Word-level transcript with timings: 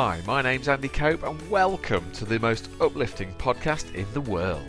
Hi, 0.00 0.20
my 0.28 0.42
name's 0.42 0.68
Andy 0.68 0.86
Cope, 0.86 1.24
and 1.24 1.50
welcome 1.50 2.08
to 2.12 2.24
the 2.24 2.38
most 2.38 2.70
uplifting 2.80 3.34
podcast 3.34 3.92
in 3.96 4.06
the 4.12 4.20
world. 4.20 4.62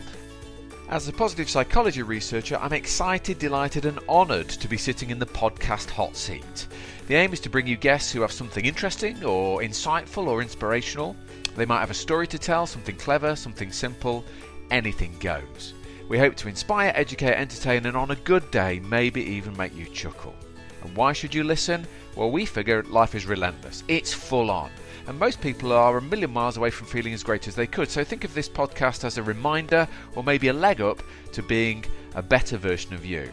As 0.89 1.07
a 1.07 1.13
positive 1.13 1.47
psychology 1.47 2.01
researcher, 2.01 2.57
I'm 2.59 2.73
excited, 2.73 3.37
delighted, 3.37 3.85
and 3.85 3.99
honoured 4.09 4.49
to 4.49 4.67
be 4.67 4.75
sitting 4.75 5.11
in 5.11 5.19
the 5.19 5.27
podcast 5.27 5.91
hot 5.91 6.15
seat. 6.15 6.65
The 7.05 7.13
aim 7.13 7.31
is 7.31 7.39
to 7.41 7.49
bring 7.51 7.67
you 7.67 7.77
guests 7.77 8.11
who 8.11 8.21
have 8.21 8.31
something 8.31 8.65
interesting, 8.65 9.23
or 9.23 9.61
insightful, 9.61 10.25
or 10.25 10.41
inspirational. 10.41 11.15
They 11.55 11.67
might 11.67 11.81
have 11.81 11.91
a 11.91 11.93
story 11.93 12.25
to 12.25 12.39
tell, 12.39 12.65
something 12.65 12.95
clever, 12.95 13.35
something 13.35 13.71
simple, 13.71 14.25
anything 14.71 15.15
goes. 15.19 15.75
We 16.07 16.17
hope 16.17 16.37
to 16.37 16.47
inspire, 16.47 16.91
educate, 16.95 17.35
entertain, 17.35 17.85
and 17.85 17.95
on 17.95 18.09
a 18.09 18.15
good 18.15 18.49
day, 18.49 18.79
maybe 18.79 19.21
even 19.21 19.55
make 19.55 19.75
you 19.77 19.85
chuckle. 19.85 20.33
And 20.81 20.97
why 20.97 21.13
should 21.13 21.35
you 21.35 21.43
listen? 21.43 21.85
Well, 22.15 22.31
we 22.31 22.47
figure 22.47 22.81
life 22.85 23.13
is 23.13 23.27
relentless, 23.27 23.83
it's 23.87 24.11
full 24.11 24.49
on. 24.49 24.71
And 25.09 25.17
most 25.17 25.41
people 25.41 25.73
are 25.73 25.97
a 25.97 26.01
million 26.03 26.29
miles 26.29 26.55
away 26.55 26.69
from 26.69 26.85
feeling 26.85 27.15
as 27.15 27.23
great 27.23 27.47
as 27.47 27.55
they 27.55 27.65
could. 27.65 27.89
So 27.89 28.03
think 28.03 28.25
of 28.25 28.35
this 28.35 28.47
podcast 28.47 29.03
as 29.03 29.17
a 29.17 29.23
reminder 29.23 29.87
or 30.15 30.23
maybe 30.23 30.49
a 30.49 30.53
leg 30.53 30.81
up 30.81 31.01
to 31.31 31.41
being 31.41 31.83
a 32.13 32.21
better 32.21 32.57
version 32.57 32.93
of 32.93 33.03
you. 33.03 33.31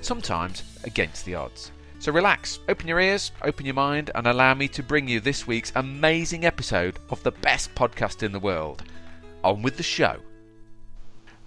Sometimes 0.00 0.62
against 0.84 1.24
the 1.24 1.34
odds. 1.34 1.72
So 1.98 2.12
relax, 2.12 2.60
open 2.68 2.86
your 2.86 3.00
ears, 3.00 3.32
open 3.42 3.66
your 3.66 3.74
mind, 3.74 4.12
and 4.14 4.28
allow 4.28 4.54
me 4.54 4.68
to 4.68 4.82
bring 4.84 5.08
you 5.08 5.18
this 5.18 5.44
week's 5.44 5.72
amazing 5.74 6.44
episode 6.44 7.00
of 7.10 7.20
the 7.24 7.32
best 7.32 7.74
podcast 7.74 8.22
in 8.22 8.30
the 8.30 8.38
world. 8.38 8.84
On 9.42 9.60
with 9.60 9.76
the 9.76 9.82
show. 9.82 10.20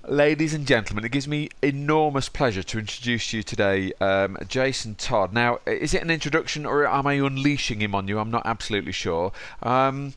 Ladies 0.07 0.55
and 0.55 0.65
gentlemen, 0.65 1.05
it 1.05 1.11
gives 1.11 1.27
me 1.27 1.49
enormous 1.61 2.27
pleasure 2.27 2.63
to 2.63 2.79
introduce 2.79 3.33
you 3.33 3.43
today, 3.43 3.93
um, 4.01 4.35
Jason 4.47 4.95
Todd. 4.95 5.31
Now, 5.31 5.59
is 5.67 5.93
it 5.93 6.01
an 6.01 6.09
introduction 6.09 6.65
or 6.65 6.87
am 6.87 7.05
I 7.05 7.13
unleashing 7.13 7.83
him 7.83 7.93
on 7.93 8.07
you? 8.07 8.17
I'm 8.17 8.31
not 8.31 8.41
absolutely 8.43 8.93
sure. 8.93 9.31
Um, 9.61 10.13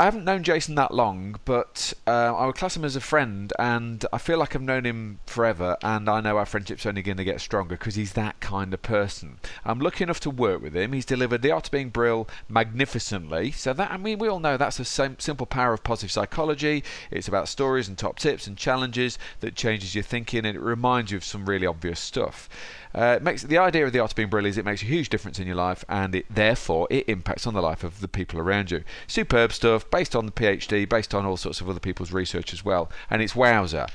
I 0.00 0.04
haven't 0.04 0.24
known 0.24 0.44
Jason 0.44 0.76
that 0.76 0.94
long, 0.94 1.38
but 1.44 1.92
uh, 2.06 2.34
I 2.34 2.46
would 2.46 2.54
class 2.54 2.74
him 2.74 2.86
as 2.86 2.96
a 2.96 3.02
friend, 3.02 3.52
and 3.58 4.02
I 4.14 4.16
feel 4.16 4.38
like 4.38 4.56
I've 4.56 4.62
known 4.62 4.86
him 4.86 5.20
forever, 5.26 5.76
and 5.82 6.08
I 6.08 6.22
know 6.22 6.38
our 6.38 6.46
friendship's 6.46 6.86
only 6.86 7.02
going 7.02 7.18
to 7.18 7.24
get 7.24 7.42
stronger 7.42 7.76
because 7.76 7.96
he's 7.96 8.14
that 8.14 8.40
kind 8.40 8.72
of 8.72 8.80
person. 8.80 9.40
I'm 9.62 9.78
lucky 9.78 10.02
enough 10.04 10.20
to 10.20 10.30
work 10.30 10.62
with 10.62 10.74
him. 10.74 10.94
He's 10.94 11.04
delivered 11.04 11.42
The 11.42 11.50
Art 11.50 11.66
of 11.66 11.70
Being 11.70 11.90
Brill 11.90 12.26
magnificently. 12.48 13.50
So 13.50 13.74
that 13.74 13.90
I 13.90 13.98
mean, 13.98 14.18
we 14.18 14.28
all 14.28 14.40
know 14.40 14.56
that's 14.56 14.80
a 14.80 14.86
simple 14.86 15.44
power 15.44 15.74
of 15.74 15.84
positive 15.84 16.10
psychology. 16.10 16.82
It's 17.10 17.28
about 17.28 17.48
stories 17.48 17.86
and 17.86 17.98
top 17.98 18.18
tips 18.18 18.46
and 18.46 18.56
challenges 18.56 19.18
that 19.40 19.54
changes 19.54 19.94
your 19.94 20.04
thinking, 20.04 20.46
and 20.46 20.56
it 20.56 20.62
reminds 20.62 21.10
you 21.10 21.18
of 21.18 21.24
some 21.24 21.44
really 21.44 21.66
obvious 21.66 22.00
stuff. 22.00 22.48
Uh, 22.94 23.14
it 23.16 23.22
makes 23.22 23.42
the 23.42 23.58
idea 23.58 23.86
of 23.86 23.92
the 23.92 23.98
art 24.00 24.12
of 24.12 24.16
being 24.16 24.28
brilliant 24.28 24.54
is 24.54 24.58
it 24.58 24.64
makes 24.64 24.82
a 24.82 24.86
huge 24.86 25.08
difference 25.08 25.38
in 25.38 25.46
your 25.46 25.56
life, 25.56 25.84
and 25.88 26.14
it 26.14 26.26
therefore 26.28 26.86
it 26.90 27.08
impacts 27.08 27.46
on 27.46 27.54
the 27.54 27.62
life 27.62 27.84
of 27.84 28.00
the 28.00 28.08
people 28.08 28.40
around 28.40 28.70
you. 28.70 28.82
Superb 29.06 29.52
stuff, 29.52 29.88
based 29.90 30.16
on 30.16 30.26
the 30.26 30.32
PhD, 30.32 30.88
based 30.88 31.14
on 31.14 31.24
all 31.24 31.36
sorts 31.36 31.60
of 31.60 31.68
other 31.68 31.80
people's 31.80 32.12
research 32.12 32.52
as 32.52 32.64
well, 32.64 32.90
and 33.08 33.22
it's 33.22 33.36
wowzer. 33.36 33.86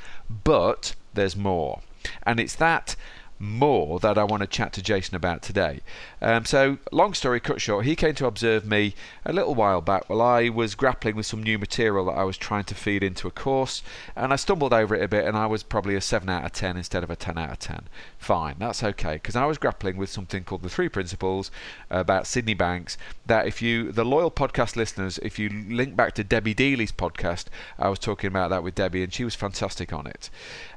But 0.43 0.95
there's 1.13 1.35
more, 1.35 1.81
and 2.23 2.39
it's 2.39 2.55
that 2.55 2.95
more 3.39 3.99
that 3.99 4.17
I 4.17 4.23
want 4.23 4.41
to 4.41 4.47
chat 4.47 4.71
to 4.73 4.81
Jason 4.81 5.15
about 5.15 5.41
today. 5.41 5.81
Um, 6.21 6.45
so, 6.45 6.77
long 6.91 7.13
story 7.13 7.39
cut 7.39 7.59
short, 7.59 7.85
he 7.85 7.95
came 7.95 8.15
to 8.15 8.25
observe 8.25 8.65
me 8.65 8.95
a 9.25 9.33
little 9.33 9.53
while 9.55 9.81
back 9.81 10.09
while 10.09 10.21
I 10.21 10.49
was 10.49 10.75
grappling 10.75 11.15
with 11.15 11.25
some 11.25 11.43
new 11.43 11.59
material 11.59 12.05
that 12.05 12.13
I 12.13 12.23
was 12.23 12.37
trying 12.37 12.63
to 12.65 12.75
feed 12.75 13.03
into 13.03 13.27
a 13.27 13.31
course, 13.31 13.83
and 14.15 14.31
I 14.31 14.37
stumbled 14.37 14.73
over 14.73 14.95
it 14.95 15.03
a 15.03 15.07
bit, 15.07 15.25
and 15.25 15.37
I 15.37 15.47
was 15.47 15.63
probably 15.63 15.95
a 15.95 16.01
7 16.01 16.29
out 16.29 16.45
of 16.45 16.53
10 16.53 16.77
instead 16.77 17.03
of 17.03 17.09
a 17.09 17.15
10 17.15 17.37
out 17.37 17.51
of 17.51 17.59
10. 17.59 17.83
Fine, 18.17 18.55
that's 18.59 18.83
okay, 18.83 19.15
because 19.15 19.35
I 19.35 19.45
was 19.45 19.57
grappling 19.57 19.97
with 19.97 20.09
something 20.09 20.43
called 20.43 20.61
the 20.61 20.69
Three 20.69 20.89
Principles 20.89 21.51
about 21.89 22.27
Sydney 22.27 22.53
Banks. 22.53 22.97
That 23.25 23.47
if 23.47 23.61
you, 23.61 23.91
the 23.91 24.05
loyal 24.05 24.31
podcast 24.31 24.75
listeners, 24.75 25.19
if 25.19 25.37
you 25.37 25.49
link 25.49 25.95
back 25.95 26.13
to 26.15 26.23
Debbie 26.23 26.53
Dealey's 26.53 26.91
podcast, 26.91 27.45
I 27.77 27.89
was 27.89 27.99
talking 27.99 28.27
about 28.27 28.49
that 28.49 28.63
with 28.63 28.75
Debbie, 28.75 29.03
and 29.03 29.13
she 29.13 29.25
was 29.25 29.35
fantastic 29.35 29.91
on 29.91 30.07
it. 30.07 30.29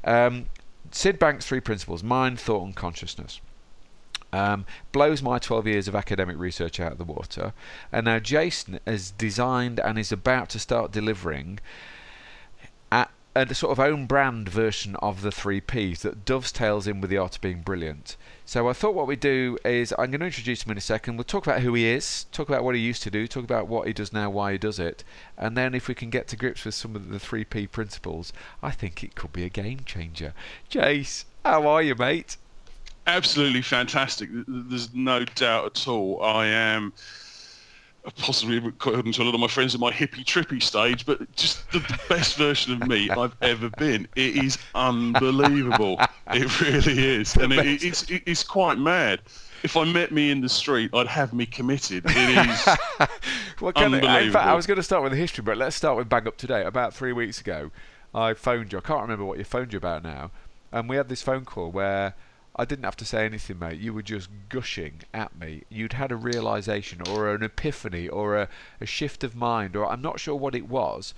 Um, 0.04 0.46
Sid 0.90 1.18
Banks' 1.18 1.46
three 1.46 1.60
principles 1.60 2.02
mind, 2.02 2.40
thought, 2.40 2.64
and 2.64 2.74
consciousness. 2.74 3.40
Um, 4.32 4.66
blows 4.92 5.22
my 5.22 5.38
12 5.38 5.66
years 5.66 5.88
of 5.88 5.94
academic 5.94 6.36
research 6.38 6.80
out 6.80 6.92
of 6.92 6.98
the 6.98 7.04
water. 7.04 7.54
And 7.90 8.04
now 8.04 8.18
Jason 8.18 8.78
has 8.86 9.10
designed 9.12 9.80
and 9.80 9.98
is 9.98 10.12
about 10.12 10.50
to 10.50 10.58
start 10.58 10.92
delivering 10.92 11.60
a, 12.92 13.06
a 13.34 13.54
sort 13.54 13.72
of 13.72 13.80
own 13.80 14.06
brand 14.06 14.48
version 14.48 14.96
of 14.96 15.22
the 15.22 15.32
three 15.32 15.60
Ps 15.60 16.02
that 16.02 16.26
dovetails 16.26 16.86
in 16.86 17.00
with 17.00 17.10
the 17.10 17.16
art 17.16 17.36
of 17.36 17.40
being 17.40 17.62
brilliant. 17.62 18.16
So 18.48 18.66
I 18.66 18.72
thought 18.72 18.94
what 18.94 19.06
we'd 19.06 19.20
do 19.20 19.58
is 19.62 19.92
I'm 19.98 20.10
going 20.10 20.20
to 20.20 20.26
introduce 20.26 20.64
him 20.64 20.72
in 20.72 20.78
a 20.78 20.80
second. 20.80 21.18
We'll 21.18 21.24
talk 21.24 21.46
about 21.46 21.60
who 21.60 21.74
he 21.74 21.84
is, 21.84 22.24
talk 22.32 22.48
about 22.48 22.64
what 22.64 22.74
he 22.74 22.80
used 22.80 23.02
to 23.02 23.10
do, 23.10 23.28
talk 23.28 23.44
about 23.44 23.68
what 23.68 23.86
he 23.86 23.92
does 23.92 24.10
now, 24.10 24.30
why 24.30 24.52
he 24.52 24.58
does 24.58 24.78
it, 24.78 25.04
and 25.36 25.54
then 25.54 25.74
if 25.74 25.86
we 25.86 25.94
can 25.94 26.08
get 26.08 26.28
to 26.28 26.36
grips 26.36 26.64
with 26.64 26.74
some 26.74 26.96
of 26.96 27.10
the 27.10 27.18
three 27.18 27.44
P 27.44 27.66
principles, 27.66 28.32
I 28.62 28.70
think 28.70 29.04
it 29.04 29.14
could 29.14 29.34
be 29.34 29.44
a 29.44 29.50
game 29.50 29.80
changer. 29.84 30.32
Jace, 30.70 31.26
how 31.44 31.66
are 31.66 31.82
you, 31.82 31.94
mate? 31.94 32.38
Absolutely 33.06 33.60
fantastic. 33.60 34.30
There's 34.32 34.94
no 34.94 35.26
doubt 35.26 35.66
at 35.66 35.86
all. 35.86 36.22
I 36.22 36.46
am 36.46 36.94
possibly 38.16 38.58
according 38.58 39.12
to 39.12 39.22
a 39.22 39.24
lot 39.24 39.34
of 39.34 39.40
my 39.40 39.48
friends 39.48 39.74
in 39.74 39.80
my 39.80 39.90
hippie 39.90 40.24
trippy 40.24 40.62
stage, 40.62 41.04
but 41.04 41.34
just 41.36 41.70
the, 41.72 41.80
best 42.08 42.36
version 42.36 42.72
of 42.72 42.88
me 42.88 43.10
I've 43.10 43.36
ever 43.42 43.70
been. 43.70 44.08
It 44.16 44.36
is 44.36 44.58
unbelievable. 44.74 46.00
it 46.28 46.60
really 46.60 47.16
is, 47.16 47.36
and 47.36 47.52
it, 47.52 47.82
it's 47.82 48.06
it's 48.08 48.42
quite 48.42 48.78
mad. 48.78 49.20
If 49.62 49.76
I 49.76 49.84
met 49.84 50.12
me 50.12 50.30
in 50.30 50.40
the 50.40 50.48
street, 50.48 50.90
I'd 50.94 51.08
have 51.08 51.32
me 51.32 51.44
committed. 51.44 52.04
It 52.06 52.48
is 52.48 52.66
well, 53.60 53.72
unbelievable. 53.74 54.16
in 54.16 54.32
fact, 54.32 54.46
I 54.46 54.54
was 54.54 54.66
going 54.66 54.76
to 54.76 54.82
start 54.82 55.02
with 55.02 55.12
the 55.12 55.18
history, 55.18 55.42
but 55.42 55.56
let's 55.56 55.76
start 55.76 55.96
with 55.96 56.08
bang 56.08 56.26
up 56.26 56.36
Today. 56.36 56.64
About 56.64 56.94
three 56.94 57.12
weeks 57.12 57.40
ago, 57.40 57.70
I 58.14 58.34
phoned 58.34 58.72
you. 58.72 58.78
I 58.78 58.82
can't 58.82 59.02
remember 59.02 59.24
what 59.24 59.38
you 59.38 59.44
phoned 59.44 59.72
you 59.72 59.76
about 59.76 60.02
now, 60.02 60.30
and 60.72 60.88
we 60.88 60.96
had 60.96 61.08
this 61.08 61.22
phone 61.22 61.44
call 61.44 61.70
where 61.70 62.14
I 62.58 62.64
didn't 62.64 62.84
have 62.84 62.96
to 62.96 63.04
say 63.04 63.24
anything, 63.24 63.60
mate. 63.60 63.78
You 63.78 63.94
were 63.94 64.02
just 64.02 64.28
gushing 64.48 65.02
at 65.14 65.38
me. 65.38 65.62
You'd 65.68 65.92
had 65.92 66.10
a 66.10 66.16
realization 66.16 67.02
or 67.08 67.32
an 67.32 67.44
epiphany 67.44 68.08
or 68.08 68.36
a, 68.36 68.48
a 68.80 68.86
shift 68.86 69.22
of 69.22 69.36
mind, 69.36 69.76
or 69.76 69.86
I'm 69.86 70.02
not 70.02 70.18
sure 70.18 70.34
what 70.34 70.56
it 70.56 70.68
was. 70.68 71.14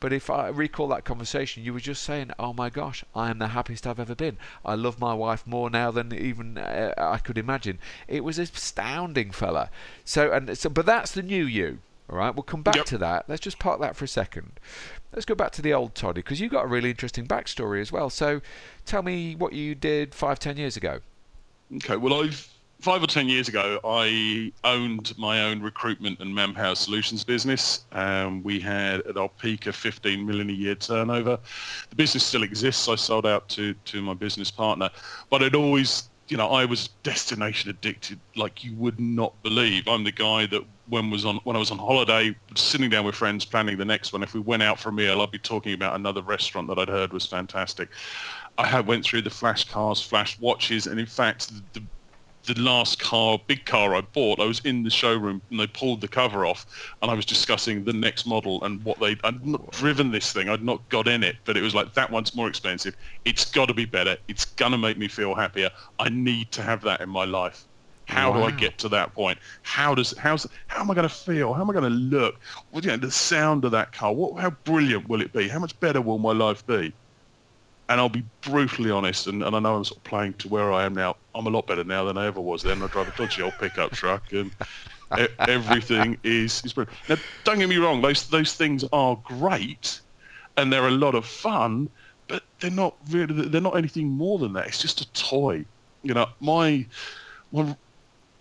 But 0.00 0.12
if 0.12 0.28
I 0.28 0.48
recall 0.48 0.88
that 0.88 1.04
conversation, 1.04 1.62
you 1.62 1.72
were 1.72 1.80
just 1.80 2.02
saying, 2.02 2.32
"Oh 2.38 2.52
my 2.52 2.68
gosh, 2.68 3.04
I 3.14 3.30
am 3.30 3.38
the 3.38 3.48
happiest 3.48 3.86
I've 3.86 4.00
ever 4.00 4.16
been. 4.16 4.36
I 4.64 4.74
love 4.74 4.98
my 4.98 5.14
wife 5.14 5.46
more 5.46 5.70
now 5.70 5.90
than 5.92 6.12
even 6.12 6.58
uh, 6.58 6.92
I 6.98 7.18
could 7.18 7.38
imagine." 7.38 7.78
It 8.08 8.24
was 8.24 8.38
astounding, 8.38 9.30
fella. 9.30 9.70
So 10.04 10.30
and 10.30 10.58
so, 10.58 10.68
but 10.68 10.86
that's 10.86 11.12
the 11.12 11.22
new 11.22 11.44
you. 11.46 11.78
All 12.10 12.18
right, 12.18 12.34
we'll 12.34 12.42
come 12.42 12.62
back 12.62 12.76
yep. 12.76 12.84
to 12.86 12.98
that. 12.98 13.28
Let's 13.28 13.40
just 13.40 13.58
park 13.58 13.80
that 13.80 13.96
for 13.96 14.04
a 14.04 14.08
second. 14.08 14.52
Let's 15.12 15.24
go 15.24 15.34
back 15.34 15.52
to 15.52 15.62
the 15.62 15.72
old 15.72 15.94
Toddy 15.94 16.20
because 16.20 16.40
you've 16.40 16.52
got 16.52 16.64
a 16.64 16.68
really 16.68 16.90
interesting 16.90 17.26
backstory 17.26 17.80
as 17.80 17.92
well. 17.92 18.10
So, 18.10 18.40
tell 18.84 19.02
me 19.02 19.34
what 19.34 19.52
you 19.52 19.74
did 19.74 20.14
five, 20.14 20.38
ten 20.38 20.56
years 20.56 20.76
ago. 20.76 21.00
Okay, 21.76 21.96
well, 21.96 22.22
I've 22.22 22.48
five 22.82 23.00
or 23.00 23.06
ten 23.06 23.28
years 23.28 23.48
ago, 23.48 23.78
I 23.84 24.52
owned 24.64 25.16
my 25.16 25.44
own 25.44 25.62
recruitment 25.62 26.18
and 26.18 26.34
manpower 26.34 26.74
solutions 26.74 27.22
business. 27.22 27.84
Um, 27.92 28.42
we 28.42 28.58
had 28.58 29.02
at 29.02 29.16
our 29.16 29.28
peak 29.28 29.68
a 29.68 29.72
15 29.72 30.26
million 30.26 30.50
a 30.50 30.52
year 30.52 30.74
turnover. 30.74 31.38
The 31.90 31.96
business 31.96 32.24
still 32.24 32.42
exists. 32.42 32.88
I 32.88 32.96
sold 32.96 33.24
out 33.24 33.48
to 33.50 33.74
to 33.74 34.02
my 34.02 34.14
business 34.14 34.50
partner, 34.50 34.90
but 35.30 35.42
I'd 35.42 35.54
always 35.54 36.08
you 36.32 36.38
know, 36.38 36.48
I 36.48 36.64
was 36.64 36.88
destination 37.02 37.68
addicted 37.68 38.18
like 38.36 38.64
you 38.64 38.74
would 38.76 38.98
not 38.98 39.34
believe. 39.42 39.86
I'm 39.86 40.02
the 40.02 40.12
guy 40.12 40.46
that 40.46 40.64
when 40.88 41.10
was 41.10 41.26
on 41.26 41.36
when 41.44 41.56
I 41.56 41.58
was 41.58 41.70
on 41.70 41.76
holiday, 41.76 42.34
sitting 42.56 42.88
down 42.88 43.04
with 43.04 43.14
friends 43.14 43.44
planning 43.44 43.76
the 43.76 43.84
next 43.84 44.14
one. 44.14 44.22
If 44.22 44.32
we 44.32 44.40
went 44.40 44.62
out 44.62 44.80
for 44.80 44.88
a 44.88 44.92
meal, 44.92 45.20
I'd 45.20 45.30
be 45.30 45.38
talking 45.38 45.74
about 45.74 45.94
another 45.94 46.22
restaurant 46.22 46.68
that 46.68 46.78
I'd 46.78 46.88
heard 46.88 47.12
was 47.12 47.26
fantastic. 47.26 47.90
I 48.56 48.66
had 48.66 48.86
went 48.86 49.04
through 49.04 49.22
the 49.22 49.30
flash 49.30 49.64
cars, 49.68 50.00
flash 50.00 50.40
watches, 50.40 50.86
and 50.86 50.98
in 50.98 51.04
fact, 51.04 51.50
the, 51.50 51.80
the 51.80 51.86
last 52.56 52.98
car, 52.98 53.40
big 53.46 53.64
car 53.64 53.94
I 53.94 54.00
bought, 54.00 54.40
I 54.40 54.44
was 54.44 54.60
in 54.60 54.82
the 54.82 54.90
showroom 54.90 55.40
and 55.50 55.60
they 55.60 55.66
pulled 55.66 56.00
the 56.00 56.08
cover 56.08 56.44
off 56.44 56.66
and 57.00 57.10
I 57.10 57.14
was 57.14 57.24
discussing 57.24 57.84
the 57.84 57.92
next 57.92 58.26
model 58.26 58.62
and 58.64 58.82
what 58.84 58.98
they, 59.00 59.16
I'd 59.24 59.46
not 59.46 59.70
driven 59.72 60.10
this 60.10 60.32
thing, 60.32 60.48
I'd 60.48 60.64
not 60.64 60.86
got 60.88 61.08
in 61.08 61.22
it, 61.22 61.36
but 61.44 61.56
it 61.56 61.62
was 61.62 61.74
like, 61.74 61.94
that 61.94 62.10
one's 62.10 62.34
more 62.34 62.48
expensive. 62.48 62.96
It's 63.24 63.50
got 63.50 63.66
to 63.66 63.74
be 63.74 63.84
better. 63.84 64.16
It's 64.28 64.44
going 64.44 64.72
to 64.72 64.78
make 64.78 64.98
me 64.98 65.08
feel 65.08 65.34
happier. 65.34 65.70
I 65.98 66.08
need 66.08 66.50
to 66.52 66.62
have 66.62 66.82
that 66.82 67.00
in 67.00 67.08
my 67.08 67.24
life. 67.24 67.66
How 68.06 68.32
wow. 68.32 68.38
do 68.38 68.42
I 68.44 68.50
get 68.50 68.78
to 68.78 68.88
that 68.90 69.14
point? 69.14 69.38
How 69.62 69.94
does 69.94 70.16
how's 70.18 70.46
how 70.66 70.80
am 70.80 70.90
I 70.90 70.94
going 70.94 71.08
to 71.08 71.14
feel? 71.14 71.54
How 71.54 71.62
am 71.62 71.70
I 71.70 71.72
going 71.72 71.84
to 71.84 71.90
look? 71.90 72.40
Well, 72.70 72.82
you 72.82 72.90
know, 72.90 72.96
the 72.96 73.10
sound 73.10 73.64
of 73.64 73.70
that 73.70 73.92
car. 73.92 74.12
What 74.12 74.40
how 74.40 74.50
brilliant 74.50 75.08
will 75.08 75.22
it 75.22 75.32
be? 75.32 75.48
How 75.48 75.60
much 75.60 75.78
better 75.80 76.00
will 76.00 76.18
my 76.18 76.32
life 76.32 76.66
be? 76.66 76.92
And 77.88 78.00
I'll 78.00 78.08
be 78.08 78.24
brutally 78.42 78.90
honest, 78.90 79.26
and, 79.26 79.42
and 79.42 79.54
I 79.56 79.58
know 79.60 79.76
I'm 79.76 79.84
sort 79.84 79.98
of 79.98 80.04
playing 80.04 80.34
to 80.34 80.48
where 80.48 80.72
I 80.72 80.84
am 80.84 80.94
now. 80.94 81.16
I'm 81.34 81.46
a 81.46 81.50
lot 81.50 81.66
better 81.66 81.84
now 81.84 82.04
than 82.04 82.18
I 82.18 82.26
ever 82.26 82.40
was 82.40 82.62
then. 82.62 82.82
I 82.82 82.86
drive 82.88 83.08
a 83.08 83.12
dodgy 83.12 83.42
old 83.42 83.58
pickup 83.58 83.92
truck, 83.92 84.32
and 84.32 84.54
everything 85.46 86.18
is 86.24 86.64
is 86.64 86.72
brilliant. 86.72 86.96
Now, 87.08 87.16
don't 87.44 87.58
get 87.58 87.68
me 87.68 87.76
wrong; 87.76 88.02
those 88.02 88.28
those 88.28 88.54
things 88.54 88.84
are 88.92 89.16
great, 89.24 90.00
and 90.56 90.72
they're 90.72 90.88
a 90.88 90.92
lot 90.92 91.14
of 91.14 91.26
fun, 91.26 91.88
but 92.28 92.44
they're 92.60 92.70
not 92.70 92.96
really 93.10 93.48
they're 93.48 93.60
not 93.60 93.76
anything 93.76 94.08
more 94.08 94.38
than 94.38 94.52
that. 94.54 94.68
It's 94.68 94.82
just 94.82 95.00
a 95.00 95.12
toy. 95.12 95.66
You 96.02 96.14
know, 96.14 96.26
my 96.40 96.86
my 97.52 97.76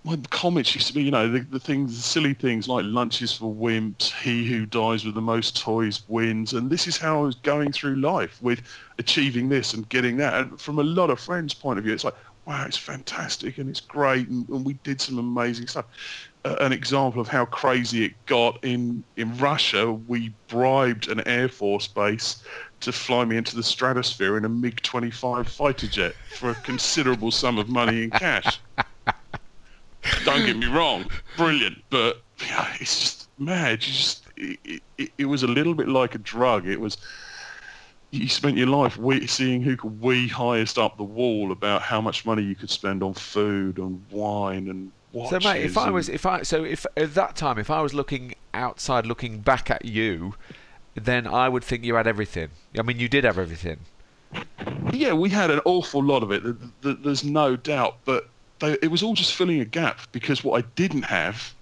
my 0.03 0.17
comments 0.31 0.73
used 0.73 0.87
to 0.87 0.93
be, 0.93 1.03
you 1.03 1.11
know, 1.11 1.29
the, 1.29 1.39
the 1.39 1.59
things, 1.59 1.95
the 1.95 2.01
silly 2.01 2.33
things 2.33 2.67
like 2.67 2.83
lunches 2.85 3.33
for 3.33 3.53
wimps, 3.53 4.11
he 4.11 4.45
who 4.47 4.65
dies 4.65 5.05
with 5.05 5.13
the 5.13 5.21
most 5.21 5.61
toys 5.61 6.01
wins, 6.07 6.53
and 6.53 6.69
this 6.69 6.87
is 6.87 6.97
how 6.97 7.19
I 7.19 7.21
was 7.21 7.35
going 7.35 7.71
through 7.71 7.95
life 7.95 8.41
with 8.41 8.61
achieving 8.97 9.49
this 9.49 9.73
and 9.73 9.87
getting 9.89 10.17
that. 10.17 10.33
And 10.33 10.59
from 10.59 10.79
a 10.79 10.83
lot 10.83 11.11
of 11.11 11.19
friends' 11.19 11.53
point 11.53 11.77
of 11.77 11.85
view, 11.85 11.93
it's 11.93 12.03
like, 12.03 12.15
wow, 12.45 12.65
it's 12.65 12.77
fantastic 12.77 13.59
and 13.59 13.69
it's 13.69 13.79
great, 13.79 14.27
and, 14.27 14.47
and 14.49 14.65
we 14.65 14.73
did 14.83 14.99
some 14.99 15.19
amazing 15.19 15.67
stuff. 15.67 15.85
Uh, 16.43 16.55
an 16.59 16.73
example 16.73 17.21
of 17.21 17.27
how 17.27 17.45
crazy 17.45 18.03
it 18.05 18.13
got 18.25 18.57
in 18.63 19.03
in 19.17 19.37
Russia, 19.37 19.91
we 19.91 20.33
bribed 20.47 21.07
an 21.09 21.21
air 21.27 21.47
force 21.47 21.85
base 21.85 22.43
to 22.79 22.91
fly 22.91 23.23
me 23.23 23.37
into 23.37 23.55
the 23.55 23.61
stratosphere 23.61 24.37
in 24.37 24.45
a 24.45 24.49
MiG-25 24.49 25.47
fighter 25.47 25.85
jet 25.85 26.15
for 26.35 26.49
a 26.49 26.55
considerable 26.55 27.29
sum 27.29 27.59
of 27.59 27.69
money 27.69 28.05
in 28.05 28.09
cash. 28.09 28.59
Don't 30.25 30.45
get 30.45 30.57
me 30.57 30.67
wrong, 30.67 31.05
brilliant, 31.37 31.83
but 31.89 32.21
yeah, 32.39 32.73
it's 32.79 32.99
just 32.99 33.29
mad. 33.39 33.85
You 33.85 33.93
just 33.93 34.23
it, 34.37 34.81
it, 34.97 35.11
it, 35.17 35.25
was 35.25 35.43
a 35.43 35.47
little 35.47 35.73
bit 35.73 35.87
like 35.87 36.15
a 36.15 36.17
drug. 36.17 36.67
It 36.67 36.79
was 36.79 36.97
you 38.11 38.27
spent 38.27 38.57
your 38.57 38.67
life 38.67 38.97
we, 38.97 39.25
seeing 39.25 39.61
who 39.61 39.77
could 39.77 40.01
wee 40.01 40.27
highest 40.27 40.77
up 40.77 40.97
the 40.97 41.03
wall 41.03 41.51
about 41.51 41.81
how 41.81 42.01
much 42.01 42.25
money 42.25 42.43
you 42.43 42.55
could 42.55 42.69
spend 42.69 43.01
on 43.01 43.13
food 43.13 43.77
and 43.77 44.03
wine 44.11 44.67
and 44.67 44.91
watches. 45.13 45.43
So, 45.43 45.49
mate, 45.49 45.63
if 45.63 45.77
I 45.77 45.89
was, 45.89 46.09
if 46.09 46.25
I, 46.25 46.43
so 46.43 46.63
if 46.63 46.85
at 46.97 47.13
that 47.15 47.35
time, 47.35 47.57
if 47.57 47.69
I 47.69 47.81
was 47.81 47.93
looking 47.93 48.35
outside, 48.53 49.05
looking 49.05 49.39
back 49.39 49.71
at 49.71 49.85
you, 49.85 50.35
then 50.95 51.25
I 51.25 51.47
would 51.47 51.63
think 51.63 51.85
you 51.85 51.95
had 51.95 52.07
everything. 52.07 52.49
I 52.77 52.81
mean, 52.81 52.99
you 52.99 53.07
did 53.07 53.23
have 53.23 53.37
everything. 53.37 53.79
Yeah, 54.91 55.13
we 55.13 55.29
had 55.29 55.49
an 55.49 55.61
awful 55.65 56.03
lot 56.03 56.23
of 56.23 56.31
it. 56.31 56.43
th- 56.43 56.55
th- 56.81 56.97
There's 57.03 57.23
no 57.23 57.55
doubt, 57.55 57.97
but 58.05 58.29
they, 58.61 58.77
it 58.81 58.89
was 58.91 59.03
all 59.03 59.13
just 59.13 59.35
filling 59.35 59.59
a 59.59 59.65
gap 59.65 59.99
because 60.11 60.43
what 60.43 60.63
I 60.63 60.67
didn't 60.75 61.03
have 61.03 61.53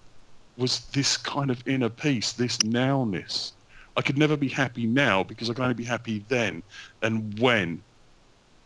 was 0.58 0.88
this 0.90 1.18
kind 1.18 1.50
of 1.50 1.66
inner 1.68 1.90
peace, 1.90 2.34
this 2.34 2.58
nowness. 2.60 3.54
I 3.98 4.02
could 4.02 4.18
never 4.18 4.38
be 4.38 4.50
happy 4.50 4.86
now 4.86 5.24
because 5.24 5.50
I 5.50 5.54
can 5.54 5.64
only 5.64 5.74
be 5.76 5.84
happy 5.84 6.26
then 6.28 6.62
and 7.02 7.38
when 7.40 7.82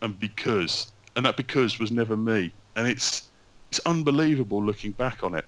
and 0.02 0.20
because, 0.20 0.92
and 1.16 1.26
that 1.26 1.38
because 1.38 1.80
was 1.80 1.92
never 1.92 2.18
me. 2.18 2.54
And 2.76 2.88
it's 2.88 3.32
it's 3.72 3.80
unbelievable 3.86 4.64
looking 4.64 4.92
back 4.92 5.24
on 5.24 5.36
it. 5.36 5.46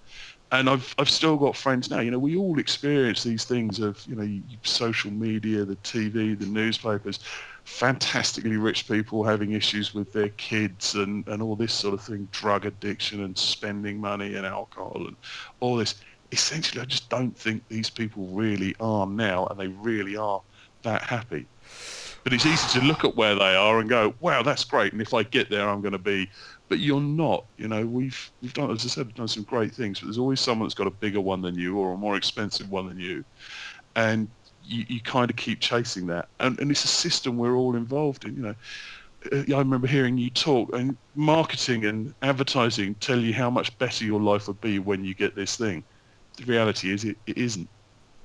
And 0.51 0.69
I've 0.69 0.93
I've 0.97 1.09
still 1.09 1.37
got 1.37 1.55
friends 1.55 1.89
now. 1.89 1.99
You 1.99 2.11
know, 2.11 2.19
we 2.19 2.37
all 2.37 2.59
experience 2.59 3.23
these 3.23 3.45
things 3.45 3.79
of 3.79 4.05
you 4.07 4.15
know 4.15 4.41
social 4.63 5.11
media, 5.11 5.65
the 5.65 5.75
TV, 5.77 6.37
the 6.39 6.45
newspapers, 6.45 7.19
fantastically 7.65 8.57
rich 8.57 8.87
people 8.87 9.23
having 9.23 9.51
issues 9.51 9.93
with 9.93 10.13
their 10.13 10.29
kids 10.29 10.93
and, 10.95 11.27
and 11.27 11.41
all 11.41 11.55
this 11.55 11.73
sort 11.73 11.95
of 11.95 12.01
thing, 12.01 12.27
drug 12.31 12.65
addiction 12.65 13.23
and 13.23 13.37
spending 13.37 13.99
money 13.99 14.35
and 14.35 14.45
alcohol 14.45 15.07
and 15.07 15.15
all 15.59 15.75
this. 15.75 15.95
Essentially, 16.31 16.81
I 16.81 16.85
just 16.85 17.09
don't 17.09 17.35
think 17.37 17.67
these 17.67 17.89
people 17.89 18.27
really 18.27 18.75
are 18.79 19.07
now, 19.07 19.47
and 19.47 19.59
they 19.59 19.67
really 19.67 20.15
are 20.15 20.41
that 20.83 21.01
happy. 21.01 21.47
But 22.23 22.33
it's 22.33 22.45
easy 22.45 22.79
to 22.79 22.85
look 22.85 23.03
at 23.03 23.15
where 23.15 23.35
they 23.35 23.55
are 23.55 23.79
and 23.79 23.87
go, 23.87 24.15
"Wow, 24.19 24.41
that's 24.41 24.63
great!" 24.63 24.93
And 24.93 25.01
if 25.01 25.13
I 25.13 25.21
get 25.23 25.49
there, 25.49 25.69
I'm 25.69 25.81
going 25.81 25.91
to 25.91 25.99
be. 25.99 26.29
But 26.67 26.79
you're 26.79 27.01
not. 27.01 27.45
You 27.57 27.67
know, 27.67 27.85
we've 27.85 28.31
we've 28.41 28.53
done, 28.53 28.71
as 28.71 28.85
I 28.85 28.89
said, 28.89 29.05
we've 29.07 29.15
done 29.15 29.27
some 29.27 29.43
great 29.43 29.73
things. 29.73 29.99
But 29.99 30.07
there's 30.07 30.17
always 30.17 30.39
someone 30.39 30.67
that's 30.67 30.75
got 30.75 30.87
a 30.87 30.91
bigger 30.91 31.21
one 31.21 31.41
than 31.41 31.55
you 31.55 31.77
or 31.77 31.93
a 31.93 31.97
more 31.97 32.17
expensive 32.17 32.71
one 32.71 32.87
than 32.87 32.99
you, 32.99 33.23
and 33.95 34.27
you, 34.63 34.85
you 34.87 34.99
kind 35.01 35.29
of 35.29 35.37
keep 35.37 35.59
chasing 35.59 36.07
that. 36.07 36.27
And 36.39 36.59
and 36.59 36.71
it's 36.71 36.83
a 36.83 36.87
system 36.87 37.37
we're 37.37 37.55
all 37.55 37.75
involved 37.75 38.25
in. 38.25 38.35
You 38.35 38.41
know, 38.41 38.55
Uh, 39.31 39.55
I 39.55 39.59
remember 39.59 39.87
hearing 39.87 40.17
you 40.19 40.29
talk, 40.29 40.73
and 40.73 40.97
marketing 41.15 41.85
and 41.85 42.13
advertising 42.21 42.95
tell 42.95 43.19
you 43.19 43.33
how 43.33 43.49
much 43.49 43.75
better 43.77 44.05
your 44.05 44.21
life 44.21 44.47
would 44.47 44.61
be 44.61 44.77
when 44.79 45.03
you 45.03 45.15
get 45.15 45.35
this 45.35 45.57
thing. 45.57 45.83
The 46.37 46.45
reality 46.45 46.93
is, 46.93 47.03
it, 47.03 47.17
it 47.25 47.37
isn't. 47.37 47.67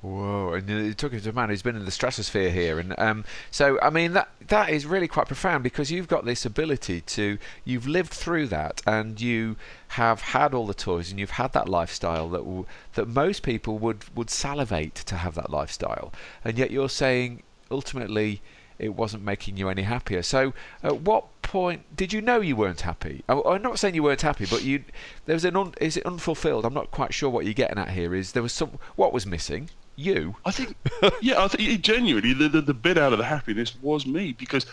Whoa! 0.03 0.55
And 0.55 0.67
you 0.67 0.95
took 0.95 1.13
it 1.13 1.25
to 1.25 1.29
a 1.29 1.33
man 1.35 1.51
who's 1.51 1.61
been 1.61 1.77
in 1.77 1.85
the 1.85 1.91
stratosphere 1.91 2.51
here, 2.51 2.79
and 2.79 2.99
um, 2.99 3.25
so 3.51 3.79
I 3.83 3.91
mean 3.91 4.15
that 4.15 4.31
that 4.49 4.71
is 4.71 4.87
really 4.87 5.07
quite 5.07 5.27
profound 5.27 5.63
because 5.63 5.93
you've 5.93 6.09
got 6.09 6.25
this 6.25 6.47
ability 6.47 7.03
to 7.03 7.37
you've 7.67 7.87
lived 7.87 8.11
through 8.11 8.47
that, 8.47 8.81
and 8.87 9.21
you 9.21 9.57
have 9.89 10.23
had 10.23 10.55
all 10.55 10.67
the 10.67 10.73
toys, 10.73 11.11
and 11.11 11.21
you've 11.21 11.33
had 11.33 11.53
that 11.53 11.69
lifestyle 11.69 12.31
that 12.31 12.39
w- 12.39 12.65
that 12.95 13.09
most 13.09 13.43
people 13.43 13.79
would 13.79 14.05
would 14.17 14.31
salivate 14.31 14.95
to 14.95 15.17
have 15.17 15.35
that 15.35 15.51
lifestyle, 15.51 16.15
and 16.47 16.57
yet 16.57 16.71
you're 16.71 16.89
saying 16.89 17.43
ultimately 17.71 18.41
it 18.79 18.95
wasn't 18.95 19.23
making 19.23 19.59
you 19.59 19.69
any 19.69 19.83
happier. 19.83 20.23
So, 20.23 20.55
at 20.83 21.03
what 21.03 21.43
point 21.43 21.95
did 21.95 22.15
you 22.15 22.23
know 22.23 22.41
you 22.41 22.57
weren't 22.57 22.81
happy? 22.81 23.23
I- 23.29 23.43
I'm 23.43 23.61
not 23.61 23.79
saying 23.79 23.95
you 23.95 24.03
weren't 24.03 24.23
happy, 24.23 24.47
but 24.47 24.63
you 24.65 24.83
there 25.27 25.35
was 25.37 25.45
an 25.45 25.57
un, 25.57 25.75
is 25.79 25.99
it 25.99 26.07
unfulfilled? 26.07 26.65
I'm 26.65 26.73
not 26.73 26.91
quite 26.91 27.13
sure 27.13 27.29
what 27.29 27.45
you're 27.45 27.53
getting 27.53 27.77
at 27.77 27.91
here. 27.91 28.15
Is 28.15 28.33
there 28.33 28.43
was 28.43 28.55
some 28.55 28.79
what 28.97 29.13
was 29.13 29.27
missing? 29.27 29.69
You. 30.01 30.35
I 30.45 30.51
think, 30.51 30.77
yeah, 31.21 31.43
I 31.43 31.49
think 31.49 31.83
genuinely 31.83 32.33
the, 32.33 32.49
the 32.49 32.61
the 32.61 32.75
bit 32.75 32.97
out 32.97 33.13
of 33.13 33.19
the 33.19 33.25
happiness 33.25 33.75
was 33.83 34.07
me 34.07 34.33
because 34.33 34.67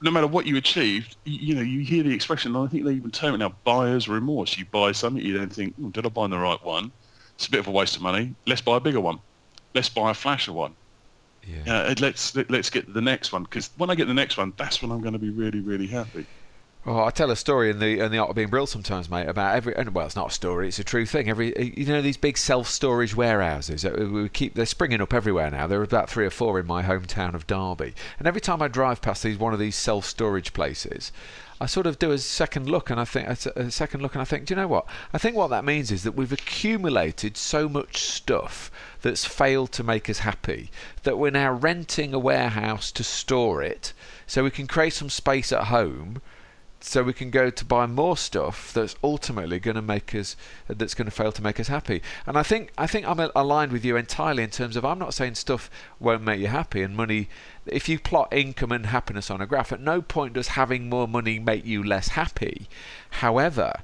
no 0.00 0.10
matter 0.10 0.26
what 0.26 0.46
you 0.46 0.56
achieved, 0.56 1.16
you, 1.24 1.48
you 1.48 1.54
know, 1.54 1.62
you 1.62 1.80
hear 1.80 2.02
the 2.02 2.14
expression, 2.14 2.54
and 2.54 2.66
I 2.66 2.70
think 2.70 2.84
they 2.84 2.92
even 2.92 3.10
term 3.10 3.34
it 3.34 3.38
now, 3.38 3.54
buyer's 3.64 4.08
remorse. 4.08 4.56
You 4.56 4.64
buy 4.66 4.92
something, 4.92 5.24
you 5.24 5.38
then 5.38 5.48
think, 5.48 5.74
oh, 5.82 5.88
did 5.88 6.06
I 6.06 6.08
buy 6.08 6.26
the 6.26 6.38
right 6.38 6.62
one? 6.64 6.92
It's 7.34 7.46
a 7.46 7.50
bit 7.50 7.60
of 7.60 7.68
a 7.68 7.70
waste 7.70 7.96
of 7.96 8.02
money. 8.02 8.34
Let's 8.46 8.60
buy 8.60 8.78
a 8.78 8.80
bigger 8.80 9.00
one. 9.00 9.18
Let's 9.74 9.88
buy 9.88 10.10
a 10.10 10.14
flasher 10.14 10.52
one. 10.52 10.74
Yeah. 11.46 11.72
Uh, 11.72 11.94
let's 12.00 12.34
let, 12.34 12.50
let's 12.50 12.70
get 12.70 12.92
the 12.92 13.00
next 13.00 13.32
one 13.32 13.44
because 13.44 13.70
when 13.76 13.88
I 13.90 13.94
get 13.94 14.08
the 14.08 14.14
next 14.14 14.36
one, 14.36 14.52
that's 14.56 14.82
when 14.82 14.90
I'm 14.90 15.00
going 15.00 15.12
to 15.12 15.18
be 15.18 15.30
really 15.30 15.60
really 15.60 15.86
happy. 15.86 16.26
Oh, 16.88 17.02
I 17.02 17.10
tell 17.10 17.32
a 17.32 17.36
story 17.36 17.68
in 17.68 17.80
the 17.80 17.98
in 17.98 18.12
the 18.12 18.18
art 18.18 18.30
of 18.30 18.36
being 18.36 18.46
brill 18.48 18.68
sometimes, 18.68 19.10
mate, 19.10 19.28
about 19.28 19.56
every. 19.56 19.74
And 19.74 19.92
well, 19.92 20.06
it's 20.06 20.14
not 20.14 20.30
a 20.30 20.34
story; 20.34 20.68
it's 20.68 20.78
a 20.78 20.84
true 20.84 21.04
thing. 21.04 21.28
Every 21.28 21.52
you 21.76 21.86
know 21.86 22.00
these 22.00 22.16
big 22.16 22.38
self-storage 22.38 23.16
warehouses. 23.16 23.84
We 23.84 24.28
keep 24.28 24.54
they're 24.54 24.66
springing 24.66 25.00
up 25.00 25.12
everywhere 25.12 25.50
now. 25.50 25.66
There 25.66 25.80
are 25.80 25.82
about 25.82 26.08
three 26.08 26.24
or 26.24 26.30
four 26.30 26.60
in 26.60 26.66
my 26.66 26.84
hometown 26.84 27.34
of 27.34 27.48
Derby, 27.48 27.92
and 28.20 28.28
every 28.28 28.40
time 28.40 28.62
I 28.62 28.68
drive 28.68 29.02
past 29.02 29.24
these 29.24 29.36
one 29.36 29.52
of 29.52 29.58
these 29.58 29.74
self-storage 29.74 30.52
places, 30.52 31.10
I 31.60 31.66
sort 31.66 31.88
of 31.88 31.98
do 31.98 32.12
a 32.12 32.18
second 32.18 32.68
look, 32.68 32.88
and 32.88 33.00
I 33.00 33.04
think 33.04 33.30
a 33.30 33.68
second 33.72 34.00
look, 34.00 34.14
and 34.14 34.22
I 34.22 34.24
think, 34.24 34.44
do 34.44 34.54
you 34.54 34.60
know 34.60 34.68
what? 34.68 34.86
I 35.12 35.18
think 35.18 35.34
what 35.34 35.50
that 35.50 35.64
means 35.64 35.90
is 35.90 36.04
that 36.04 36.14
we've 36.14 36.30
accumulated 36.30 37.36
so 37.36 37.68
much 37.68 37.96
stuff 37.96 38.70
that's 39.02 39.24
failed 39.24 39.72
to 39.72 39.82
make 39.82 40.08
us 40.08 40.20
happy 40.20 40.70
that 41.02 41.18
we're 41.18 41.32
now 41.32 41.50
renting 41.50 42.14
a 42.14 42.20
warehouse 42.20 42.92
to 42.92 43.02
store 43.02 43.60
it, 43.60 43.92
so 44.24 44.44
we 44.44 44.52
can 44.52 44.68
create 44.68 44.92
some 44.92 45.10
space 45.10 45.50
at 45.50 45.64
home 45.64 46.22
so 46.86 47.02
we 47.02 47.12
can 47.12 47.30
go 47.30 47.50
to 47.50 47.64
buy 47.64 47.84
more 47.84 48.16
stuff 48.16 48.72
that's 48.72 48.94
ultimately 49.02 49.58
going 49.58 49.74
to 49.74 49.82
make 49.82 50.14
us 50.14 50.36
that's 50.68 50.94
going 50.94 51.06
to 51.06 51.10
fail 51.10 51.32
to 51.32 51.42
make 51.42 51.58
us 51.58 51.68
happy. 51.68 52.00
And 52.26 52.38
i 52.38 52.42
think 52.42 52.72
i 52.78 52.86
think 52.86 53.06
i'm 53.06 53.18
aligned 53.34 53.72
with 53.72 53.84
you 53.84 53.96
entirely 53.96 54.42
in 54.42 54.50
terms 54.50 54.76
of 54.76 54.84
i'm 54.84 54.98
not 54.98 55.12
saying 55.12 55.34
stuff 55.34 55.68
won't 55.98 56.22
make 56.22 56.40
you 56.40 56.46
happy 56.46 56.82
and 56.82 56.96
money 56.96 57.28
if 57.66 57.88
you 57.88 57.98
plot 57.98 58.32
income 58.32 58.70
and 58.70 58.86
happiness 58.86 59.30
on 59.30 59.40
a 59.40 59.46
graph 59.46 59.72
at 59.72 59.80
no 59.80 60.00
point 60.00 60.34
does 60.34 60.48
having 60.48 60.88
more 60.88 61.08
money 61.08 61.38
make 61.38 61.64
you 61.64 61.82
less 61.82 62.08
happy. 62.08 62.68
However 63.10 63.82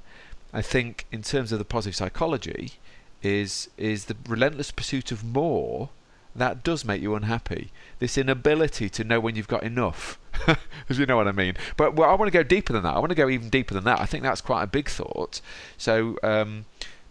i 0.52 0.62
think 0.62 1.06
in 1.10 1.22
terms 1.22 1.50
of 1.50 1.58
the 1.58 1.64
positive 1.64 1.96
psychology 1.96 2.74
is 3.22 3.68
is 3.76 4.04
the 4.04 4.16
relentless 4.28 4.70
pursuit 4.70 5.10
of 5.10 5.24
more 5.24 5.90
that 6.34 6.64
does 6.64 6.84
make 6.84 7.02
you 7.02 7.14
unhappy. 7.14 7.70
This 7.98 8.16
inability 8.16 8.88
to 8.90 9.04
know 9.04 9.20
when 9.20 9.36
you've 9.36 9.48
got 9.48 9.62
enough, 9.62 10.18
if 10.88 10.98
you 10.98 11.06
know 11.06 11.16
what 11.16 11.28
I 11.28 11.32
mean. 11.32 11.54
But 11.76 11.94
well, 11.94 12.08
I 12.08 12.14
want 12.14 12.32
to 12.32 12.36
go 12.36 12.42
deeper 12.42 12.72
than 12.72 12.82
that. 12.84 12.94
I 12.94 12.98
want 12.98 13.10
to 13.10 13.16
go 13.16 13.28
even 13.28 13.50
deeper 13.50 13.74
than 13.74 13.84
that. 13.84 14.00
I 14.00 14.06
think 14.06 14.22
that's 14.22 14.40
quite 14.40 14.62
a 14.62 14.66
big 14.66 14.88
thought. 14.88 15.40
So 15.76 16.16
um, 16.22 16.64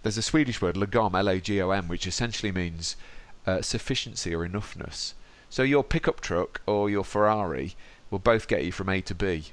there's 0.03 0.17
a 0.17 0.23
Swedish 0.23 0.61
word, 0.61 0.75
lagom, 0.75 1.17
L-A-G-O-M, 1.17 1.87
which 1.87 2.07
essentially 2.07 2.51
means 2.51 2.95
uh, 3.45 3.61
sufficiency 3.61 4.33
or 4.33 4.47
enoughness. 4.47 5.13
So 5.49 5.63
your 5.63 5.83
pickup 5.83 6.21
truck 6.21 6.61
or 6.65 6.89
your 6.89 7.03
Ferrari 7.03 7.75
will 8.09 8.19
both 8.19 8.47
get 8.47 8.63
you 8.63 8.71
from 8.71 8.89
A 8.89 9.01
to 9.01 9.13
B. 9.13 9.45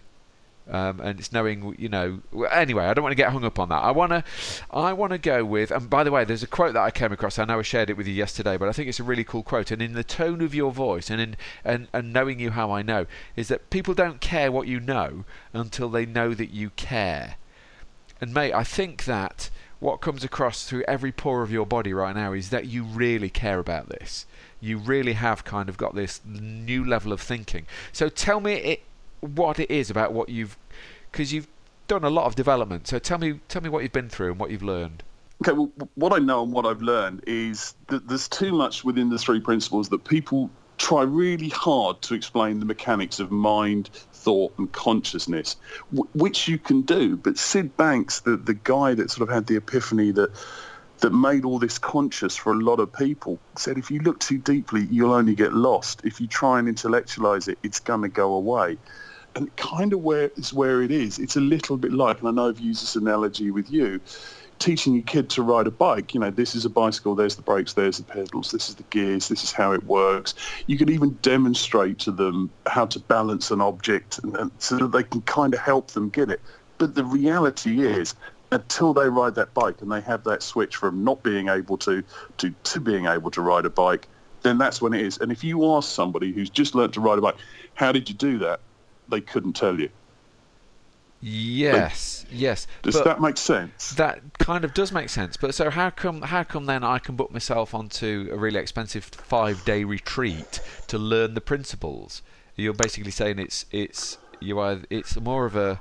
Um, 0.71 1.01
and 1.01 1.19
it's 1.19 1.33
knowing, 1.33 1.75
you 1.79 1.89
know. 1.89 2.21
Anyway, 2.51 2.85
I 2.85 2.93
don't 2.93 3.03
want 3.03 3.13
to 3.13 3.17
get 3.17 3.33
hung 3.33 3.45
up 3.45 3.59
on 3.59 3.71
that. 3.71 3.83
I 3.83 3.91
want 3.91 4.11
to, 4.11 4.23
I 4.71 4.93
want 4.93 5.13
to 5.13 5.19
go 5.19 5.45
with. 5.45 5.71
And 5.71 5.89
by 5.89 6.05
the 6.05 6.11
way, 6.11 6.25
there's 6.25 6.43
a 6.43 6.47
quote 6.47 6.75
that 6.75 6.83
I 6.83 6.91
came 6.91 7.11
across. 7.11 7.39
I 7.39 7.45
know 7.45 7.59
I 7.59 7.63
shared 7.63 7.89
it 7.89 7.97
with 7.97 8.07
you 8.07 8.13
yesterday, 8.13 8.57
but 8.59 8.69
I 8.69 8.73
think 8.73 8.89
it's 8.89 9.01
a 9.01 9.05
really 9.05 9.25
cool 9.25 9.43
quote. 9.43 9.71
And 9.71 9.81
in 9.81 9.95
the 9.95 10.05
tone 10.05 10.43
of 10.43 10.55
your 10.55 10.71
voice, 10.71 11.09
and 11.09 11.21
in 11.21 11.37
and 11.65 11.89
and 11.93 12.13
knowing 12.13 12.39
you 12.39 12.51
how 12.51 12.71
I 12.71 12.83
know, 12.83 13.07
is 13.35 13.49
that 13.49 13.71
people 13.71 13.95
don't 13.95 14.21
care 14.21 14.53
what 14.53 14.67
you 14.67 14.79
know 14.79 15.25
until 15.53 15.89
they 15.89 16.05
know 16.05 16.35
that 16.35 16.51
you 16.51 16.71
care. 16.71 17.37
And 18.21 18.35
mate, 18.35 18.53
I 18.53 18.65
think 18.65 19.05
that 19.05 19.51
what 19.81 20.01
comes 20.01 20.25
across 20.25 20.65
through 20.65 20.83
every 20.89 21.13
pore 21.13 21.43
of 21.43 21.53
your 21.53 21.67
body 21.67 21.93
right 21.93 22.15
now 22.15 22.33
is 22.33 22.51
that 22.51 22.67
you 22.67 22.83
really 22.83 23.31
care 23.31 23.61
about 23.61 23.89
this. 23.89 24.27
You 24.61 24.77
really 24.77 25.13
have 25.13 25.45
kind 25.45 25.69
of 25.69 25.77
got 25.77 25.95
this 25.95 26.21
new 26.27 26.85
level 26.85 27.13
of 27.13 27.21
thinking. 27.21 27.67
So 27.93 28.09
tell 28.09 28.41
me 28.41 28.55
it, 28.55 28.83
what 29.21 29.59
it 29.59 29.71
is 29.71 29.91
about 29.91 30.13
what 30.13 30.29
you've, 30.29 30.57
because 31.11 31.33
you've 31.33 31.49
done 31.87 32.05
a 32.05 32.11
lot 32.11 32.27
of 32.27 32.35
development. 32.35 32.87
So 32.87 32.99
tell 32.99 33.19
me, 33.19 33.41
tell 33.49 33.63
me 33.63 33.69
what 33.69 33.83
you've 33.83 33.93
been 33.93 34.09
through 34.09 34.33
and 34.33 34.41
what 34.41 34.51
you've 34.51 34.63
learned. 34.63 35.03
Okay, 35.43 35.53
well, 35.53 35.71
what 35.95 36.13
I 36.13 36.19
know 36.19 36.43
and 36.43 36.53
what 36.53 36.67
I've 36.67 36.83
learned 36.83 37.23
is 37.27 37.75
that 37.89 38.09
there's 38.09 38.29
too 38.29 38.53
much 38.53 38.85
within 38.85 39.09
the 39.09 39.19
three 39.19 39.41
principles 39.41 39.89
that 39.91 40.05
people 40.05 40.51
try 40.79 41.03
really 41.03 41.49
hard 41.49 42.01
to 42.03 42.15
explain 42.15 42.61
the 42.61 42.67
mechanics 42.67 43.19
of 43.19 43.31
mind, 43.31 43.91
thought, 44.13 44.53
and 44.59 44.71
consciousness, 44.73 45.57
which 46.15 46.49
you 46.49 46.59
can 46.59 46.83
do. 46.83 47.17
But 47.17 47.39
Sid 47.39 47.77
Banks, 47.77 48.21
the, 48.21 48.37
the 48.37 48.55
guy 48.55 48.95
that 48.95 49.11
sort 49.11 49.29
of 49.29 49.35
had 49.35 49.47
the 49.47 49.57
epiphany 49.57 50.13
that 50.13 50.31
that 51.01 51.13
made 51.13 51.45
all 51.45 51.61
this 51.61 51.79
conscious 51.79 52.35
for 52.35 52.53
a 52.53 52.57
lot 52.57 52.81
of 52.81 52.93
people, 52.93 53.39
said 53.57 53.79
if 53.79 53.89
you 53.89 54.01
look 54.01 54.19
too 54.19 54.39
deeply, 54.39 54.87
you'll 54.91 55.13
only 55.13 55.35
get 55.35 55.53
lost. 55.53 56.01
If 56.05 56.21
you 56.21 56.27
try 56.27 56.59
and 56.59 56.69
intellectualize 56.69 57.47
it, 57.47 57.57
it's 57.63 57.79
going 57.79 58.03
to 58.03 58.09
go 58.09 58.35
away. 58.35 58.79
And 59.39 59.55
kind 59.55 59.93
of 59.93 60.01
where 60.01 60.33
is 60.37 60.53
where 60.53 60.83
it 60.83 60.91
is. 60.91 61.21
It's 61.21 61.37
a 61.37 61.41
little 61.41 61.77
bit 61.77 61.93
like, 61.93 62.19
and 62.19 62.29
I 62.29 62.33
know 62.33 62.49
I've 62.49 62.59
used 62.59 62.83
this 62.83 62.97
analogy 62.97 63.53
with 63.53 63.71
you 63.71 64.01
teaching 64.59 64.95
your 64.95 65.05
kid 65.05 65.31
to 65.31 65.43
ride 65.43 65.69
a 65.69 65.71
bike, 65.71 66.15
you 66.15 66.19
know, 66.21 66.31
this 66.31 66.57
is 66.57 66.65
a 66.65 66.69
bicycle, 66.69 67.15
there's 67.15 67.37
the 67.37 67.43
brakes, 67.43 67.75
there's 67.75 67.99
the 67.99 68.03
pedals, 68.03 68.51
this 68.51 68.69
is 68.69 68.75
the 68.75 68.83
gears, 68.85 69.29
this 69.29 69.45
is 69.45 69.53
how 69.53 69.73
it 69.73 69.85
works. 69.85 70.35
You 70.67 70.77
can 70.77 70.91
even 70.91 71.17
demonstrate 71.23 72.01
to 72.01 72.11
them 72.11 72.51
how 72.67 72.87
to 72.87 72.99
balance 72.99 73.53
an 73.53 73.61
object 73.61 74.19
and, 74.25 74.37
and 74.37 74.51
so 74.59 74.77
that 74.79 74.91
they 74.91 75.05
can 75.05 75.23
kind 75.23 75.55
of 75.55 75.61
help 75.61 75.93
them 75.93 76.09
get 76.09 76.31
it. 76.31 76.41
But 76.79 76.95
the 76.95 77.05
reality 77.05 77.87
is, 77.87 78.15
until 78.51 78.95
they 78.95 79.09
ride 79.09 79.35
that 79.35 79.53
bike 79.53 79.83
and 79.83 79.93
they 79.93 80.01
have 80.01 80.25
that 80.25 80.43
switch 80.43 80.75
from 80.75 81.05
not 81.05 81.23
being 81.23 81.49
able 81.49 81.77
to, 81.79 82.03
to, 82.39 82.51
to 82.65 82.81
being 82.81 83.07
able 83.07 83.31
to 83.31 83.43
ride 83.43 83.67
a 83.67 83.71
bike, 83.71 84.09
then 84.43 84.59
that's 84.59 84.81
when 84.81 84.95
it 84.95 85.03
is. 85.03 85.19
And 85.19 85.31
if 85.31 85.45
you 85.45 85.65
ask 85.73 85.91
somebody 85.91 86.33
who's 86.33 86.49
just 86.49 86.75
learned 86.75 86.95
to 86.95 87.01
ride 87.01 87.19
a 87.19 87.21
bike, 87.21 87.37
how 87.75 87.93
did 87.93 88.09
you 88.09 88.15
do 88.15 88.39
that? 88.39 88.61
They 89.09 89.21
couldn't 89.21 89.55
tell 89.55 89.79
you. 89.79 89.91
Yes, 91.21 92.25
yes. 92.31 92.67
Does 92.83 92.95
but 92.95 93.05
that 93.05 93.21
make 93.21 93.37
sense? 93.37 93.91
That 93.91 94.21
kind 94.39 94.65
of 94.65 94.73
does 94.73 94.93
make 94.93 95.09
sense. 95.09 95.37
But 95.37 95.55
so 95.55 95.69
how 95.69 95.91
come 95.91 96.23
how 96.23 96.45
come 96.45 96.67
then 96.67 96.85
I 96.85 96.99
can 96.99 97.17
book 97.17 97.33
myself 97.33 97.75
onto 97.75 98.29
a 98.31 98.37
really 98.37 98.61
expensive 98.61 99.05
five 99.05 99.65
day 99.65 99.83
retreat 99.83 100.61
to 100.87 100.99
learn 100.99 101.35
the 101.35 101.41
principles? 101.41 102.23
You're 102.55 102.75
basically 102.75 103.11
saying 103.11 103.41
it's 103.41 103.67
it's 103.73 104.19
you 104.41 104.61
are 104.61 104.79
it's 104.91 105.19
more 105.21 105.45
of 105.45 105.57
a. 105.57 105.81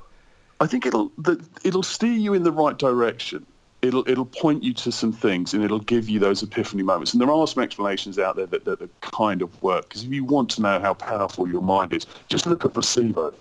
I 0.60 0.66
think 0.66 0.86
it'll 0.86 1.12
the, 1.18 1.44
it'll 1.62 1.84
steer 1.84 2.12
you 2.12 2.34
in 2.34 2.42
the 2.42 2.52
right 2.52 2.76
direction. 2.76 3.46
It'll 3.80 4.08
it'll 4.08 4.26
point 4.26 4.64
you 4.64 4.74
to 4.74 4.90
some 4.90 5.12
things 5.12 5.54
and 5.54 5.62
it'll 5.64 5.78
give 5.78 6.08
you 6.08 6.18
those 6.18 6.42
epiphany 6.42 6.82
moments. 6.82 7.12
And 7.12 7.20
there 7.20 7.30
are 7.30 7.46
some 7.46 7.62
explanations 7.62 8.18
out 8.18 8.34
there 8.34 8.46
that, 8.46 8.64
that, 8.64 8.80
that 8.80 9.00
kind 9.00 9.40
of 9.40 9.62
work. 9.62 9.88
Because 9.88 10.02
if 10.02 10.12
you 10.12 10.24
want 10.24 10.50
to 10.50 10.62
know 10.62 10.80
how 10.80 10.94
powerful 10.94 11.48
your 11.48 11.62
mind 11.62 11.92
is, 11.92 12.06
just 12.28 12.46
look 12.46 12.64
at 12.64 12.74
placebo 12.74 13.32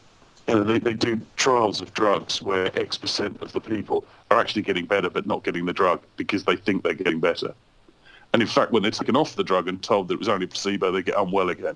you 0.48 0.56
know, 0.56 0.64
they, 0.64 0.80
they 0.80 0.94
do 0.94 1.20
trials 1.36 1.82
of 1.82 1.94
drugs 1.94 2.42
where 2.42 2.78
X 2.80 2.98
percent 2.98 3.42
of 3.42 3.52
the 3.52 3.60
people 3.60 4.06
are 4.32 4.40
actually 4.40 4.62
getting 4.62 4.86
better 4.86 5.10
but 5.10 5.26
not 5.26 5.44
getting 5.44 5.66
the 5.66 5.74
drug 5.74 6.02
because 6.16 6.46
they 6.46 6.56
think 6.56 6.84
they're 6.84 6.94
getting 6.94 7.20
better. 7.20 7.54
And 8.34 8.42
in 8.42 8.48
fact, 8.48 8.72
when 8.72 8.84
they're 8.84 8.92
taken 8.92 9.16
off 9.16 9.36
the 9.36 9.44
drug 9.44 9.68
and 9.68 9.82
told 9.82 10.08
that 10.08 10.16
it 10.16 10.20
was 10.20 10.30
only 10.30 10.48
placebo, 10.48 10.92
they 10.92 11.02
get 11.02 11.16
unwell 11.18 11.50
again. 11.50 11.76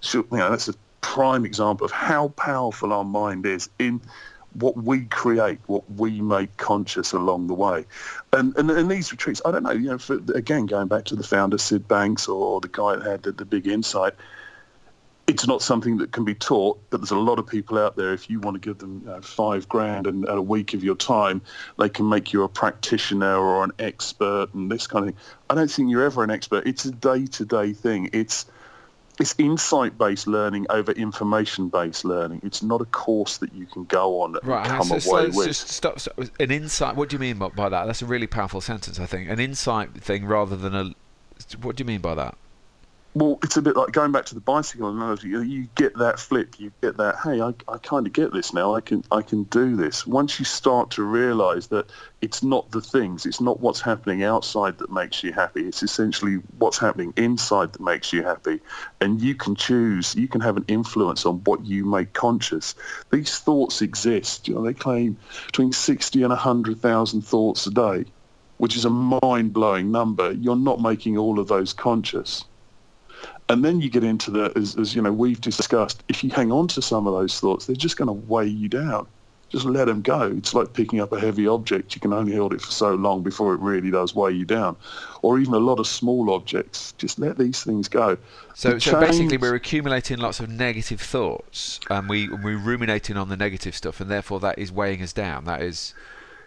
So, 0.00 0.18
you 0.30 0.38
know, 0.38 0.50
that's 0.50 0.68
a 0.68 0.74
prime 1.00 1.44
example 1.44 1.84
of 1.84 1.92
how 1.92 2.28
powerful 2.28 2.92
our 2.92 3.04
mind 3.04 3.46
is 3.46 3.68
in 3.78 4.00
what 4.58 4.76
we 4.76 5.04
create, 5.04 5.58
what 5.66 5.90
we 5.90 6.20
make 6.20 6.56
conscious 6.56 7.12
along 7.12 7.46
the 7.46 7.54
way. 7.54 7.84
And, 8.32 8.56
and, 8.56 8.70
and 8.70 8.90
these 8.90 9.12
retreats, 9.12 9.42
I 9.44 9.50
don't 9.50 9.62
know, 9.62 9.70
you 9.70 9.90
know, 9.90 9.98
for, 9.98 10.14
again, 10.34 10.66
going 10.66 10.88
back 10.88 11.04
to 11.06 11.16
the 11.16 11.22
founder, 11.22 11.58
Sid 11.58 11.86
Banks, 11.86 12.28
or, 12.28 12.42
or 12.42 12.60
the 12.60 12.68
guy 12.68 12.96
that 12.96 13.06
had 13.06 13.22
the, 13.22 13.32
the 13.32 13.44
big 13.44 13.66
insight, 13.66 14.14
it's 15.26 15.46
not 15.46 15.60
something 15.60 15.98
that 15.98 16.12
can 16.12 16.24
be 16.24 16.34
taught, 16.34 16.78
but 16.90 16.98
there's 16.98 17.10
a 17.10 17.18
lot 17.18 17.38
of 17.38 17.46
people 17.46 17.78
out 17.78 17.96
there. 17.96 18.12
If 18.12 18.30
you 18.30 18.38
want 18.38 18.54
to 18.54 18.60
give 18.60 18.78
them 18.78 19.02
you 19.04 19.10
know, 19.10 19.20
five 19.20 19.68
grand 19.68 20.06
and, 20.06 20.24
and, 20.24 20.38
a 20.38 20.42
week 20.42 20.72
of 20.72 20.84
your 20.84 20.94
time, 20.94 21.42
they 21.78 21.88
can 21.88 22.08
make 22.08 22.32
you 22.32 22.44
a 22.44 22.48
practitioner 22.48 23.36
or 23.36 23.64
an 23.64 23.72
expert 23.78 24.54
and 24.54 24.70
this 24.70 24.86
kind 24.86 25.08
of 25.08 25.14
thing. 25.14 25.22
I 25.50 25.56
don't 25.56 25.70
think 25.70 25.90
you're 25.90 26.04
ever 26.04 26.22
an 26.22 26.30
expert. 26.30 26.66
It's 26.66 26.84
a 26.84 26.92
day-to-day 26.92 27.72
thing. 27.72 28.10
It's 28.12 28.46
it's 29.18 29.34
insight-based 29.38 30.26
learning 30.26 30.66
over 30.70 30.92
information-based 30.92 32.04
learning. 32.04 32.40
It's 32.44 32.62
not 32.62 32.80
a 32.80 32.84
course 32.86 33.38
that 33.38 33.52
you 33.54 33.66
can 33.66 33.84
go 33.84 34.20
on 34.20 34.36
and 34.36 34.46
right, 34.46 34.66
come 34.66 34.86
so, 34.86 34.94
away 34.94 35.30
so, 35.30 35.36
with. 35.36 35.46
Just 35.46 35.68
stop, 35.68 35.98
stop. 36.00 36.18
An 36.38 36.50
insight. 36.50 36.96
What 36.96 37.08
do 37.08 37.14
you 37.14 37.20
mean 37.20 37.38
by 37.38 37.68
that? 37.68 37.86
That's 37.86 38.02
a 38.02 38.06
really 38.06 38.26
powerful 38.26 38.60
sentence. 38.60 39.00
I 39.00 39.06
think 39.06 39.30
an 39.30 39.40
insight 39.40 39.94
thing 39.94 40.26
rather 40.26 40.56
than 40.56 40.74
a. 40.74 40.94
What 41.60 41.76
do 41.76 41.82
you 41.82 41.86
mean 41.86 42.00
by 42.00 42.14
that? 42.14 42.36
Well, 43.16 43.38
it's 43.42 43.56
a 43.56 43.62
bit 43.62 43.76
like 43.76 43.92
going 43.92 44.12
back 44.12 44.26
to 44.26 44.34
the 44.34 44.42
bicycle 44.42 44.90
analogy. 44.90 45.28
You 45.28 45.68
get 45.74 45.96
that 45.96 46.20
flip, 46.20 46.60
you 46.60 46.70
get 46.82 46.98
that. 46.98 47.16
Hey, 47.24 47.40
I, 47.40 47.54
I 47.66 47.78
kind 47.78 48.06
of 48.06 48.12
get 48.12 48.30
this 48.30 48.52
now. 48.52 48.74
I 48.74 48.82
can 48.82 49.04
I 49.10 49.22
can 49.22 49.44
do 49.44 49.74
this. 49.74 50.06
Once 50.06 50.38
you 50.38 50.44
start 50.44 50.90
to 50.90 51.02
realise 51.02 51.68
that 51.68 51.86
it's 52.20 52.42
not 52.42 52.70
the 52.72 52.82
things, 52.82 53.24
it's 53.24 53.40
not 53.40 53.60
what's 53.60 53.80
happening 53.80 54.22
outside 54.22 54.76
that 54.76 54.92
makes 54.92 55.24
you 55.24 55.32
happy. 55.32 55.66
It's 55.66 55.82
essentially 55.82 56.42
what's 56.58 56.76
happening 56.76 57.14
inside 57.16 57.72
that 57.72 57.80
makes 57.80 58.12
you 58.12 58.22
happy, 58.22 58.60
and 59.00 59.18
you 59.18 59.34
can 59.34 59.54
choose. 59.54 60.14
You 60.14 60.28
can 60.28 60.42
have 60.42 60.58
an 60.58 60.66
influence 60.68 61.24
on 61.24 61.36
what 61.44 61.64
you 61.64 61.86
make 61.86 62.12
conscious. 62.12 62.74
These 63.10 63.38
thoughts 63.38 63.80
exist. 63.80 64.46
You 64.46 64.56
know, 64.56 64.62
they 64.62 64.74
claim 64.74 65.16
between 65.46 65.72
sixty 65.72 66.22
and 66.22 66.34
hundred 66.34 66.82
thousand 66.82 67.22
thoughts 67.22 67.66
a 67.66 67.70
day, 67.70 68.04
which 68.58 68.76
is 68.76 68.84
a 68.84 68.90
mind-blowing 68.90 69.90
number. 69.90 70.32
You're 70.32 70.54
not 70.54 70.82
making 70.82 71.16
all 71.16 71.38
of 71.40 71.48
those 71.48 71.72
conscious. 71.72 72.44
And 73.48 73.64
then 73.64 73.80
you 73.80 73.88
get 73.88 74.02
into 74.02 74.30
the, 74.30 74.52
as, 74.56 74.76
as, 74.76 74.94
you 74.94 75.02
know, 75.02 75.12
we've 75.12 75.40
discussed, 75.40 76.02
if 76.08 76.24
you 76.24 76.30
hang 76.30 76.50
on 76.50 76.66
to 76.68 76.82
some 76.82 77.06
of 77.06 77.14
those 77.14 77.38
thoughts, 77.38 77.66
they're 77.66 77.76
just 77.76 77.96
going 77.96 78.08
to 78.08 78.12
weigh 78.12 78.46
you 78.46 78.68
down. 78.68 79.06
Just 79.48 79.64
let 79.64 79.84
them 79.84 80.02
go. 80.02 80.22
It's 80.36 80.54
like 80.54 80.72
picking 80.72 81.00
up 81.00 81.12
a 81.12 81.20
heavy 81.20 81.46
object. 81.46 81.94
You 81.94 82.00
can 82.00 82.12
only 82.12 82.34
hold 82.34 82.52
it 82.52 82.60
for 82.60 82.72
so 82.72 82.94
long 82.96 83.22
before 83.22 83.54
it 83.54 83.60
really 83.60 83.92
does 83.92 84.12
weigh 84.12 84.32
you 84.32 84.44
down. 84.44 84.76
Or 85.22 85.38
even 85.38 85.54
a 85.54 85.58
lot 85.58 85.78
of 85.78 85.86
small 85.86 86.30
objects. 86.30 86.92
Just 86.98 87.20
let 87.20 87.38
these 87.38 87.62
things 87.62 87.88
go. 87.88 88.18
So, 88.54 88.80
so 88.80 88.98
basically, 88.98 89.36
we're 89.36 89.54
accumulating 89.54 90.18
lots 90.18 90.40
of 90.40 90.48
negative 90.48 91.00
thoughts, 91.00 91.78
and 91.88 92.08
we 92.08 92.28
we're 92.28 92.58
ruminating 92.58 93.16
on 93.16 93.28
the 93.28 93.36
negative 93.36 93.76
stuff, 93.76 94.00
and 94.00 94.10
therefore 94.10 94.40
that 94.40 94.58
is 94.58 94.72
weighing 94.72 95.00
us 95.00 95.12
down. 95.12 95.44
That 95.44 95.62
is 95.62 95.94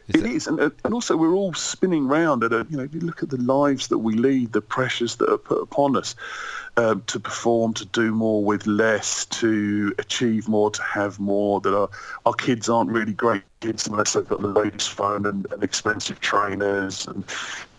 is 0.10 0.22
it, 0.22 0.26
it 0.26 0.32
is, 0.32 0.48
and, 0.48 0.60
uh, 0.60 0.70
and 0.84 0.94
also 0.94 1.16
we're 1.16 1.34
all 1.34 1.54
spinning 1.54 2.08
round 2.08 2.44
at 2.44 2.52
a. 2.52 2.66
You 2.70 2.78
know, 2.78 2.84
if 2.84 2.94
you 2.94 3.02
look 3.02 3.24
at 3.24 3.30
the 3.30 3.38
lives 3.38 3.88
that 3.88 4.00
we 4.00 4.16
lead, 4.16 4.54
the 4.54 4.62
pressures 4.62 5.16
that 5.18 5.30
are 5.30 5.38
put 5.38 5.62
upon 5.62 5.96
us 5.96 6.16
um, 6.78 7.04
to 7.08 7.20
perform, 7.20 7.74
to 7.76 7.86
do 7.86 8.12
more 8.12 8.44
with 8.44 8.66
less, 8.66 9.26
to 9.26 9.94
achieve 10.00 10.48
more, 10.48 10.72
to 10.72 10.82
have 10.82 11.20
more. 11.20 11.62
That 11.62 11.76
our 11.76 11.90
our 12.26 12.34
kids 12.34 12.70
aren't 12.70 12.90
really 12.90 13.14
great 13.14 13.44
kids 13.60 13.88
unless 13.88 14.14
they've 14.14 14.28
got 14.28 14.42
the 14.42 14.48
latest 14.48 14.90
phone 14.92 15.26
and, 15.26 15.46
and 15.52 15.64
expensive 15.64 16.20
trainers 16.22 17.06
and 17.08 17.24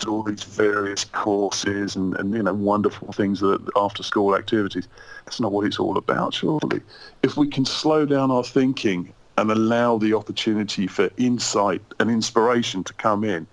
all 0.07 0.23
these 0.23 0.43
various 0.43 1.05
courses 1.05 1.97
and, 1.97 2.17
and 2.17 2.35
you 2.35 2.43
know 2.43 2.55
wonderful 2.55 3.13
things 3.13 3.41
that 3.41 3.61
after 3.77 4.03
school 4.03 4.37
activities. 4.37 4.87
That's 5.25 5.41
not 5.41 5.53
what 5.53 5.67
it's 5.67 5.79
all 5.79 5.97
about, 5.97 6.35
surely. 6.35 6.81
If 7.23 7.37
we 7.37 7.49
can 7.49 7.65
slow 7.65 8.07
down 8.07 8.31
our 8.31 8.45
thinking 8.45 9.13
and 9.41 9.51
allow 9.51 9.97
the 9.97 10.13
opportunity 10.13 10.87
for 10.87 11.09
insight 11.17 11.81
and 11.99 12.11
inspiration 12.11 12.85
to 12.85 12.93
come 12.93 13.25
in, 13.25 13.47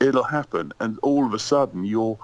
it'll 0.00 0.22
happen. 0.22 0.72
And 0.80 0.98
all 1.02 1.26
of 1.26 1.34
a 1.34 1.38
sudden, 1.38 1.84
you're 1.84 2.18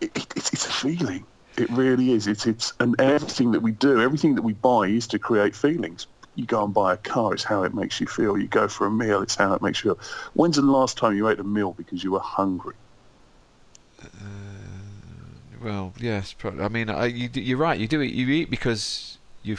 it, 0.00 0.10
it's, 0.34 0.52
it's 0.52 0.66
a 0.66 0.72
feeling. 0.72 1.26
It 1.58 1.70
really 1.70 2.12
is. 2.12 2.26
It's 2.26 2.46
it's 2.46 2.72
and 2.80 2.98
everything 3.00 3.52
that 3.52 3.60
we 3.60 3.72
do, 3.72 4.00
everything 4.00 4.34
that 4.34 4.42
we 4.42 4.54
buy, 4.54 4.88
is 4.88 5.06
to 5.08 5.18
create 5.18 5.54
feelings. 5.54 6.06
You 6.34 6.44
go 6.46 6.64
and 6.64 6.72
buy 6.72 6.94
a 6.94 6.96
car, 6.98 7.32
it's 7.32 7.44
how 7.44 7.62
it 7.62 7.74
makes 7.74 8.00
you 8.00 8.06
feel. 8.06 8.36
You 8.36 8.46
go 8.46 8.68
for 8.68 8.86
a 8.86 8.90
meal, 8.90 9.22
it's 9.22 9.34
how 9.34 9.54
it 9.54 9.62
makes 9.62 9.82
you 9.82 9.94
feel. 9.94 10.04
When's 10.34 10.56
the 10.56 10.62
last 10.62 10.98
time 10.98 11.16
you 11.16 11.28
ate 11.28 11.38
a 11.38 11.44
meal 11.44 11.72
because 11.72 12.04
you 12.04 12.12
were 12.12 12.20
hungry? 12.20 12.74
Uh, 14.02 14.08
well, 15.62 15.94
yes. 15.98 16.34
Probably. 16.34 16.62
I 16.62 16.68
mean, 16.68 16.90
I, 16.90 17.06
you, 17.06 17.56
are 17.56 17.58
right. 17.58 17.80
You 17.80 17.88
do 17.88 18.00
it. 18.00 18.12
You 18.12 18.28
eat 18.28 18.50
because 18.50 19.16
you 19.42 19.56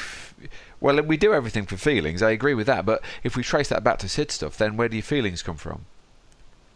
well, 0.80 1.02
we 1.02 1.18
do 1.18 1.34
everything 1.34 1.66
for 1.66 1.78
feelings. 1.78 2.22
I 2.22 2.32
agree 2.32 2.54
with 2.54 2.68
that. 2.68 2.86
But 2.86 3.02
if 3.24 3.36
we 3.36 3.44
trace 3.44 3.70
that 3.70 3.84
back 3.84 4.00
to 4.00 4.10
Sid 4.10 4.32
stuff, 4.32 4.58
then 4.58 4.78
where 4.78 4.88
do 4.88 4.96
your 4.96 5.04
feelings 5.04 5.42
come 5.42 5.58
from? 5.58 5.86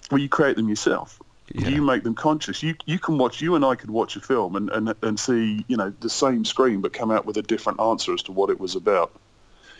Well, 0.09 0.19
you 0.19 0.29
create 0.29 0.55
them 0.55 0.69
yourself. 0.69 1.19
Yeah. 1.53 1.69
You 1.69 1.81
make 1.81 2.03
them 2.03 2.15
conscious. 2.15 2.63
You 2.63 2.75
you 2.85 2.97
can 2.97 3.17
watch. 3.17 3.41
You 3.41 3.55
and 3.55 3.65
I 3.65 3.75
could 3.75 3.89
watch 3.89 4.15
a 4.15 4.21
film 4.21 4.55
and, 4.55 4.69
and 4.69 4.93
and 5.01 5.19
see 5.19 5.65
you 5.67 5.75
know 5.75 5.93
the 5.99 6.09
same 6.09 6.45
screen, 6.45 6.81
but 6.81 6.93
come 6.93 7.11
out 7.11 7.25
with 7.25 7.37
a 7.37 7.41
different 7.41 7.79
answer 7.81 8.13
as 8.13 8.23
to 8.23 8.31
what 8.31 8.49
it 8.49 8.59
was 8.59 8.75
about. 8.75 9.11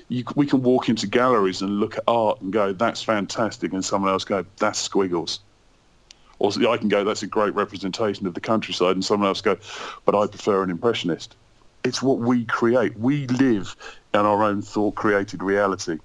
You, 0.09 0.25
we 0.35 0.45
can 0.45 0.61
walk 0.61 0.89
into 0.89 1.07
galleries 1.07 1.61
and 1.61 1.79
look 1.79 1.97
at 1.97 2.03
art 2.07 2.41
and 2.41 2.51
go, 2.51 2.73
"That's 2.73 3.01
fantastic," 3.01 3.71
and 3.71 3.83
someone 3.85 4.11
else 4.11 4.25
go, 4.25 4.45
"That's 4.57 4.79
squiggles." 4.79 5.39
Or 6.39 6.51
I 6.67 6.77
can 6.77 6.89
go, 6.89 7.05
"That's 7.05 7.23
a 7.23 7.27
great 7.27 7.55
representation 7.55 8.27
of 8.27 8.33
the 8.33 8.41
countryside," 8.41 8.95
and 8.95 9.05
someone 9.05 9.29
else 9.29 9.39
go, 9.39 9.57
"But 10.03 10.15
I 10.15 10.27
prefer 10.27 10.63
an 10.63 10.69
impressionist." 10.69 11.35
It's 11.83 12.01
what 12.01 12.19
we 12.19 12.45
create. 12.45 12.97
We 12.97 13.27
live 13.27 13.75
in 14.13 14.19
our 14.21 14.43
own 14.43 14.61
thought-created 14.61 15.41
reality. 15.41 15.97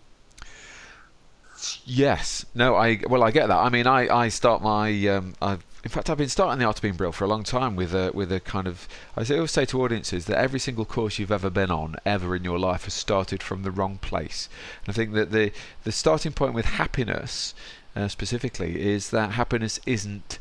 Yes. 1.84 2.44
No. 2.54 2.76
I 2.76 3.00
well, 3.08 3.22
I 3.22 3.30
get 3.30 3.48
that. 3.48 3.58
I 3.58 3.68
mean, 3.70 3.86
I 3.86 4.14
I 4.14 4.28
start 4.28 4.62
my 4.62 4.90
um, 5.08 5.34
I've 5.40 5.64
in 5.86 5.90
fact, 5.90 6.10
I've 6.10 6.18
been 6.18 6.28
starting 6.28 6.58
the 6.58 6.64
art 6.64 6.78
of 6.78 6.82
being 6.82 6.96
Brill 6.96 7.12
for 7.12 7.22
a 7.22 7.28
long 7.28 7.44
time 7.44 7.76
with 7.76 7.94
a 7.94 8.10
with 8.12 8.32
a 8.32 8.40
kind 8.40 8.66
of. 8.66 8.88
I 9.16 9.24
always 9.34 9.52
say 9.52 9.64
to 9.66 9.80
audiences 9.80 10.24
that 10.24 10.36
every 10.36 10.58
single 10.58 10.84
course 10.84 11.20
you've 11.20 11.30
ever 11.30 11.48
been 11.48 11.70
on, 11.70 11.94
ever 12.04 12.34
in 12.34 12.42
your 12.42 12.58
life, 12.58 12.86
has 12.86 12.94
started 12.94 13.40
from 13.40 13.62
the 13.62 13.70
wrong 13.70 13.98
place. 13.98 14.48
And 14.84 14.92
I 14.92 14.96
think 14.96 15.12
that 15.12 15.30
the 15.30 15.52
the 15.84 15.92
starting 15.92 16.32
point 16.32 16.54
with 16.54 16.64
happiness, 16.64 17.54
uh, 17.94 18.08
specifically, 18.08 18.80
is 18.84 19.10
that 19.10 19.34
happiness 19.34 19.78
isn't 19.86 20.40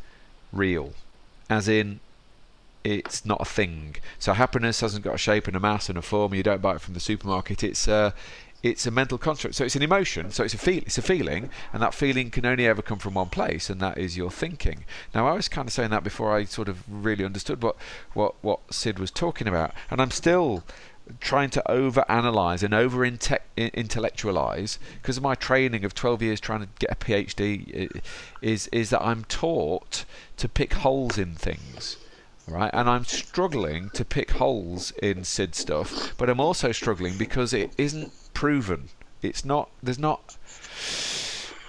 real, 0.51 0.93
as 1.47 1.67
in 1.67 1.99
it's 2.85 3.25
not 3.25 3.41
a 3.41 3.45
thing. 3.45 3.95
So 4.19 4.33
happiness 4.33 4.81
hasn't 4.81 5.03
got 5.03 5.15
a 5.15 5.17
shape 5.17 5.47
and 5.47 5.55
a 5.55 5.59
mass 5.59 5.89
and 5.89 5.97
a 5.97 6.03
form. 6.03 6.35
You 6.35 6.43
don't 6.43 6.61
buy 6.61 6.75
it 6.75 6.81
from 6.81 6.93
the 6.93 6.99
supermarket. 6.99 7.63
It's 7.63 7.87
uh, 7.87 8.11
it's 8.61 8.85
a 8.85 8.91
mental 8.91 9.17
construct. 9.17 9.55
So 9.55 9.65
it's 9.65 9.75
an 9.75 9.81
emotion. 9.81 10.29
So 10.31 10.43
it's 10.43 10.53
a 10.53 10.59
feel. 10.59 10.83
It's 10.85 10.99
a 10.99 11.01
feeling, 11.01 11.49
and 11.73 11.81
that 11.81 11.95
feeling 11.95 12.29
can 12.29 12.45
only 12.45 12.67
ever 12.67 12.83
come 12.83 12.99
from 12.99 13.15
one 13.15 13.29
place, 13.29 13.71
and 13.71 13.81
that 13.81 13.97
is 13.97 14.15
your 14.15 14.29
thinking. 14.29 14.85
Now 15.15 15.27
I 15.27 15.33
was 15.33 15.49
kind 15.49 15.67
of 15.67 15.73
saying 15.73 15.89
that 15.89 16.03
before 16.03 16.31
I 16.35 16.43
sort 16.45 16.69
of 16.69 16.83
really 16.87 17.25
understood 17.25 17.63
what 17.63 17.75
what 18.13 18.35
what 18.41 18.59
Sid 18.71 18.99
was 18.99 19.09
talking 19.09 19.47
about, 19.47 19.73
and 19.89 19.99
I'm 19.99 20.11
still 20.11 20.63
trying 21.19 21.49
to 21.51 21.71
over-analyze 21.71 22.63
and 22.63 22.73
over-intellectualize 22.73 24.79
because 25.01 25.17
of 25.17 25.23
my 25.23 25.35
training 25.35 25.85
of 25.85 25.93
12 25.93 26.23
years 26.23 26.39
trying 26.39 26.61
to 26.61 26.67
get 26.79 26.91
a 26.91 26.95
PhD 26.95 28.01
is 28.41 28.65
is 28.67 28.89
that 28.89 29.03
I'm 29.03 29.23
taught 29.25 30.05
to 30.37 30.49
pick 30.49 30.73
holes 30.73 31.19
in 31.19 31.35
things 31.35 31.97
right? 32.47 32.71
And 32.73 32.89
I'm 32.89 33.05
struggling 33.05 33.89
to 33.91 34.05
pick 34.05 34.31
holes 34.31 34.91
in 35.01 35.23
Sid 35.23 35.55
stuff, 35.55 36.13
but 36.17 36.29
I'm 36.29 36.39
also 36.39 36.71
struggling 36.71 37.17
because 37.17 37.53
it 37.53 37.71
isn't 37.77 38.11
proven. 38.33 38.89
It's 39.21 39.45
not. 39.45 39.69
There's 39.81 39.99
not. 39.99 40.37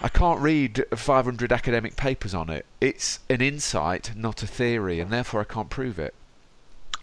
I 0.02 0.08
can't 0.08 0.40
read 0.40 0.84
500 0.94 1.52
academic 1.52 1.96
papers 1.96 2.34
on 2.34 2.50
it. 2.50 2.66
It's 2.80 3.20
an 3.30 3.40
insight, 3.40 4.14
not 4.14 4.42
a 4.42 4.46
theory, 4.46 5.00
and 5.00 5.10
therefore 5.10 5.40
I 5.40 5.44
can't 5.44 5.70
prove 5.70 5.98
it. 5.98 6.14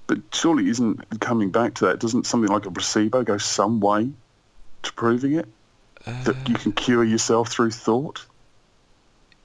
But 0.06 0.20
surely, 0.32 0.70
isn't 0.70 1.20
coming 1.20 1.50
back 1.50 1.74
to 1.76 1.86
that? 1.86 2.00
Doesn't 2.00 2.28
something 2.28 2.50
like 2.50 2.66
a 2.66 2.72
placebo 2.72 3.24
go 3.24 3.38
some 3.38 3.80
way 3.80 4.12
to 4.84 4.94
proving 4.94 5.34
it? 5.34 5.48
Uh, 6.06 6.24
that 6.26 6.50
you 6.50 6.56
can 6.56 6.74
cure 6.74 7.04
yourself 7.04 7.50
through 7.50 7.72
thought. 7.72 8.26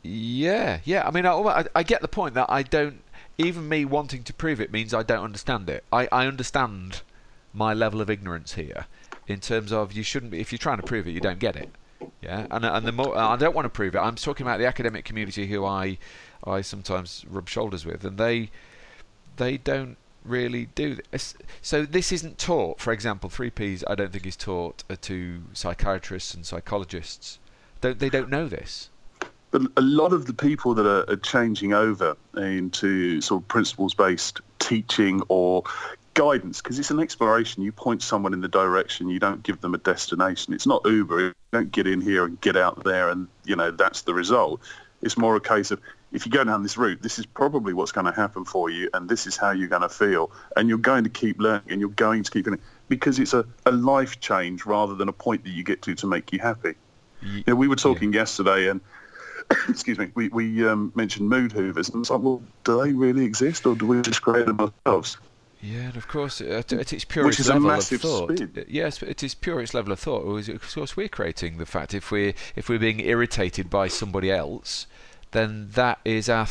Yeah, 0.02 0.80
yeah. 0.85 1.06
I 1.06 1.11
mean, 1.11 1.26
I, 1.26 1.64
I 1.75 1.82
get 1.82 2.02
the 2.02 2.08
point 2.08 2.35
that 2.35 2.47
I 2.49 2.62
don't 2.62 3.00
even 3.38 3.68
me 3.68 3.85
wanting 3.85 4.25
to 4.25 4.35
prove 4.35 4.61
it 4.61 4.73
means 4.73 4.92
I 4.92 5.04
don't 5.04 5.25
understand 5.25 5.71
it. 5.71 5.85
I, 5.92 6.09
I 6.11 6.26
understand 6.26 7.02
my 7.54 7.73
level 7.73 8.00
of 8.00 8.11
ignorance 8.11 8.54
here 8.54 8.87
in 9.26 9.40
terms 9.40 9.73
of 9.73 9.92
you 9.92 10.02
shouldn't 10.02 10.33
be 10.33 10.40
if 10.40 10.52
you're 10.52 10.59
trying 10.59 10.78
to 10.78 10.83
prove 10.83 11.07
it 11.07 11.12
you 11.12 11.21
don't 11.21 11.38
get 11.38 11.57
it. 11.57 11.71
Yeah? 12.21 12.47
And 12.50 12.64
and 12.64 12.87
the 12.87 12.92
more 12.92 13.16
I 13.16 13.37
don't 13.37 13.54
want 13.54 13.64
to 13.66 13.71
prove 13.71 13.95
it. 13.95 13.99
I'm 13.99 14.16
talking 14.16 14.45
about 14.45 14.59
the 14.59 14.66
academic 14.66 15.04
community 15.04 15.47
who 15.47 15.64
I 15.64 15.99
I 16.45 16.61
sometimes 16.61 17.25
rub 17.28 17.49
shoulders 17.49 17.87
with 17.87 18.04
and 18.04 18.18
they 18.18 18.50
they 19.37 19.57
don't 19.57 19.97
really 20.25 20.66
do 20.75 20.99
this 21.11 21.35
so 21.62 21.87
this 21.87 22.11
isn't 22.11 22.38
taught. 22.38 22.80
For 22.80 22.92
example 22.92 23.30
3Ps 23.30 23.85
I 23.87 23.95
don't 23.95 24.12
think 24.12 24.26
is 24.26 24.37
taught 24.37 24.83
to 25.00 25.42
psychiatrists 25.52 26.35
and 26.35 26.45
psychologists. 26.45 27.38
Don't 27.80 28.00
they 28.00 28.11
don't 28.11 28.30
know 28.30 28.49
this 28.49 28.90
a 29.52 29.81
lot 29.81 30.12
of 30.12 30.26
the 30.26 30.35
people 30.35 30.75
that 30.75 30.87
are, 30.87 31.17
changing 31.17 31.73
over 31.73 32.17
into 32.37 33.21
sort 33.21 33.43
of 33.43 33.49
principles-based 33.49 34.40
teaching 34.59 35.23
or 35.28 35.64
guidance, 36.14 36.61
because 36.61 36.78
it's 36.78 36.90
an 36.90 37.00
exploration, 37.00 37.62
you 37.62 37.73
point 37.73 38.02
someone 38.02 38.33
in 38.33 38.40
the 38.40 38.49
direction, 38.49 39.09
you 39.09 39.19
don't 39.19 39.43
give 39.43 39.61
them 39.61 39.75
a 39.75 39.78
destination. 39.78 40.52
It's 40.52 40.67
not 40.67 40.83
Uber. 40.85 41.21
You 41.21 41.35
don't 41.52 41.73
get 41.73 41.87
in 41.87 42.00
here 42.00 42.25
and 42.25 42.40
get 42.40 42.57
out 42.57 42.85
there 42.85 43.09
and, 43.09 43.28
you 43.45 43.57
know, 43.57 43.71
that's 43.71 44.02
the 44.02 44.14
result. 44.14 44.61
It's 45.00 45.17
more 45.17 45.37
a 45.37 45.40
case 45.40 45.71
of 45.71 45.81
if 46.11 46.26
you 46.26 46.33
go 46.33 46.43
down 46.43 46.62
this 46.62 46.76
route, 46.76 47.02
this 47.02 47.19
is 47.19 47.26
probably 47.26 47.73
what's 47.73 47.93
going 47.93 48.07
to 48.07 48.12
happen 48.12 48.45
for 48.45 48.69
you 48.69 48.90
and 48.95 49.09
this 49.09 49.26
is 49.26 49.37
how 49.37 49.52
you're 49.52 49.69
going 49.69 49.83
to 49.83 49.88
feel. 49.88 50.31
And 50.57 50.69
you're 50.69 50.78
going 50.78 51.05
to 51.05 51.11
keep 51.11 51.38
learning 51.38 51.71
and 51.71 51.81
you're 51.81 51.90
going 51.90 52.23
to 52.23 52.31
keep 52.31 52.47
learning 52.47 52.62
because 52.88 53.19
it's 53.19 53.35
a, 53.35 53.45
a 53.64 53.71
life 53.71 54.19
change 54.21 54.67
rather 54.67 54.95
than 54.95 55.09
a 55.09 55.12
point 55.12 55.45
that 55.45 55.50
you 55.50 55.62
get 55.62 55.83
to 55.83 55.95
to 55.95 56.07
make 56.07 56.33
you 56.33 56.38
happy. 56.38 56.75
You 57.23 57.45
know, 57.47 57.55
we 57.55 57.69
were 57.69 57.76
talking 57.76 58.12
yeah. 58.12 58.21
yesterday 58.21 58.69
and 58.69 58.81
excuse 59.69 59.99
me, 59.99 60.11
we, 60.14 60.28
we 60.28 60.69
um, 60.69 60.93
mentioned 60.95 61.28
mood 61.28 61.52
hoovers, 61.52 61.89
and 61.89 62.00
it's 62.00 62.11
like, 62.11 62.21
well, 62.21 62.43
do 62.65 62.82
they 62.82 62.93
really 62.93 63.25
exist, 63.25 63.67
or 63.67 63.75
do 63.75 63.87
we 63.87 64.00
just 64.02 64.23
create 64.23 64.47
them 64.47 64.61
ourselves? 64.61 65.17
Yeah, 65.61 65.80
and 65.80 65.97
of 65.97 66.06
course, 66.06 66.41
at, 66.41 66.73
at 66.73 66.93
its 66.93 67.04
purest 67.04 67.49
level 67.49 67.71
of 67.71 67.84
thought, 67.84 68.37
spin. 68.37 68.65
yes, 68.69 69.02
at 69.02 69.23
its 69.23 69.34
purest 69.34 69.75
level 69.75 69.93
of 69.93 69.99
thought, 69.99 70.23
of 70.23 70.75
course, 70.75 70.97
we're 70.97 71.08
creating 71.08 71.58
the 71.58 71.67
fact 71.67 71.95
if 71.95 72.13
we 72.13 72.34
if 72.54 72.69
we're 72.69 72.78
being 72.78 73.00
irritated 73.00 73.69
by 73.69 73.89
somebody 73.89 74.30
else, 74.30 74.87
then 75.32 75.71
that 75.73 75.99
is 76.04 76.28
our 76.28 76.47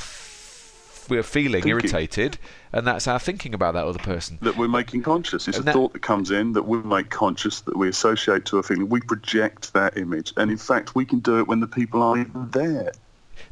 we're 1.10 1.24
feeling 1.24 1.64
thinking. 1.64 1.72
irritated, 1.72 2.38
and 2.74 2.86
that's 2.86 3.08
our 3.08 3.20
thinking 3.20 3.54
about 3.54 3.74
that 3.74 3.86
other 3.86 4.00
person. 4.00 4.38
That 4.42 4.58
we're 4.58 4.68
making 4.68 5.04
conscious. 5.04 5.48
It's 5.48 5.58
and 5.58 5.64
a 5.64 5.66
that, 5.68 5.74
thought 5.74 5.94
that 5.94 6.02
comes 6.02 6.32
in 6.32 6.54
that 6.54 6.64
we 6.64 6.80
make 6.80 7.10
conscious, 7.10 7.62
that 7.62 7.78
we 7.78 7.90
associate 7.90 8.46
to 8.46 8.58
a 8.58 8.64
feeling. 8.64 8.90
We 8.90 9.02
project 9.02 9.74
that 9.74 9.98
image, 9.98 10.34
and 10.38 10.52
in 10.52 10.58
fact, 10.58 10.96
we 10.96 11.06
can 11.06 11.20
do 11.20 11.40
it 11.40 11.48
when 11.48 11.60
the 11.60 11.68
people 11.68 12.02
aren't 12.02 12.28
even 12.28 12.50
there. 12.52 12.92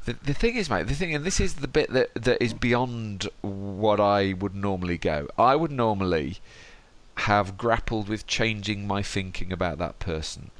The, 0.06 0.14
the 0.14 0.34
thing 0.34 0.56
is, 0.56 0.70
mate, 0.70 0.88
the 0.88 0.96
thing, 0.96 1.14
and 1.16 1.24
this 1.24 1.40
is 1.40 1.56
the 1.56 1.68
bit 1.68 1.92
that, 1.92 2.10
that 2.16 2.42
is 2.42 2.54
beyond 2.54 3.30
what 3.42 4.00
I 4.00 4.34
would 4.34 4.56
normally 4.56 4.98
go. 4.98 5.28
I 5.38 5.56
would 5.56 5.72
normally 5.72 6.38
have 7.20 7.58
grappled 7.58 8.10
with 8.10 8.28
changing 8.28 8.86
my 8.86 9.02
thinking 9.02 9.52
about 9.52 9.78
that 9.78 10.00
person. 10.00 10.52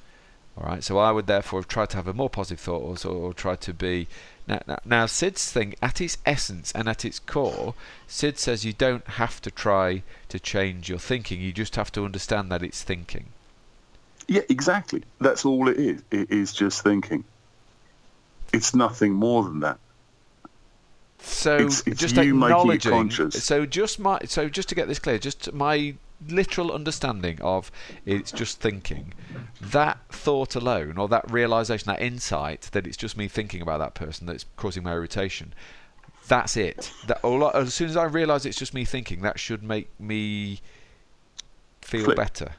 All 0.58 0.68
right, 0.68 0.84
so 0.84 0.98
I 0.98 1.12
would 1.12 1.28
therefore 1.28 1.60
have 1.60 1.68
tried 1.68 1.90
to 1.90 1.98
have 1.98 2.08
a 2.08 2.14
more 2.14 2.30
positive 2.30 2.60
thought, 2.60 3.06
or, 3.06 3.12
or 3.12 3.34
try 3.34 3.56
to 3.56 3.74
be 3.74 4.08
now, 4.48 4.62
now, 4.68 4.80
now, 4.86 5.06
Sid's 5.08 5.52
thing, 5.52 5.74
at 5.82 6.00
its 6.00 6.18
essence 6.26 6.72
and 6.74 6.88
at 6.88 7.04
its 7.04 7.18
core, 7.20 7.74
Sid 8.08 8.38
says 8.38 8.64
you 8.64 8.74
don't 8.74 9.06
have 9.08 9.42
to 9.42 9.50
try 9.50 10.04
to 10.30 10.40
change 10.40 10.88
your 10.88 11.00
thinking. 11.00 11.42
You 11.42 11.52
just 11.52 11.76
have 11.76 11.92
to 11.94 12.06
understand 12.06 12.52
that 12.52 12.62
it's 12.62 12.84
thinking. 12.84 13.26
Yeah, 14.28 14.44
exactly. 14.50 15.04
That's 15.20 15.46
all 15.46 15.68
it 15.68 15.78
is. 15.78 16.04
It 16.12 16.32
is 16.32 16.54
just 16.54 16.84
thinking. 16.84 17.24
It's 18.54 18.76
nothing 18.76 19.14
more 19.14 19.44
than 19.44 19.62
that. 19.62 19.80
So 21.20 21.58
it's, 21.58 21.86
it's 21.88 22.00
just 22.00 22.18
acknowledging. 22.18 23.10
So 23.32 23.66
just 23.66 24.00
my. 24.00 24.20
So 24.26 24.48
just 24.48 24.70
to 24.70 24.76
get 24.76 24.88
this 24.88 25.00
clear, 25.00 25.18
just 25.18 25.52
my 25.54 25.96
literal 26.28 26.72
understanding 26.72 27.42
of 27.42 27.72
it's 28.06 28.32
just 28.32 28.60
thinking, 28.60 29.14
that 29.62 30.00
thought 30.10 30.56
alone, 30.56 30.98
or 30.98 31.08
that 31.10 31.30
realization, 31.32 31.88
that 31.88 32.02
insight 32.02 32.70
that 32.72 32.88
it's 32.88 32.98
just 32.98 33.18
me 33.18 33.28
thinking 33.28 33.62
about 33.62 33.80
that 33.80 33.94
person 33.94 34.28
that's 34.28 34.46
causing 34.56 34.84
my 34.84 34.94
irritation, 34.94 35.54
that's 36.28 36.58
it. 36.58 36.92
That 37.08 37.20
all, 37.24 37.50
as 37.56 37.74
soon 37.74 37.90
as 37.90 37.98
I 37.98 38.06
realize 38.06 38.46
it's 38.46 38.58
just 38.58 38.74
me 38.74 38.86
thinking, 38.86 39.22
that 39.22 39.40
should 39.40 39.64
make 39.64 39.90
me 40.00 40.62
feel 41.82 42.06
Flip. 42.06 42.18
better. 42.18 42.52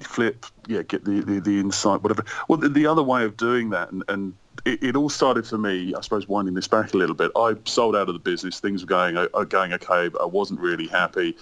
Flip, 0.00 0.44
yeah, 0.66 0.82
get 0.82 1.04
the, 1.04 1.20
the, 1.20 1.40
the 1.40 1.58
insight, 1.58 2.02
whatever. 2.02 2.24
Well, 2.48 2.58
the, 2.58 2.68
the 2.68 2.86
other 2.86 3.02
way 3.02 3.24
of 3.24 3.36
doing 3.36 3.70
that, 3.70 3.92
and, 3.92 4.02
and 4.08 4.34
it, 4.64 4.82
it, 4.82 4.96
all 4.96 5.08
started 5.08 5.46
for 5.46 5.56
me, 5.56 5.94
I 5.94 6.00
suppose, 6.02 6.28
winding 6.28 6.54
this 6.54 6.68
back 6.68 6.92
a 6.92 6.96
little 6.96 7.14
bit. 7.14 7.30
I 7.36 7.54
sold 7.64 7.96
out 7.96 8.08
of 8.08 8.14
the 8.14 8.18
business. 8.18 8.60
Things 8.60 8.82
were 8.82 8.88
going 8.88 9.16
uh, 9.16 9.44
going 9.44 9.72
okay, 9.72 10.08
but 10.08 10.20
I 10.20 10.26
wasn't 10.26 10.60
really 10.60 10.86
happy. 10.86 11.36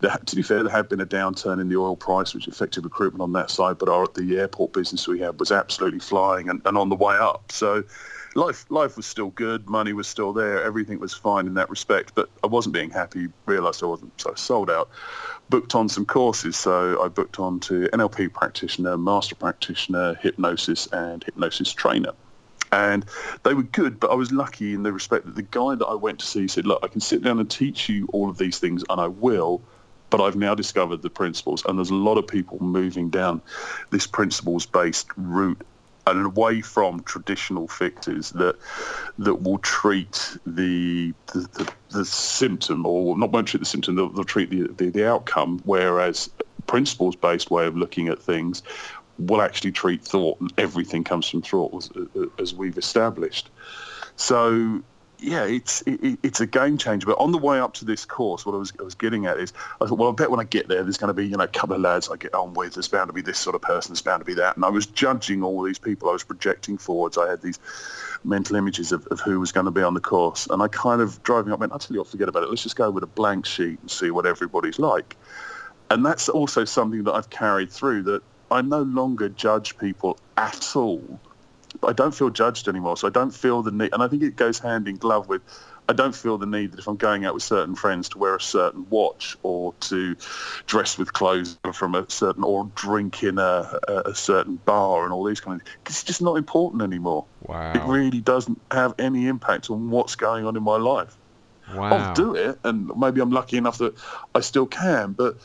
There, 0.00 0.16
to 0.24 0.36
be 0.36 0.42
fair, 0.42 0.62
there 0.62 0.72
had 0.72 0.88
been 0.88 1.00
a 1.00 1.06
downturn 1.06 1.60
in 1.60 1.68
the 1.68 1.76
oil 1.76 1.94
price, 1.94 2.34
which 2.34 2.48
affected 2.48 2.84
recruitment 2.84 3.20
on 3.20 3.32
that 3.32 3.50
side, 3.50 3.78
but 3.78 3.88
our, 3.88 4.06
the 4.14 4.38
airport 4.38 4.72
business 4.72 5.06
we 5.06 5.20
had 5.20 5.38
was 5.38 5.52
absolutely 5.52 6.00
flying 6.00 6.48
and, 6.48 6.62
and 6.64 6.78
on 6.78 6.88
the 6.88 6.96
way 6.96 7.16
up. 7.16 7.52
So 7.52 7.84
life 8.34 8.64
life 8.70 8.96
was 8.96 9.04
still 9.04 9.30
good, 9.30 9.68
money 9.68 9.92
was 9.92 10.08
still 10.08 10.32
there, 10.32 10.62
everything 10.62 11.00
was 11.00 11.12
fine 11.12 11.46
in 11.46 11.54
that 11.54 11.68
respect, 11.68 12.12
but 12.14 12.30
I 12.42 12.46
wasn't 12.46 12.74
being 12.74 12.90
happy, 12.90 13.28
realised 13.44 13.82
I 13.82 13.86
wasn't, 13.86 14.18
so 14.20 14.30
I 14.30 14.34
sold 14.36 14.70
out. 14.70 14.88
Booked 15.50 15.74
on 15.74 15.88
some 15.88 16.06
courses, 16.06 16.56
so 16.56 17.02
I 17.02 17.08
booked 17.08 17.38
on 17.38 17.60
to 17.60 17.88
NLP 17.92 18.32
practitioner, 18.32 18.96
master 18.96 19.34
practitioner, 19.34 20.14
hypnosis 20.14 20.86
and 20.92 21.22
hypnosis 21.24 21.72
trainer 21.72 22.12
and 22.72 23.04
they 23.42 23.54
were 23.54 23.64
good, 23.64 23.98
but 23.98 24.10
I 24.10 24.14
was 24.14 24.30
lucky 24.30 24.74
in 24.74 24.82
the 24.82 24.92
respect 24.92 25.26
that 25.26 25.34
the 25.34 25.42
guy 25.42 25.74
that 25.74 25.86
I 25.86 25.94
went 25.94 26.20
to 26.20 26.26
see 26.26 26.46
said, 26.46 26.66
look, 26.66 26.80
I 26.82 26.86
can 26.86 27.00
sit 27.00 27.22
down 27.22 27.40
and 27.40 27.50
teach 27.50 27.88
you 27.88 28.08
all 28.12 28.30
of 28.30 28.38
these 28.38 28.58
things, 28.58 28.84
and 28.88 29.00
I 29.00 29.08
will, 29.08 29.60
but 30.10 30.20
I've 30.20 30.36
now 30.36 30.54
discovered 30.54 31.02
the 31.02 31.10
principles, 31.10 31.64
and 31.64 31.78
there's 31.78 31.90
a 31.90 31.94
lot 31.94 32.18
of 32.18 32.26
people 32.26 32.58
moving 32.60 33.08
down 33.10 33.40
this 33.90 34.06
principles-based 34.06 35.08
route 35.16 35.62
and 36.06 36.26
away 36.26 36.60
from 36.60 37.02
traditional 37.04 37.68
fixes 37.68 38.30
that 38.30 38.56
that 39.18 39.42
will 39.42 39.58
treat 39.58 40.36
the 40.46 41.14
the, 41.28 41.40
the, 41.52 41.72
the 41.90 42.04
symptom, 42.04 42.86
or 42.86 43.16
not 43.16 43.30
won't 43.30 43.48
treat 43.48 43.60
the 43.60 43.66
symptom, 43.66 43.94
they'll, 43.94 44.08
they'll 44.08 44.24
treat 44.24 44.50
the, 44.50 44.68
the, 44.76 44.90
the 44.90 45.06
outcome, 45.08 45.60
whereas 45.64 46.30
principles-based 46.66 47.50
way 47.50 47.66
of 47.66 47.76
looking 47.76 48.08
at 48.08 48.18
things 48.18 48.62
will 49.18 49.42
actually 49.42 49.72
treat 49.72 50.02
thought 50.02 50.40
and 50.40 50.52
everything 50.56 51.04
comes 51.04 51.28
from 51.28 51.42
thought 51.42 51.74
as, 51.74 51.90
as 52.38 52.54
we've 52.54 52.78
established. 52.78 53.50
So 54.16 54.82
yeah, 55.22 55.44
it's 55.44 55.82
it, 55.82 56.18
it's 56.22 56.40
a 56.40 56.46
game 56.46 56.78
changer. 56.78 57.06
But 57.06 57.18
on 57.18 57.32
the 57.32 57.38
way 57.38 57.60
up 57.60 57.74
to 57.74 57.84
this 57.84 58.04
course, 58.04 58.44
what 58.46 58.54
I 58.54 58.58
was 58.58 58.72
I 58.78 58.82
was 58.82 58.94
getting 58.94 59.26
at 59.26 59.38
is, 59.38 59.52
I 59.80 59.86
thought, 59.86 59.98
well, 59.98 60.10
I 60.10 60.12
bet 60.12 60.30
when 60.30 60.40
I 60.40 60.44
get 60.44 60.68
there, 60.68 60.82
there's 60.82 60.96
going 60.96 61.08
to 61.08 61.14
be 61.14 61.26
you 61.26 61.36
know 61.36 61.44
a 61.44 61.48
couple 61.48 61.76
of 61.76 61.82
lads 61.82 62.08
I 62.08 62.16
get 62.16 62.34
on 62.34 62.54
with. 62.54 62.74
There's 62.74 62.88
bound 62.88 63.08
to 63.08 63.12
be 63.12 63.22
this 63.22 63.38
sort 63.38 63.54
of 63.54 63.62
person. 63.62 63.92
There's 63.92 64.02
bound 64.02 64.20
to 64.20 64.24
be 64.24 64.34
that. 64.34 64.56
And 64.56 64.64
I 64.64 64.68
was 64.68 64.86
judging 64.86 65.42
all 65.42 65.62
these 65.62 65.78
people. 65.78 66.08
I 66.08 66.12
was 66.12 66.24
projecting 66.24 66.78
forwards. 66.78 67.18
I 67.18 67.28
had 67.28 67.42
these 67.42 67.58
mental 68.24 68.56
images 68.56 68.92
of, 68.92 69.06
of 69.08 69.20
who 69.20 69.40
was 69.40 69.52
going 69.52 69.66
to 69.66 69.72
be 69.72 69.82
on 69.82 69.94
the 69.94 70.00
course. 70.00 70.46
And 70.46 70.62
I 70.62 70.68
kind 70.68 71.00
of 71.00 71.22
driving 71.22 71.52
up 71.52 71.60
went, 71.60 71.72
I'll 71.72 71.78
tell 71.78 71.94
you 71.94 72.00
what, 72.00 72.08
forget 72.08 72.28
about 72.28 72.42
it. 72.42 72.50
Let's 72.50 72.62
just 72.62 72.76
go 72.76 72.90
with 72.90 73.04
a 73.04 73.08
blank 73.08 73.46
sheet 73.46 73.80
and 73.80 73.90
see 73.90 74.10
what 74.10 74.26
everybody's 74.26 74.78
like. 74.78 75.16
And 75.90 76.04
that's 76.04 76.28
also 76.28 76.64
something 76.64 77.04
that 77.04 77.12
I've 77.12 77.30
carried 77.30 77.70
through 77.70 78.04
that 78.04 78.22
I 78.50 78.62
no 78.62 78.82
longer 78.82 79.28
judge 79.28 79.78
people 79.78 80.18
at 80.36 80.76
all. 80.76 81.20
I 81.86 81.92
don't 81.92 82.14
feel 82.14 82.30
judged 82.30 82.68
anymore, 82.68 82.96
so 82.96 83.06
I 83.06 83.10
don't 83.10 83.30
feel 83.30 83.62
the 83.62 83.70
need. 83.70 83.92
And 83.92 84.02
I 84.02 84.08
think 84.08 84.22
it 84.22 84.36
goes 84.36 84.58
hand 84.58 84.88
in 84.88 84.96
glove 84.96 85.28
with 85.28 85.42
I 85.90 85.92
don't 85.92 86.14
feel 86.14 86.38
the 86.38 86.46
need 86.46 86.70
that 86.70 86.78
if 86.78 86.86
I'm 86.86 86.96
going 86.96 87.24
out 87.24 87.34
with 87.34 87.42
certain 87.42 87.74
friends 87.74 88.08
to 88.10 88.18
wear 88.18 88.36
a 88.36 88.40
certain 88.40 88.88
watch 88.90 89.36
or 89.42 89.74
to 89.80 90.16
dress 90.66 90.96
with 90.96 91.12
clothes 91.12 91.58
from 91.72 91.96
a 91.96 92.08
certain 92.08 92.44
or 92.44 92.70
drink 92.76 93.24
in 93.24 93.38
a, 93.38 93.76
a 94.06 94.14
certain 94.14 94.56
bar 94.56 95.02
and 95.02 95.12
all 95.12 95.24
these 95.24 95.40
kind 95.40 95.60
of 95.60 95.66
things. 95.66 95.78
It's 95.86 96.04
just 96.04 96.22
not 96.22 96.36
important 96.36 96.82
anymore. 96.82 97.24
Wow. 97.42 97.72
It 97.72 97.82
really 97.82 98.20
doesn't 98.20 98.60
have 98.70 98.94
any 99.00 99.26
impact 99.26 99.68
on 99.68 99.90
what's 99.90 100.14
going 100.14 100.46
on 100.46 100.56
in 100.56 100.62
my 100.62 100.76
life. 100.76 101.16
Wow. 101.74 101.92
I'll 101.92 102.14
do 102.14 102.36
it, 102.36 102.58
and 102.62 102.90
maybe 102.96 103.20
I'm 103.20 103.32
lucky 103.32 103.56
enough 103.56 103.78
that 103.78 103.94
I 104.32 104.40
still 104.40 104.66
can, 104.66 105.12
but 105.12 105.38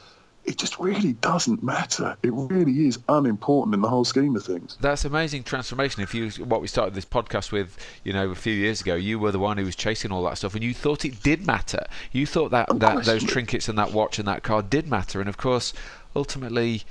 it 0.45 0.57
just 0.57 0.79
really 0.79 1.13
doesn't 1.13 1.63
matter. 1.63 2.15
It 2.21 2.31
really 2.33 2.87
is 2.87 2.99
unimportant 3.09 3.73
in 3.73 3.81
the 3.81 3.89
whole 3.89 4.05
scheme 4.05 4.35
of 4.35 4.45
things. 4.45 4.77
That's 4.79 5.03
amazing 5.03 5.43
transformation. 5.43 6.03
If 6.03 6.13
you 6.13 6.29
what 6.45 6.61
we 6.61 6.67
started 6.67 6.93
this 6.93 7.05
podcast 7.05 7.51
with, 7.51 7.77
you 8.03 8.13
know, 8.13 8.29
a 8.29 8.35
few 8.35 8.53
years 8.53 8.81
ago, 8.81 8.95
you 8.95 9.17
were 9.17 9.31
the 9.31 9.39
one 9.39 9.57
who 9.57 9.65
was 9.65 9.75
chasing 9.75 10.11
all 10.11 10.23
that 10.25 10.37
stuff, 10.37 10.53
and 10.53 10.63
you 10.63 10.73
thought 10.73 11.03
it 11.03 11.23
did 11.23 11.45
matter. 11.45 11.85
You 12.11 12.25
thought 12.25 12.51
that, 12.51 12.67
that 12.79 13.05
those 13.05 13.23
trinkets 13.23 13.67
and 13.67 13.77
that 13.77 13.91
watch 13.91 14.19
and 14.19 14.27
that 14.27 14.43
car 14.43 14.61
did 14.61 14.87
matter, 14.87 15.19
and 15.19 15.27
of 15.27 15.37
course, 15.37 15.73
ultimately, 16.15 16.83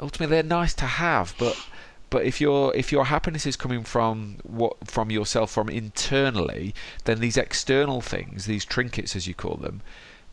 ultimately 0.00 0.34
they're 0.36 0.42
nice 0.42 0.74
to 0.74 0.86
have, 0.86 1.34
but. 1.38 1.56
But 2.10 2.26
if 2.26 2.40
your 2.40 2.72
if 2.76 2.92
your 2.92 3.06
happiness 3.06 3.44
is 3.44 3.56
coming 3.56 3.82
from 3.82 4.36
what 4.44 4.86
from 4.86 5.10
yourself 5.10 5.50
from 5.50 5.68
internally, 5.68 6.72
then 7.06 7.18
these 7.18 7.36
external 7.36 8.00
things, 8.00 8.46
these 8.46 8.64
trinkets 8.64 9.16
as 9.16 9.26
you 9.26 9.34
call 9.34 9.56
them, 9.56 9.82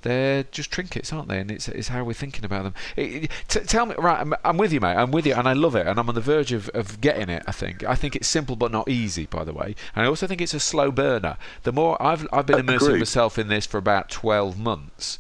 they're 0.02 0.44
just 0.44 0.72
trinkets, 0.72 1.12
aren't 1.14 1.28
they? 1.28 1.40
And 1.40 1.52
it's, 1.52 1.68
it's 1.68 1.90
how 1.90 2.04
we're 2.04 2.14
thinking 2.14 2.46
about 2.46 2.64
them. 2.64 2.74
It, 2.96 3.26
it, 3.26 3.32
t- 3.48 3.60
tell 3.62 3.86
me, 3.86 3.96
right? 3.98 4.20
I'm, 4.20 4.34
I'm, 4.44 4.58
with 4.58 4.74
you, 4.74 4.80
mate. 4.80 4.96
I'm 4.96 5.12
with 5.12 5.26
you, 5.26 5.34
and 5.34 5.48
I 5.48 5.54
love 5.54 5.76
it, 5.76 5.88
and 5.88 6.00
I'm 6.00 6.10
on 6.10 6.16
the 6.16 6.22
verge 6.22 6.52
of, 6.52 6.70
of 6.70 7.02
getting 7.02 7.30
it. 7.30 7.44
I 7.48 7.52
think. 7.52 7.84
I 7.84 7.96
think 7.96 8.16
it's 8.16 8.28
simple 8.28 8.56
but 8.56 8.72
not 8.72 8.90
easy, 8.90 9.26
by 9.26 9.44
the 9.44 9.54
way. 9.54 9.76
And 9.96 10.06
I 10.06 10.08
also 10.08 10.28
think 10.28 10.42
it's 10.42 10.54
a 10.54 10.60
slow 10.60 10.92
burner. 10.92 11.38
The 11.64 11.72
more 11.72 12.02
I've 12.02 12.28
I've 12.32 12.46
been 12.46 12.60
immersing 12.60 12.88
Agreed. 12.90 13.00
myself 13.00 13.38
in 13.38 13.48
this 13.48 13.66
for 13.66 13.78
about 13.78 14.10
12 14.10 14.60
months. 14.60 15.20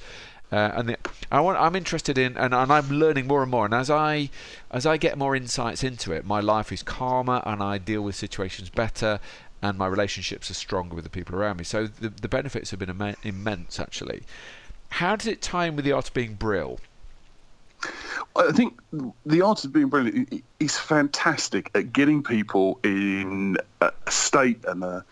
Uh, 0.51 0.71
and 0.75 0.89
the, 0.89 0.97
I 1.31 1.39
want, 1.39 1.57
I'm 1.57 1.77
interested 1.77 2.17
in, 2.17 2.35
and, 2.35 2.53
and 2.53 2.73
I'm 2.73 2.89
learning 2.89 3.25
more 3.25 3.41
and 3.41 3.49
more. 3.49 3.63
And 3.63 3.73
as 3.73 3.89
I, 3.89 4.29
as 4.69 4.85
I 4.85 4.97
get 4.97 5.17
more 5.17 5.33
insights 5.33 5.81
into 5.81 6.11
it, 6.11 6.25
my 6.25 6.41
life 6.41 6.73
is 6.73 6.83
calmer, 6.83 7.41
and 7.45 7.63
I 7.63 7.77
deal 7.77 8.01
with 8.01 8.15
situations 8.15 8.69
better, 8.69 9.21
and 9.61 9.77
my 9.77 9.87
relationships 9.87 10.51
are 10.51 10.55
stronger 10.55 10.95
with 10.95 11.05
the 11.05 11.09
people 11.09 11.35
around 11.35 11.57
me. 11.57 11.63
So 11.63 11.87
the, 11.87 12.09
the 12.09 12.27
benefits 12.27 12.71
have 12.71 12.79
been 12.79 12.89
imme- 12.89 13.15
immense, 13.23 13.79
actually. 13.79 14.23
How 14.91 15.15
does 15.15 15.25
it 15.25 15.41
tie 15.41 15.65
in 15.65 15.75
with 15.75 15.85
the 15.85 15.93
art 15.93 16.09
of 16.09 16.13
being 16.13 16.35
Brill? 16.35 16.79
I 18.35 18.51
think 18.51 18.79
the 19.25 19.41
art 19.41 19.63
of 19.65 19.73
being 19.73 19.87
brilliant 19.87 20.43
is 20.59 20.77
fantastic 20.77 21.71
at 21.73 21.91
getting 21.91 22.21
people 22.21 22.77
in 22.83 23.57
a 23.79 23.91
state 24.09 24.63
and 24.65 24.83
a, 24.83 25.03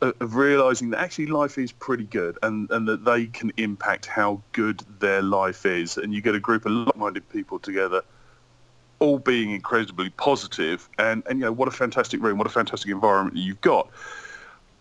of 0.00 0.34
realizing 0.34 0.90
that 0.90 1.00
actually 1.00 1.26
life 1.26 1.58
is 1.58 1.72
pretty 1.72 2.04
good 2.04 2.38
and, 2.42 2.70
and 2.70 2.88
that 2.88 3.04
they 3.04 3.26
can 3.26 3.52
impact 3.56 4.06
how 4.06 4.40
good 4.52 4.82
their 5.00 5.20
life 5.20 5.66
is. 5.66 5.98
And 5.98 6.14
you 6.14 6.22
get 6.22 6.34
a 6.34 6.40
group 6.40 6.64
of 6.64 6.72
like-minded 6.72 7.28
people 7.28 7.58
together, 7.58 8.02
all 8.98 9.18
being 9.18 9.50
incredibly 9.50 10.10
positive, 10.10 10.88
and, 10.96 11.22
and 11.28 11.40
you 11.40 11.44
know 11.44 11.52
what 11.52 11.68
a 11.68 11.72
fantastic 11.72 12.22
room, 12.22 12.38
what 12.38 12.46
a 12.46 12.50
fantastic 12.50 12.90
environment 12.90 13.36
you've 13.36 13.60
got. 13.60 13.90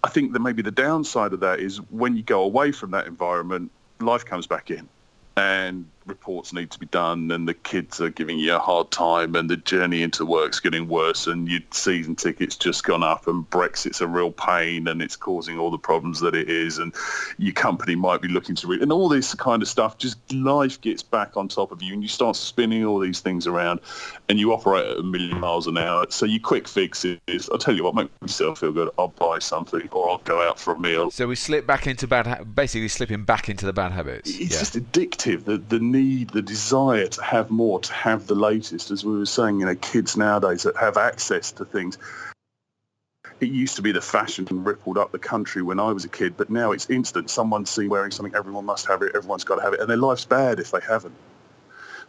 I 0.04 0.10
think 0.10 0.34
that 0.34 0.39
maybe 0.39 0.62
the 0.62 0.72
downside 0.72 1.34
of 1.34 1.39
that 1.42 1.60
is 1.60 1.78
when 1.89 2.16
you 2.16 2.24
go 2.24 2.44
away 2.44 2.72
from 2.72 2.92
that 2.92 3.08
environment, 3.08 3.72
life 3.99 4.25
comes 4.25 4.47
back 4.47 4.71
in. 4.71 4.88
And 5.36 5.89
reports 6.06 6.54
need 6.54 6.72
to 6.72 6.80
be 6.80 6.86
done 6.88 7.32
and 7.32 7.48
the 7.48 7.54
kids 7.54 8.02
are 8.02 8.10
giving 8.10 8.38
you 8.38 8.56
a 8.56 8.60
hard 8.60 8.92
time 8.92 9.36
and 9.36 9.50
the 9.50 9.58
journey 9.58 10.02
into 10.02 10.26
work's 10.26 10.60
getting 10.60 10.88
worse 10.88 11.28
and 11.28 11.48
your 11.48 11.62
season 11.72 12.16
tickets 12.16 12.56
just 12.56 12.84
gone 12.84 13.04
up 13.04 13.28
and 13.28 13.50
Brexit's 13.50 14.02
a 14.02 14.08
real 14.08 14.32
pain 14.32 14.88
and 14.88 15.02
it's 15.02 15.16
causing 15.16 15.58
all 15.58 15.72
the 15.72 15.78
problems 15.78 16.20
that 16.20 16.36
it 16.36 16.50
is 16.50 16.78
and 16.78 16.94
your 17.38 17.54
company 17.54 17.96
might 17.96 18.22
be 18.22 18.28
looking 18.28 18.56
to 18.56 18.68
read 18.68 18.82
and 18.82 18.92
all 18.92 19.10
this 19.10 19.34
kind 19.36 19.62
of 19.62 19.68
stuff 19.68 19.98
just 19.98 20.18
life 20.34 20.80
gets 20.82 21.04
back 21.04 21.38
on 21.38 21.48
top 21.48 21.72
of 21.72 21.82
you 21.82 21.94
and 21.94 22.02
you 22.02 22.10
start 22.10 22.36
spinning 22.36 22.86
all 22.86 23.00
these 23.00 23.20
things 23.20 23.48
around 23.48 23.80
and 24.30 24.39
you 24.39 24.54
operate 24.54 24.86
at 24.86 24.98
a 24.98 25.04
million 25.04 25.39
miles 25.39 25.68
an 25.68 25.78
hour 25.78 26.06
so 26.10 26.26
your 26.26 26.42
quick 26.42 26.68
fix 26.68 27.06
is 27.06 27.50
I'll 27.50 27.58
tell 27.58 27.76
you 27.76 27.84
what 27.84 27.96
make 27.96 28.10
myself 28.22 28.60
feel 28.60 28.72
good 28.72 28.89
I'll 28.98 29.10
buy 29.10 29.39
something 29.39 29.88
or 29.92 30.10
I'll 30.10 30.18
go 30.20 30.48
out 30.48 30.60
for 30.60 30.74
a 30.74 30.80
meal 30.80 31.12
So 31.12 31.28
we 31.28 31.36
slip 31.36 31.66
back 31.66 31.88
into 31.88 32.08
bad, 32.08 32.28
ha- 32.28 32.44
basically 32.44 32.88
slipping 32.88 33.24
back 33.24 33.50
into 33.50 33.66
the 33.66 33.74
bad 33.74 33.92
habits. 33.92 34.30
it's 34.30 34.39
yeah. 34.39 34.48
just 34.48 34.76
addictive 34.76 35.46
the 35.46 35.58
the 35.58 35.80
need 35.93 36.29
the 36.32 36.41
desire 36.41 37.08
to 37.08 37.23
have 37.23 37.51
more 37.51 37.79
to 37.79 37.93
have 37.93 38.27
the 38.27 38.36
latest. 38.36 38.91
As 38.91 39.06
we 39.06 39.17
were 39.17 39.25
saying 39.25 39.60
you 39.60 39.65
know 39.65 39.75
kids 39.75 40.17
nowadays 40.17 40.63
that 40.63 40.75
have 40.75 40.97
access 40.97 41.51
to 41.53 41.65
things. 41.65 41.97
It 43.39 43.49
used 43.49 43.75
to 43.75 43.82
be 43.82 43.91
the 43.91 44.01
fashion 44.01 44.45
rippled 44.49 44.97
up 44.97 45.12
the 45.12 45.19
country 45.19 45.62
when 45.62 45.79
I 45.79 45.91
was 45.91 46.06
a 46.06 46.10
kid 46.10 46.36
but 46.36 46.49
now 46.49 46.71
it's 46.71 46.89
instant. 46.89 47.29
Someone 47.29 47.65
see 47.65 47.88
wearing 47.88 48.12
something 48.12 48.36
everyone 48.36 48.65
must 48.65 48.88
have 48.88 49.01
it 49.03 49.15
everyone's 49.15 49.43
got 49.43 49.56
to 49.56 49.62
have 49.62 49.73
it 49.73 49.79
and 49.79 49.89
their 49.89 49.97
life's 49.97 50.25
bad 50.25 50.60
if 50.60 50.71
they 50.71 50.82
haven't. 50.82 51.15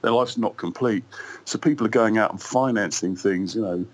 Their 0.03 0.12
life's 0.12 0.38
not 0.38 0.57
complete. 0.57 1.05
So 1.44 1.59
people 1.59 1.87
are 1.87 1.90
going 1.90 2.18
out 2.18 2.31
and 2.31 2.42
financing 2.42 3.16
things 3.16 3.55
you 3.55 3.62
know 3.62 3.87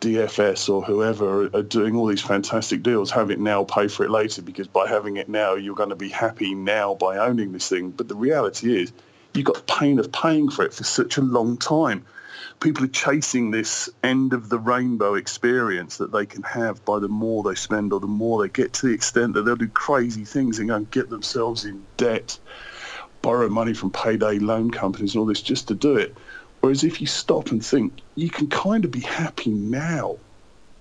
DFS 0.00 0.68
or 0.68 0.82
whoever 0.82 1.46
are 1.56 1.62
doing 1.62 1.96
all 1.96 2.06
these 2.06 2.20
fantastic 2.20 2.82
deals, 2.82 3.10
have 3.10 3.30
it 3.30 3.40
now, 3.40 3.64
pay 3.64 3.88
for 3.88 4.04
it 4.04 4.10
later, 4.10 4.42
because 4.42 4.68
by 4.68 4.86
having 4.86 5.16
it 5.16 5.28
now, 5.28 5.54
you're 5.54 5.74
going 5.74 5.88
to 5.88 5.96
be 5.96 6.10
happy 6.10 6.54
now 6.54 6.94
by 6.94 7.16
owning 7.16 7.52
this 7.52 7.68
thing. 7.68 7.90
But 7.90 8.08
the 8.08 8.14
reality 8.14 8.82
is, 8.82 8.92
you've 9.36 9.46
got 9.46 9.56
the 9.56 9.74
pain 9.74 9.98
of 9.98 10.10
paying 10.12 10.48
for 10.48 10.64
it 10.64 10.72
for 10.72 10.84
such 10.84 11.18
a 11.18 11.22
long 11.22 11.56
time. 11.58 12.04
People 12.60 12.84
are 12.84 12.88
chasing 12.88 13.50
this 13.50 13.90
end 14.02 14.32
of 14.32 14.48
the 14.48 14.58
rainbow 14.58 15.14
experience 15.14 15.98
that 15.98 16.10
they 16.10 16.24
can 16.24 16.42
have 16.42 16.82
by 16.86 16.98
the 16.98 17.08
more 17.08 17.42
they 17.42 17.54
spend 17.54 17.92
or 17.92 18.00
the 18.00 18.06
more 18.06 18.42
they 18.42 18.48
get 18.48 18.72
to 18.74 18.86
the 18.86 18.94
extent 18.94 19.34
that 19.34 19.42
they'll 19.42 19.56
do 19.56 19.68
crazy 19.68 20.24
things 20.24 20.58
and 20.58 20.70
go 20.70 20.76
and 20.76 20.90
get 20.90 21.10
themselves 21.10 21.66
in 21.66 21.84
debt, 21.98 22.38
borrow 23.20 23.48
money 23.48 23.74
from 23.74 23.90
payday 23.90 24.38
loan 24.38 24.70
companies 24.70 25.14
and 25.14 25.20
all 25.20 25.26
this 25.26 25.42
just 25.42 25.68
to 25.68 25.74
do 25.74 25.96
it. 25.96 26.16
Whereas 26.60 26.82
if 26.82 27.00
you 27.00 27.06
stop 27.06 27.50
and 27.50 27.64
think, 27.64 27.92
you 28.14 28.30
can 28.30 28.48
kind 28.48 28.84
of 28.84 28.90
be 28.90 29.00
happy 29.00 29.50
now. 29.50 30.16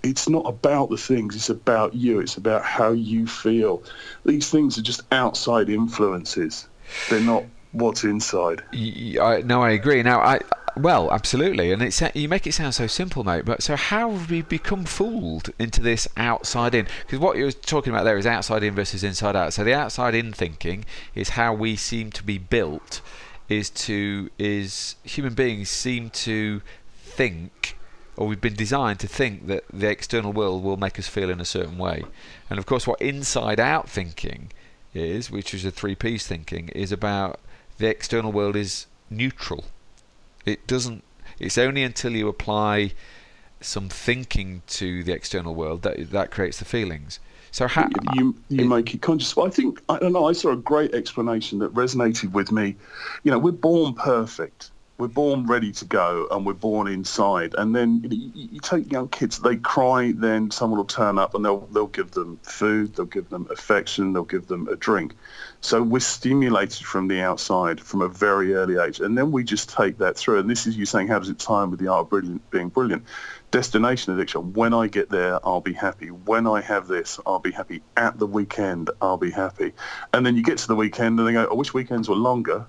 It's 0.02 0.30
not 0.30 0.48
about 0.48 0.90
the 0.90 0.98
things, 0.98 1.36
it's 1.36 1.50
about 1.50 1.94
you. 1.94 2.20
It's 2.20 2.38
about 2.38 2.64
how 2.64 2.92
you 2.92 3.28
feel. 3.28 3.84
These 4.26 4.50
things 4.50 4.78
are 4.78 4.84
just 4.84 5.02
outside 5.12 5.70
influences. 5.70 6.68
They're 7.10 7.20
not 7.20 7.44
what's 7.76 8.04
inside. 8.04 8.64
I, 8.74 9.44
no, 9.46 9.62
I 9.62 9.72
agree. 9.72 10.02
Now, 10.02 10.20
I 10.20 10.40
well, 10.78 11.10
absolutely, 11.12 11.72
and 11.72 11.82
it's 11.82 12.02
you 12.14 12.28
make 12.28 12.46
it 12.46 12.54
sound 12.54 12.76
so 12.76 12.86
simple, 12.88 13.24
mate. 13.24 13.46
But 13.46 13.64
so 13.64 13.78
how 13.78 14.12
have 14.12 14.30
we 14.30 14.42
become 14.42 14.84
fooled 14.84 15.52
into 15.58 15.82
this 15.82 16.08
outside 16.18 16.76
in? 16.76 16.88
Because 17.02 17.20
what 17.20 17.38
you're 17.38 17.52
talking 17.52 17.94
about 17.94 18.04
there 18.04 18.18
is 18.18 18.28
outside 18.28 18.62
in 18.62 18.76
versus 18.76 19.04
inside 19.04 19.36
out. 19.38 19.54
So 19.54 19.64
the 19.64 19.74
outside 19.74 20.16
in 20.16 20.34
thinking 20.34 20.84
is 21.14 21.30
how 21.30 21.54
we 21.54 21.78
seem 21.78 22.12
to 22.12 22.24
be 22.24 22.38
built. 22.38 23.02
Is 23.48 23.70
to 23.70 24.30
is 24.38 24.96
human 25.04 25.34
beings 25.34 25.70
seem 25.70 26.10
to 26.10 26.62
think, 27.04 27.78
or 28.18 28.28
we've 28.28 28.42
been 28.42 28.56
designed 28.56 29.00
to 29.02 29.08
think 29.08 29.48
that 29.48 29.64
the 29.72 29.88
external 29.88 30.34
world 30.34 30.64
will 30.64 30.78
make 30.78 31.00
us 31.00 31.08
feel 31.08 31.30
in 31.30 31.40
a 31.40 31.46
certain 31.46 31.78
way, 31.78 32.04
and 32.50 32.60
of 32.60 32.66
course, 32.66 32.88
what 32.88 33.00
inside 33.00 33.60
out 33.60 33.88
thinking 33.88 34.52
is, 34.96 35.30
which 35.30 35.54
is 35.54 35.64
a 35.64 35.72
three 35.72 35.96
P's 35.96 36.26
thinking, 36.26 36.70
is 36.70 36.92
about 36.92 37.40
the 37.78 37.88
external 37.88 38.32
world 38.32 38.56
is 38.56 38.88
neutral. 39.10 39.66
It 40.46 40.66
doesn't. 40.68 41.04
It's 41.40 41.58
only 41.58 41.84
until 41.84 42.14
you 42.14 42.28
apply 42.28 42.94
some 43.62 43.90
thinking 43.90 44.62
to 44.68 45.04
the 45.04 45.12
external 45.12 45.56
world 45.56 45.82
that 45.82 46.12
that 46.12 46.32
creates 46.32 46.60
the 46.60 46.66
feelings. 46.66 47.20
So 47.52 47.68
how 47.68 47.88
you 48.16 48.36
you 48.50 48.64
it- 48.66 48.68
make 48.68 48.94
it 48.94 49.02
conscious. 49.02 49.36
Well, 49.36 49.48
I 49.48 49.50
think 49.50 49.82
I 49.90 49.98
don't 50.00 50.14
know. 50.14 50.26
I 50.28 50.34
saw 50.34 50.52
a 50.52 50.58
great 50.58 50.94
explanation 50.94 51.60
that 51.60 51.74
resonated 51.74 52.32
with 52.32 52.52
me. 52.52 52.76
You 53.24 53.32
know, 53.32 53.40
we're 53.40 53.52
born 53.52 53.94
perfect. 53.94 54.72
We're 54.98 55.10
born 55.10 55.46
ready 55.46 55.74
to 55.74 55.86
go, 55.86 56.26
and 56.32 56.46
we're 56.46 56.54
born 56.54 56.88
inside. 56.88 57.54
And 57.58 57.76
then 57.76 58.02
you, 58.10 58.32
you 58.34 58.60
take 58.62 58.90
young 58.94 59.10
kids; 59.10 59.40
they 59.40 59.58
cry, 59.58 60.14
then 60.16 60.52
someone 60.52 60.78
will 60.78 60.86
turn 60.86 61.18
up, 61.20 61.36
and 61.36 61.44
they'll 61.44 61.68
they'll 61.68 61.88
give 61.88 62.12
them 62.12 62.40
food, 62.44 62.96
they'll 62.96 63.06
give 63.06 63.30
them 63.30 63.46
affection, 63.52 64.14
they'll 64.14 64.24
give 64.24 64.48
them 64.48 64.70
a 64.70 64.78
drink. 64.78 65.16
So 65.60 65.84
we're 65.84 66.00
stimulated 66.00 66.86
from 66.86 67.10
the 67.10 67.20
outside 67.20 67.82
from 67.82 68.02
a 68.02 68.08
very 68.08 68.54
early 68.54 68.78
age, 68.78 69.02
and 69.02 69.18
then 69.18 69.34
we 69.34 69.44
just 69.44 69.70
take 69.70 69.98
that 69.98 70.16
through. 70.16 70.40
And 70.40 70.50
this 70.50 70.66
is 70.66 70.78
you 70.78 70.86
saying, 70.86 71.10
how 71.10 71.20
does 71.20 71.30
it 71.30 71.40
tie 71.40 71.64
in 71.64 71.72
with 71.72 71.82
the 71.82 71.88
art 71.88 72.04
of 72.04 72.10
brilliant, 72.10 72.50
being 72.50 72.70
brilliant? 72.70 73.04
Destination 73.52 74.14
addiction. 74.14 74.54
When 74.54 74.74
I 74.74 74.88
get 74.88 75.10
there, 75.10 75.46
I'll 75.46 75.62
be 75.62 75.74
happy. 75.74 76.08
When 76.08 76.48
I 76.48 76.62
have 76.62 76.88
this, 76.88 77.20
I'll 77.26 77.40
be 77.40 77.52
happy. 77.52 77.82
At 77.98 78.18
the 78.18 78.28
weekend, 78.28 78.92
I'll 79.02 79.18
be 79.18 79.32
happy. 79.32 79.74
And 80.14 80.26
then 80.26 80.38
you 80.38 80.44
get 80.44 80.58
to 80.60 80.68
the 80.68 80.76
weekend, 80.76 81.20
and 81.20 81.28
they 81.28 81.34
go, 81.34 81.46
I 81.46 81.54
wish 81.54 81.74
weekends 81.74 82.08
were 82.08 82.16
longer. 82.16 82.68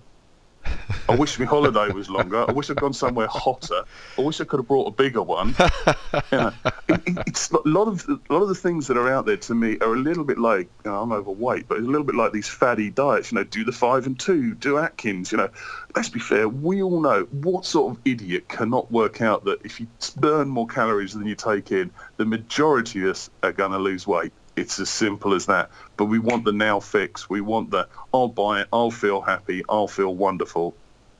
I 1.08 1.14
wish 1.14 1.38
my 1.38 1.44
holiday 1.44 1.92
was 1.92 2.10
longer. 2.10 2.48
I 2.48 2.52
wish 2.52 2.70
I'd 2.70 2.76
gone 2.76 2.92
somewhere 2.92 3.28
hotter. 3.28 3.84
I 4.18 4.20
wish 4.20 4.40
I 4.40 4.44
could 4.44 4.58
have 4.58 4.68
brought 4.68 4.88
a 4.88 4.90
bigger 4.90 5.22
one. 5.22 5.54
You 6.32 6.38
know, 6.38 6.52
it, 6.88 7.00
it, 7.06 7.18
it's 7.26 7.50
a 7.50 7.58
lot 7.68 7.88
of 7.88 8.08
a 8.08 8.32
lot 8.32 8.42
of 8.42 8.48
the 8.48 8.54
things 8.54 8.86
that 8.88 8.96
are 8.96 9.08
out 9.08 9.26
there 9.26 9.36
to 9.36 9.54
me 9.54 9.78
are 9.78 9.92
a 9.92 9.98
little 9.98 10.24
bit 10.24 10.38
like 10.38 10.68
you 10.84 10.90
know, 10.90 11.00
I'm 11.00 11.12
overweight, 11.12 11.68
but 11.68 11.78
it's 11.78 11.86
a 11.86 11.90
little 11.90 12.06
bit 12.06 12.14
like 12.14 12.32
these 12.32 12.48
fatty 12.48 12.90
diets. 12.90 13.32
You 13.32 13.36
know, 13.36 13.44
do 13.44 13.64
the 13.64 13.72
five 13.72 14.06
and 14.06 14.18
two, 14.18 14.54
do 14.54 14.78
Atkins. 14.78 15.30
You 15.30 15.38
know, 15.38 15.50
let's 15.94 16.08
be 16.08 16.20
fair. 16.20 16.48
We 16.48 16.82
all 16.82 17.00
know 17.00 17.24
what 17.30 17.64
sort 17.64 17.94
of 17.94 18.00
idiot 18.04 18.48
cannot 18.48 18.90
work 18.90 19.20
out 19.20 19.44
that 19.44 19.64
if 19.64 19.80
you 19.80 19.86
burn 20.16 20.48
more 20.48 20.66
calories 20.66 21.12
than 21.12 21.26
you 21.26 21.34
take 21.34 21.70
in, 21.70 21.90
the 22.16 22.24
majority 22.24 23.02
of 23.02 23.10
us 23.10 23.30
are 23.42 23.52
going 23.52 23.72
to 23.72 23.78
lose 23.78 24.06
weight. 24.06 24.32
It's 24.56 24.78
as 24.80 24.88
simple 24.88 25.34
as 25.34 25.46
that. 25.46 25.70
But 25.96 26.06
we 26.06 26.18
want 26.18 26.44
the 26.44 26.52
now 26.52 26.80
fix. 26.80 27.28
We 27.28 27.40
want 27.40 27.70
the 27.70 27.88
I'll 28.12 28.28
buy 28.28 28.62
it, 28.62 28.68
I'll 28.72 28.90
feel 28.90 29.20
happy, 29.20 29.62
I'll 29.68 29.88
feel 29.88 30.14
wonderful 30.14 30.74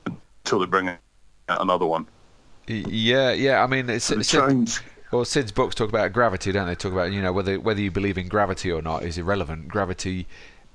until 0.05 0.59
they 0.59 0.65
bring 0.65 0.89
out 0.89 0.97
another 1.47 1.85
one. 1.85 2.07
Yeah, 2.67 3.31
yeah. 3.31 3.63
I 3.63 3.67
mean, 3.67 3.89
it's, 3.89 4.11
it's 4.11 4.29
change. 4.29 4.81
Well, 5.11 5.23
Sid's 5.23 5.53
books 5.53 5.73
talk 5.73 5.87
about 5.87 6.11
gravity, 6.11 6.51
don't 6.51 6.67
they? 6.67 6.75
Talk 6.75 6.91
about 6.91 7.13
you 7.13 7.21
know 7.21 7.31
whether 7.31 7.59
whether 7.59 7.79
you 7.79 7.91
believe 7.91 8.17
in 8.17 8.27
gravity 8.27 8.71
or 8.71 8.81
not 8.81 9.03
is 9.03 9.17
irrelevant. 9.17 9.69
Gravity 9.69 10.27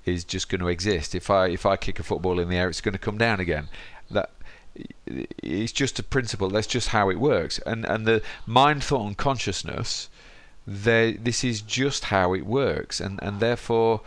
is 0.05 0.25
just 0.25 0.49
going 0.49 0.61
to 0.61 0.69
exist. 0.69 1.15
If 1.15 1.29
I 1.29 1.49
if 1.49 1.67
I 1.67 1.77
kick 1.77 1.99
a 2.01 2.03
football 2.03 2.39
in 2.39 2.49
the 2.49 2.57
air, 2.57 2.69
it's 2.69 2.81
going 2.81 2.95
to 2.95 2.99
come 2.99 3.19
down 3.19 3.41
again. 3.41 3.69
That 4.11 4.31
it's 5.05 5.73
just 5.73 5.99
a 5.99 6.03
principle. 6.03 6.49
That's 6.49 6.67
just 6.67 6.89
how 6.89 7.11
it 7.11 7.21
works. 7.21 7.59
And 7.67 7.85
and 7.85 8.07
the 8.07 8.23
mind, 8.47 8.83
thought, 8.83 9.07
and 9.07 9.17
consciousness, 9.17 10.09
this 10.67 11.45
is 11.45 11.61
just 11.61 12.05
how 12.05 12.35
it 12.35 12.47
works. 12.47 13.01
And 13.01 13.19
and 13.23 13.41
therefore, 13.41 14.03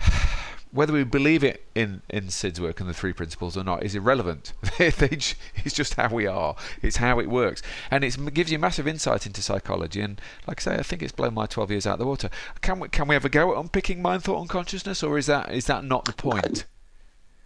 whether 0.70 0.92
we 0.92 1.04
believe 1.04 1.42
it 1.42 1.64
in 1.74 2.02
in 2.08 2.28
Sid's 2.28 2.60
work 2.60 2.80
and 2.80 2.88
the 2.88 2.94
three 2.94 3.12
principles 3.12 3.56
or 3.56 3.64
not 3.64 3.82
is 3.82 3.94
irrelevant. 3.94 4.52
it's 4.78 5.34
just 5.72 5.94
how 5.94 6.08
we 6.08 6.26
are. 6.26 6.56
It's 6.82 6.96
how 6.96 7.18
it 7.18 7.28
works, 7.28 7.62
and 7.90 8.04
it 8.04 8.34
gives 8.34 8.52
you 8.52 8.58
massive 8.58 8.86
insight 8.86 9.26
into 9.26 9.42
psychology. 9.42 10.00
And 10.00 10.20
like 10.46 10.60
I 10.60 10.62
say, 10.62 10.74
I 10.74 10.82
think 10.82 11.02
it's 11.02 11.12
blown 11.12 11.34
my 11.34 11.46
12 11.46 11.70
years 11.70 11.86
out 11.86 11.94
of 11.94 11.98
the 12.00 12.06
water. 12.06 12.30
Can 12.60 12.80
we 12.80 12.88
can 12.88 13.08
we 13.08 13.16
ever 13.16 13.28
go 13.28 13.52
at 13.52 13.58
unpicking 13.58 14.02
mind, 14.02 14.24
thought, 14.24 14.40
and 14.40 14.48
consciousness, 14.48 15.02
or 15.02 15.18
is 15.18 15.26
that 15.26 15.52
is 15.52 15.66
that 15.66 15.84
not 15.84 16.04
the 16.04 16.12
point? 16.12 16.64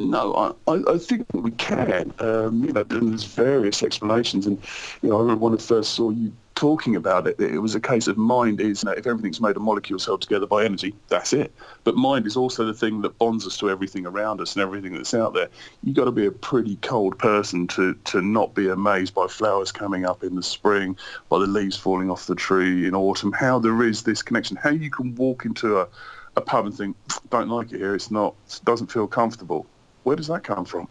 No, 0.00 0.56
I, 0.66 0.82
I 0.88 0.98
think 0.98 1.26
we 1.32 1.52
can. 1.52 2.12
Um, 2.18 2.64
you 2.64 2.72
know, 2.72 2.82
there's 2.82 3.24
various 3.24 3.82
explanations, 3.82 4.46
and 4.46 4.58
you 5.00 5.10
know, 5.10 5.18
I 5.18 5.20
remember 5.20 5.44
when 5.44 5.54
I 5.54 5.58
first 5.58 5.94
saw 5.94 6.10
you 6.10 6.32
talking 6.54 6.96
about 6.96 7.26
it, 7.26 7.40
it 7.40 7.58
was 7.58 7.74
a 7.74 7.80
case 7.80 8.06
of 8.06 8.16
mind 8.16 8.60
is 8.60 8.82
you 8.82 8.90
know, 8.90 8.96
if 8.96 9.06
everything's 9.06 9.40
made 9.40 9.56
of 9.56 9.62
molecules 9.62 10.04
held 10.06 10.22
together 10.22 10.46
by 10.46 10.64
energy, 10.64 10.94
that's 11.08 11.32
it. 11.32 11.52
But 11.84 11.96
mind 11.96 12.26
is 12.26 12.36
also 12.36 12.64
the 12.64 12.74
thing 12.74 13.02
that 13.02 13.18
bonds 13.18 13.46
us 13.46 13.56
to 13.58 13.70
everything 13.70 14.06
around 14.06 14.40
us 14.40 14.54
and 14.54 14.62
everything 14.62 14.92
that's 14.92 15.14
out 15.14 15.34
there. 15.34 15.48
You've 15.82 15.96
got 15.96 16.04
to 16.04 16.12
be 16.12 16.26
a 16.26 16.30
pretty 16.30 16.76
cold 16.76 17.18
person 17.18 17.66
to, 17.68 17.94
to 18.04 18.20
not 18.20 18.54
be 18.54 18.68
amazed 18.68 19.14
by 19.14 19.26
flowers 19.26 19.72
coming 19.72 20.04
up 20.04 20.22
in 20.22 20.36
the 20.36 20.42
spring, 20.42 20.96
by 21.28 21.38
the 21.38 21.46
leaves 21.46 21.76
falling 21.76 22.10
off 22.10 22.26
the 22.26 22.34
tree 22.34 22.86
in 22.86 22.94
autumn, 22.94 23.32
how 23.32 23.58
there 23.58 23.82
is 23.82 24.02
this 24.02 24.22
connection, 24.22 24.56
how 24.56 24.70
you 24.70 24.90
can 24.90 25.14
walk 25.14 25.44
into 25.44 25.80
a, 25.80 25.88
a 26.36 26.40
pub 26.40 26.66
and 26.66 26.76
think, 26.76 26.96
don't 27.30 27.48
like 27.48 27.72
it 27.72 27.78
here, 27.78 27.94
it's 27.94 28.10
not, 28.10 28.34
it 28.48 28.60
doesn't 28.64 28.90
feel 28.90 29.06
comfortable 29.06 29.66
where 30.02 30.16
does 30.16 30.26
that 30.28 30.44
come 30.44 30.64
from? 30.64 30.88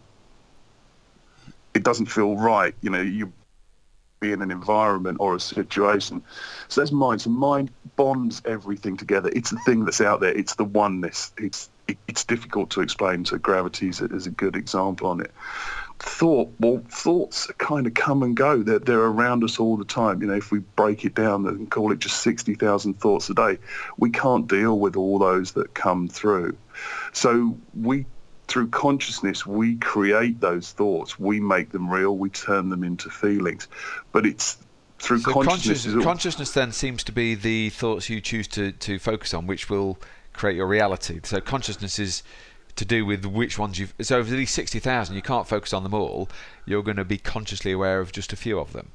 It 1.74 1.84
doesn't 1.84 2.08
feel 2.08 2.36
right. 2.36 2.74
You 2.82 2.90
know, 2.90 3.02
you 3.02 3.32
be 4.22 4.32
in 4.32 4.42
an 4.44 4.52
environment 4.52 5.18
or 5.20 5.36
a 5.36 5.40
situation. 5.40 6.24
So 6.68 6.80
that's 6.80 6.92
mind. 6.92 7.22
So 7.22 7.32
mind 7.32 7.72
bonds 7.96 8.42
everything 8.46 8.96
together. 8.96 9.32
It's 9.34 9.50
the 9.50 9.60
thing 9.66 9.84
that's 9.84 10.00
out 10.00 10.22
there. 10.22 10.32
It's 10.32 10.56
the 10.56 10.64
oneness. 10.64 11.34
It's 11.38 11.70
it, 11.88 11.98
it's 12.08 12.24
difficult 12.24 12.70
to 12.72 12.82
explain. 12.82 13.26
So 13.26 13.40
gravity 13.40 13.90
is 13.90 14.00
a, 14.00 14.30
good 14.30 14.56
example 14.56 15.08
on 15.08 15.22
it. 15.22 15.32
Thought, 15.98 16.54
well, 16.60 16.84
thoughts 16.88 17.48
kind 17.58 17.88
of 17.88 17.96
come 17.96 18.22
and 18.22 18.38
go. 18.38 18.62
They're, 18.62 18.80
they're 18.80 19.00
around 19.00 19.44
us 19.44 19.60
all 19.60 19.76
the 19.76 19.86
time. 19.86 20.22
You 20.22 20.28
know, 20.28 20.36
if 20.36 20.52
we 20.52 20.60
break 20.60 21.04
it 21.04 21.16
down 21.16 21.48
and 21.48 21.70
call 21.70 21.92
it 21.92 21.98
just 21.98 22.22
60,000 22.22 23.00
thoughts 23.00 23.30
a 23.30 23.34
day, 23.34 23.58
we 23.98 24.12
can't 24.12 24.48
deal 24.48 24.78
with 24.78 24.96
all 24.96 25.18
those 25.18 25.54
that 25.54 25.74
come 25.74 26.08
through. 26.08 26.56
So 27.12 27.58
we 27.74 28.06
through 28.52 28.68
consciousness, 28.68 29.46
we 29.46 29.78
create 29.78 30.42
those 30.42 30.72
thoughts, 30.72 31.18
we 31.18 31.40
make 31.40 31.72
them 31.72 31.90
real, 31.90 32.18
we 32.18 32.30
turn 32.30 32.68
them 32.68 32.84
into 32.84 33.10
feelings. 33.10 33.70
But 34.12 34.26
it's 34.26 34.58
through 35.00 35.20
so 35.20 35.32
consciousness. 35.32 35.84
Consciousness, 35.84 36.04
consciousness 36.04 36.52
then 36.52 36.72
seems 36.74 37.04
to 37.06 37.14
be 37.14 37.34
the 37.34 37.70
thoughts 37.70 38.10
you 38.10 38.20
choose 38.20 38.50
to, 38.50 38.74
to 38.74 39.00
focus 39.00 39.34
on, 39.34 39.48
which 39.48 39.70
will 39.70 39.98
create 40.34 40.58
your 40.58 40.68
reality. 40.68 41.22
So 41.24 41.40
consciousness 41.40 41.98
is 41.98 42.24
to 42.76 42.84
do 42.84 43.06
with 43.06 43.26
which 43.26 43.58
ones 43.58 43.80
you've. 43.80 43.94
So 44.02 44.20
of 44.20 44.30
these 44.30 44.52
60,000, 44.52 45.16
you 45.16 45.22
can't 45.22 45.48
focus 45.48 45.72
on 45.72 45.84
them 45.84 45.94
all. 45.94 46.28
You're 46.66 46.84
going 46.84 46.98
to 46.98 47.06
be 47.06 47.18
consciously 47.18 47.72
aware 47.72 48.02
of 48.02 48.12
just 48.12 48.34
a 48.34 48.36
few 48.36 48.60
of 48.60 48.74
them. 48.74 48.92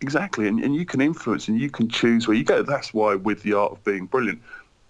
Exactly, 0.00 0.48
and, 0.48 0.62
and 0.64 0.74
you 0.74 0.86
can 0.86 1.02
influence 1.02 1.48
and 1.48 1.60
you 1.60 1.68
can 1.68 1.88
choose 1.88 2.26
where 2.26 2.36
you 2.36 2.44
go. 2.44 2.62
That's 2.62 2.94
why, 2.94 3.16
with 3.16 3.42
the 3.42 3.52
art 3.52 3.72
of 3.72 3.84
being 3.84 4.06
brilliant, 4.06 4.40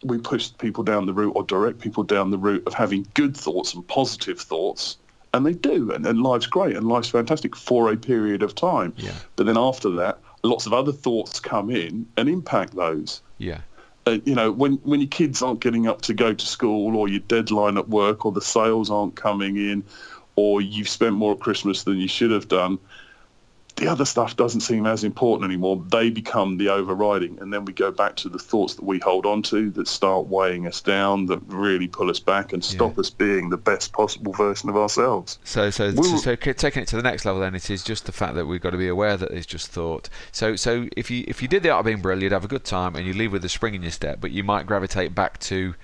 we 0.03 0.19
push 0.19 0.51
people 0.59 0.85
down 0.85 1.07
the 1.07 1.13
route 1.13 1.33
or 1.35 1.43
direct 1.43 1.81
people 1.81 2.03
down 2.03 2.31
the 2.31 2.39
route 2.39 2.63
of 2.67 2.75
having 2.75 3.07
good 3.15 3.37
thoughts 3.37 3.75
and 3.75 3.87
positive 3.87 4.41
thoughts 4.41 4.97
and 5.35 5.45
they 5.45 5.53
do 5.53 5.91
and, 5.93 6.07
and 6.07 6.23
life's 6.23 6.47
great 6.47 6.77
and 6.77 6.89
life's 6.89 7.09
fantastic 7.09 7.57
for 7.57 7.93
a 7.93 7.97
period 7.97 8.43
of 8.43 8.55
time. 8.55 8.95
Yeah. 8.97 9.13
but 9.37 9.47
then 9.47 9.59
after 9.59 9.91
that 9.91 10.19
lots 10.43 10.67
of 10.67 10.73
other 10.73 10.93
thoughts 10.93 11.41
come 11.41 11.71
in 11.71 12.07
and 12.17 12.29
impact 12.29 12.75
those. 12.75 13.23
Yeah. 13.39 13.61
Uh, 14.07 14.19
you 14.25 14.35
know 14.35 14.51
when 14.51 14.75
when 14.85 15.01
your 15.01 15.09
kids 15.09 15.43
aren't 15.43 15.61
getting 15.61 15.87
up 15.87 16.03
to 16.03 16.15
go 16.15 16.33
to 16.33 16.47
school 16.47 16.97
or 16.97 17.09
your 17.09 17.21
deadline 17.21 17.77
at 17.77 17.89
work 17.89 18.25
or 18.25 18.33
the 18.33 18.41
sales 18.41 18.91
aren't 18.91 19.17
coming 19.17 19.57
in 19.57 19.85
or 20.37 20.63
you've 20.63 20.89
spent 20.89 21.15
more 21.15 21.33
at 21.33 21.41
christmas 21.41 21.83
than 21.83 21.99
you 21.99 22.09
should 22.09 22.31
have 22.31 22.49
done 22.49 22.79
the 23.79 23.89
other 23.89 24.05
stuff 24.05 24.37
doesn't 24.37 24.61
seem 24.61 24.87
as 24.87 25.05
important 25.05 25.51
anymore. 25.51 25.83
They 25.89 26.11
become 26.11 26.59
the 26.59 26.69
overriding, 26.69 27.39
and 27.41 27.53
then 27.53 27.65
we 27.65 27.73
go 27.73 27.91
back 27.91 28.17
to 28.17 28.29
the 28.29 28.39
thoughts 28.39 28.75
that 28.75 28.85
we 28.85 28.99
hold 28.99 29.27
on 29.27 29.43
to 29.45 29.71
that 29.71 29.89
start 29.89 30.27
weighing 30.27 30.67
us 30.67 30.81
down, 30.81 31.27
that 31.27 31.41
really 31.47 31.89
pull 31.89 32.11
us 32.11 32.21
back 32.21 32.53
and 32.53 32.65
stop 32.65 32.97
yeah. 32.97 33.01
us 33.01 33.11
being 33.11 33.51
the 33.51 33.57
best 33.57 33.93
possible 33.93 34.33
version 34.33 34.69
of 34.69 34.77
ourselves. 34.77 35.39
So, 35.45 35.71
so, 35.71 35.93
so, 35.95 36.17
so, 36.17 36.35
taking 36.37 36.83
it 36.83 36.89
to 36.89 36.97
the 36.97 37.03
next 37.03 37.25
level, 37.25 37.41
then 37.41 37.55
it 37.55 37.71
is 37.71 37.83
just 37.83 38.07
the 38.07 38.13
fact 38.13 38.35
that 38.35 38.47
we've 38.47 38.61
got 38.61 38.71
to 38.71 38.79
be 38.79 38.89
aware 38.89 39.17
that 39.17 39.31
it's 39.31 39.47
just 39.47 39.69
thought. 39.69 40.09
So, 40.33 40.57
so 40.57 40.89
if 40.97 41.11
you 41.11 41.25
if 41.29 41.41
you 41.41 41.49
did 41.49 41.63
the 41.63 41.71
art 41.71 41.81
of 41.81 41.87
being 41.87 42.03
brilliant, 42.03 42.25
you'd 42.25 42.33
have 42.33 42.45
a 42.45 42.49
good 42.49 42.65
time, 42.65 42.97
and 42.97 43.07
you 43.07 43.15
leave 43.15 43.33
with 43.33 43.45
a 43.45 43.49
spring 43.49 43.75
in 43.75 43.83
your 43.83 43.93
step, 43.93 44.21
but 44.21 44.31
you 44.31 44.43
might 44.43 44.67
gravitate 44.67 45.15
back 45.15 45.39
to 45.41 45.75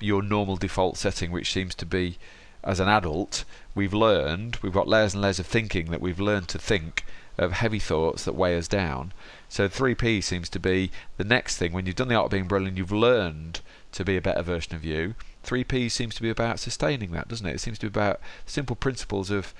your 0.00 0.22
normal 0.22 0.56
default 0.56 0.96
setting, 0.96 1.32
which 1.32 1.52
seems 1.52 1.74
to 1.74 1.86
be 1.86 2.18
as 2.64 2.80
an 2.80 2.88
adult, 2.88 3.44
we've 3.74 3.94
learned, 3.94 4.56
we've 4.62 4.72
got 4.72 4.88
layers 4.88 5.14
and 5.14 5.22
layers 5.22 5.38
of 5.38 5.46
thinking 5.46 5.90
that 5.90 6.00
we've 6.00 6.20
learned 6.20 6.48
to 6.48 6.58
think 6.58 7.04
of 7.38 7.52
heavy 7.52 7.78
thoughts 7.78 8.24
that 8.24 8.34
weigh 8.34 8.58
us 8.58 8.68
down. 8.68 9.12
So 9.48 9.68
3P 9.68 10.22
seems 10.22 10.48
to 10.50 10.58
be 10.58 10.90
the 11.16 11.24
next 11.24 11.56
thing. 11.56 11.72
When 11.72 11.86
you've 11.86 11.96
done 11.96 12.08
the 12.08 12.14
art 12.14 12.26
of 12.26 12.30
being 12.32 12.48
brilliant, 12.48 12.76
you've 12.76 12.92
learned 12.92 13.60
to 13.92 14.04
be 14.04 14.16
a 14.16 14.22
better 14.22 14.42
version 14.42 14.74
of 14.74 14.84
you. 14.84 15.14
3P 15.44 15.90
seems 15.90 16.14
to 16.16 16.22
be 16.22 16.30
about 16.30 16.58
sustaining 16.58 17.12
that, 17.12 17.28
doesn't 17.28 17.46
it? 17.46 17.54
It 17.54 17.60
seems 17.60 17.78
to 17.78 17.86
be 17.86 17.98
about 17.98 18.20
simple 18.44 18.76
principles 18.76 19.30
of 19.30 19.54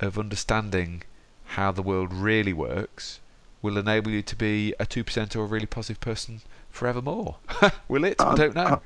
of 0.00 0.18
understanding 0.18 1.02
how 1.44 1.70
the 1.70 1.82
world 1.82 2.12
really 2.12 2.52
works 2.52 3.20
will 3.62 3.78
enable 3.78 4.10
you 4.10 4.22
to 4.22 4.36
be 4.36 4.74
a 4.78 4.84
2% 4.84 5.36
or 5.36 5.40
a 5.40 5.46
really 5.46 5.66
positive 5.66 6.00
person 6.00 6.42
forevermore. 6.70 7.36
will 7.88 8.04
it? 8.04 8.20
I 8.20 8.30
um, 8.30 8.36
don't 8.36 8.54
know. 8.54 8.64
Uh, 8.64 8.78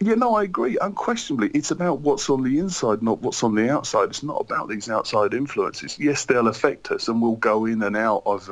Yeah, 0.00 0.14
no, 0.14 0.36
I 0.36 0.44
agree. 0.44 0.78
Unquestionably, 0.80 1.50
it's 1.54 1.72
about 1.72 2.00
what's 2.00 2.30
on 2.30 2.44
the 2.44 2.58
inside, 2.60 3.02
not 3.02 3.20
what's 3.20 3.42
on 3.42 3.56
the 3.56 3.68
outside. 3.68 4.10
It's 4.10 4.22
not 4.22 4.40
about 4.40 4.68
these 4.68 4.88
outside 4.88 5.34
influences. 5.34 5.98
Yes, 5.98 6.24
they'll 6.24 6.46
affect 6.46 6.92
us, 6.92 7.08
and 7.08 7.20
we'll 7.20 7.34
go 7.36 7.64
in 7.64 7.82
and 7.82 7.96
out 7.96 8.22
of 8.24 8.48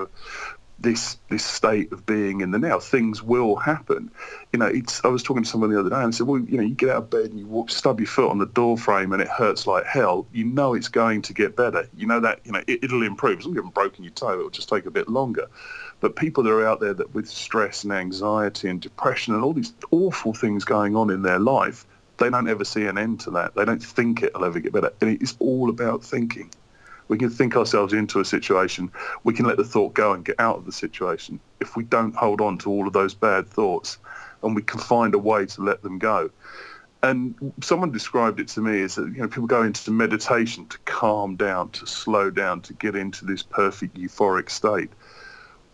this 0.78 1.18
this 1.30 1.44
state 1.44 1.90
of 1.92 2.04
being 2.04 2.42
in 2.42 2.50
the 2.50 2.58
now. 2.58 2.78
Things 2.78 3.22
will 3.22 3.56
happen. 3.56 4.10
You 4.52 4.58
know, 4.58 4.66
it's. 4.66 5.04
I 5.04 5.08
was 5.08 5.22
talking 5.22 5.42
to 5.42 5.48
someone 5.48 5.70
the 5.70 5.80
other 5.80 5.90
day 5.90 5.96
and 5.96 6.06
I 6.06 6.10
said, 6.10 6.26
well, 6.26 6.40
you 6.40 6.58
know, 6.58 6.62
you 6.62 6.74
get 6.74 6.90
out 6.90 6.96
of 6.96 7.10
bed 7.10 7.30
and 7.30 7.38
you 7.38 7.46
walk, 7.46 7.70
stub 7.70 7.98
your 7.98 8.06
foot 8.06 8.30
on 8.30 8.38
the 8.38 8.46
door 8.46 8.76
frame 8.76 9.12
and 9.12 9.22
it 9.22 9.28
hurts 9.28 9.66
like 9.66 9.86
hell. 9.86 10.26
You 10.32 10.44
know 10.44 10.74
it's 10.74 10.88
going 10.88 11.22
to 11.22 11.32
get 11.32 11.56
better. 11.56 11.88
You 11.96 12.06
know 12.06 12.20
that 12.20 12.40
you 12.44 12.52
know 12.52 12.62
it, 12.66 12.90
will 12.92 13.02
improve. 13.02 13.38
As 13.38 13.46
long 13.46 13.52
as 13.52 13.56
you 13.56 13.62
haven't 13.62 13.74
broken 13.74 14.04
your 14.04 14.12
toe, 14.12 14.34
it'll 14.34 14.50
just 14.50 14.68
take 14.68 14.86
a 14.86 14.90
bit 14.90 15.08
longer. 15.08 15.46
But 16.00 16.14
people 16.14 16.42
that 16.44 16.50
are 16.50 16.66
out 16.66 16.80
there 16.80 16.94
that 16.94 17.14
with 17.14 17.28
stress 17.28 17.84
and 17.84 17.92
anxiety 17.92 18.68
and 18.68 18.80
depression 18.80 19.34
and 19.34 19.42
all 19.42 19.54
these 19.54 19.72
awful 19.90 20.34
things 20.34 20.64
going 20.64 20.94
on 20.94 21.08
in 21.08 21.22
their 21.22 21.38
life, 21.38 21.86
they 22.18 22.28
don't 22.28 22.48
ever 22.48 22.64
see 22.64 22.86
an 22.86 22.98
end 22.98 23.20
to 23.20 23.30
that. 23.32 23.54
They 23.54 23.64
don't 23.64 23.82
think 23.82 24.22
it'll 24.22 24.44
ever 24.44 24.60
get 24.60 24.72
better. 24.72 24.92
And 25.00 25.10
it's 25.22 25.36
all 25.38 25.70
about 25.70 26.04
thinking. 26.04 26.50
We 27.08 27.18
can 27.18 27.30
think 27.30 27.56
ourselves 27.56 27.92
into 27.92 28.20
a 28.20 28.24
situation. 28.24 28.90
We 29.24 29.34
can 29.34 29.46
let 29.46 29.56
the 29.56 29.64
thought 29.64 29.94
go 29.94 30.12
and 30.12 30.24
get 30.24 30.38
out 30.38 30.56
of 30.56 30.66
the 30.66 30.72
situation. 30.72 31.40
If 31.60 31.76
we 31.76 31.84
don't 31.84 32.14
hold 32.14 32.40
on 32.40 32.58
to 32.58 32.70
all 32.70 32.86
of 32.86 32.92
those 32.92 33.14
bad 33.14 33.46
thoughts 33.46 33.98
and 34.42 34.54
we 34.54 34.62
can 34.62 34.80
find 34.80 35.14
a 35.14 35.18
way 35.18 35.46
to 35.46 35.62
let 35.62 35.82
them 35.82 35.98
go. 35.98 36.30
And 37.02 37.52
someone 37.62 37.92
described 37.92 38.40
it 38.40 38.48
to 38.48 38.60
me 38.60 38.82
as 38.82 38.96
that 38.96 39.12
you 39.14 39.20
know 39.20 39.28
people 39.28 39.46
go 39.46 39.62
into 39.62 39.90
meditation 39.90 40.66
to 40.68 40.78
calm 40.86 41.36
down, 41.36 41.70
to 41.70 41.86
slow 41.86 42.30
down, 42.30 42.62
to 42.62 42.72
get 42.72 42.96
into 42.96 43.24
this 43.24 43.42
perfect 43.42 43.96
euphoric 43.96 44.50
state 44.50 44.90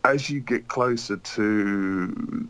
as 0.04 0.28
you 0.28 0.40
get 0.40 0.68
closer 0.68 1.16
to 1.16 2.06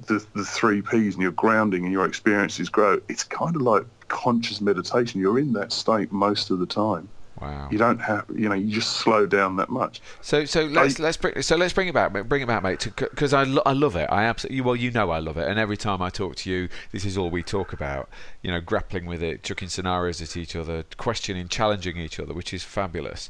the, 0.07 0.25
the 0.35 0.45
three 0.45 0.81
Ps 0.81 0.93
and 0.93 1.21
your 1.21 1.33
grounding 1.33 1.85
and 1.85 1.93
your 1.93 2.07
experiences 2.07 2.69
grow, 2.69 3.01
it's 3.09 3.25
kind 3.25 3.57
of 3.57 3.63
like 3.63 3.85
conscious 4.09 4.61
meditation. 4.61 5.21
You're 5.21 5.39
in 5.39 5.53
that 5.55 5.73
state 5.73 6.13
most 6.13 6.51
of 6.51 6.59
the 6.59 6.67
time. 6.67 7.09
Wow. 7.43 7.67
You 7.73 7.79
don't 7.79 7.99
have, 7.99 8.25
you 8.33 8.49
know, 8.49 8.55
you 8.55 8.73
just 8.73 8.99
slow 8.99 9.27
down 9.27 9.57
that 9.57 9.69
much. 9.69 10.01
So, 10.21 10.45
so 10.45 10.65
let's 10.67 11.01
I, 11.01 11.03
let's 11.03 11.17
bring 11.17 11.43
so 11.43 11.57
let's 11.57 11.73
bring 11.73 11.89
it 11.89 11.95
back, 11.95 12.13
bring 12.13 12.41
it 12.41 12.47
back, 12.47 12.63
mate, 12.63 12.87
because 12.97 13.33
I, 13.35 13.43
lo- 13.43 13.63
I 13.67 13.73
love 13.73 13.97
it. 13.97 14.09
I 14.13 14.23
absolutely 14.27 14.61
well, 14.61 14.77
you 14.77 14.93
know, 14.93 15.11
I 15.11 15.19
love 15.19 15.37
it, 15.37 15.49
and 15.49 15.59
every 15.59 15.77
time 15.77 16.01
I 16.01 16.09
talk 16.09 16.37
to 16.37 16.51
you, 16.51 16.69
this 16.93 17.05
is 17.05 17.19
all 17.19 17.31
we 17.31 17.43
talk 17.43 17.73
about. 17.73 18.09
You 18.43 18.53
know, 18.53 18.61
grappling 18.61 19.07
with 19.07 19.25
it, 19.25 19.43
chucking 19.43 19.71
scenarios 19.71 20.23
at 20.23 20.37
each 20.37 20.55
other, 20.55 20.85
questioning, 20.97 21.49
challenging 21.49 21.97
each 21.97 22.21
other, 22.21 22.33
which 22.33 22.55
is 22.55 22.63
fabulous. 22.63 23.29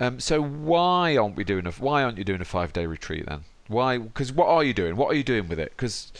Um, 0.00 0.18
so 0.18 0.42
why 0.42 1.18
aren't 1.18 1.36
we 1.36 1.44
doing 1.44 1.66
a 1.66 1.72
why 1.72 2.04
aren't 2.04 2.16
you 2.16 2.24
doing 2.24 2.40
a 2.40 2.46
five 2.46 2.72
day 2.72 2.86
retreat 2.86 3.26
then? 3.26 3.40
Why? 3.68 3.98
Because 3.98 4.32
what 4.32 4.48
are 4.48 4.64
you 4.64 4.72
doing? 4.72 4.96
What 4.96 5.10
are 5.10 5.14
you 5.14 5.24
doing 5.24 5.46
with 5.46 5.58
it? 5.58 5.72
Because 5.76 6.10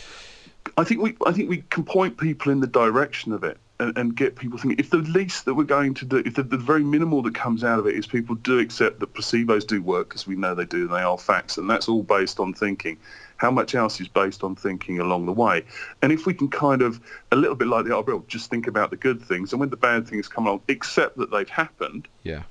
I 0.76 0.84
think 0.84 1.00
we 1.00 1.16
I 1.24 1.32
think 1.32 1.48
we 1.48 1.64
can 1.70 1.84
point 1.84 2.18
people 2.18 2.52
in 2.52 2.60
the 2.60 2.66
direction 2.66 3.32
of 3.32 3.42
it 3.42 3.56
and, 3.82 3.98
and 3.98 4.14
get 4.16 4.36
people 4.36 4.58
thinking. 4.58 4.78
If 4.78 4.90
the 4.90 4.98
least 4.98 5.44
that 5.44 5.54
we're 5.54 5.64
going 5.64 5.94
to 5.94 6.04
do, 6.04 6.22
if 6.24 6.34
the, 6.34 6.42
the 6.42 6.56
very 6.56 6.84
minimal 6.84 7.20
that 7.22 7.34
comes 7.34 7.64
out 7.64 7.78
of 7.78 7.86
it 7.86 7.94
is 7.96 8.06
people 8.06 8.34
do 8.36 8.58
accept 8.58 9.00
that 9.00 9.12
placebos 9.12 9.66
do 9.66 9.82
work 9.82 10.08
because 10.08 10.26
we 10.26 10.36
know 10.36 10.54
they 10.54 10.64
do, 10.64 10.82
and 10.82 10.90
they 10.90 11.02
are 11.02 11.18
facts, 11.18 11.58
and 11.58 11.68
that's 11.68 11.88
all 11.88 12.02
based 12.02 12.40
on 12.40 12.54
thinking. 12.54 12.96
How 13.36 13.50
much 13.50 13.74
else 13.74 14.00
is 14.00 14.06
based 14.06 14.44
on 14.44 14.54
thinking 14.54 15.00
along 15.00 15.26
the 15.26 15.32
way? 15.32 15.64
And 16.00 16.12
if 16.12 16.26
we 16.26 16.32
can 16.34 16.48
kind 16.48 16.80
of 16.80 17.00
a 17.32 17.36
little 17.36 17.56
bit 17.56 17.66
like 17.66 17.84
the 17.84 17.94
Arbor, 17.94 18.20
just 18.28 18.48
think 18.50 18.68
about 18.68 18.90
the 18.90 18.96
good 18.96 19.20
things, 19.20 19.52
and 19.52 19.58
when 19.60 19.70
the 19.70 19.76
bad 19.76 20.06
things 20.06 20.28
come 20.28 20.46
along, 20.46 20.62
accept 20.68 21.16
that 21.18 21.30
they've 21.32 21.48
happened, 21.48 22.06
Yeah. 22.22 22.42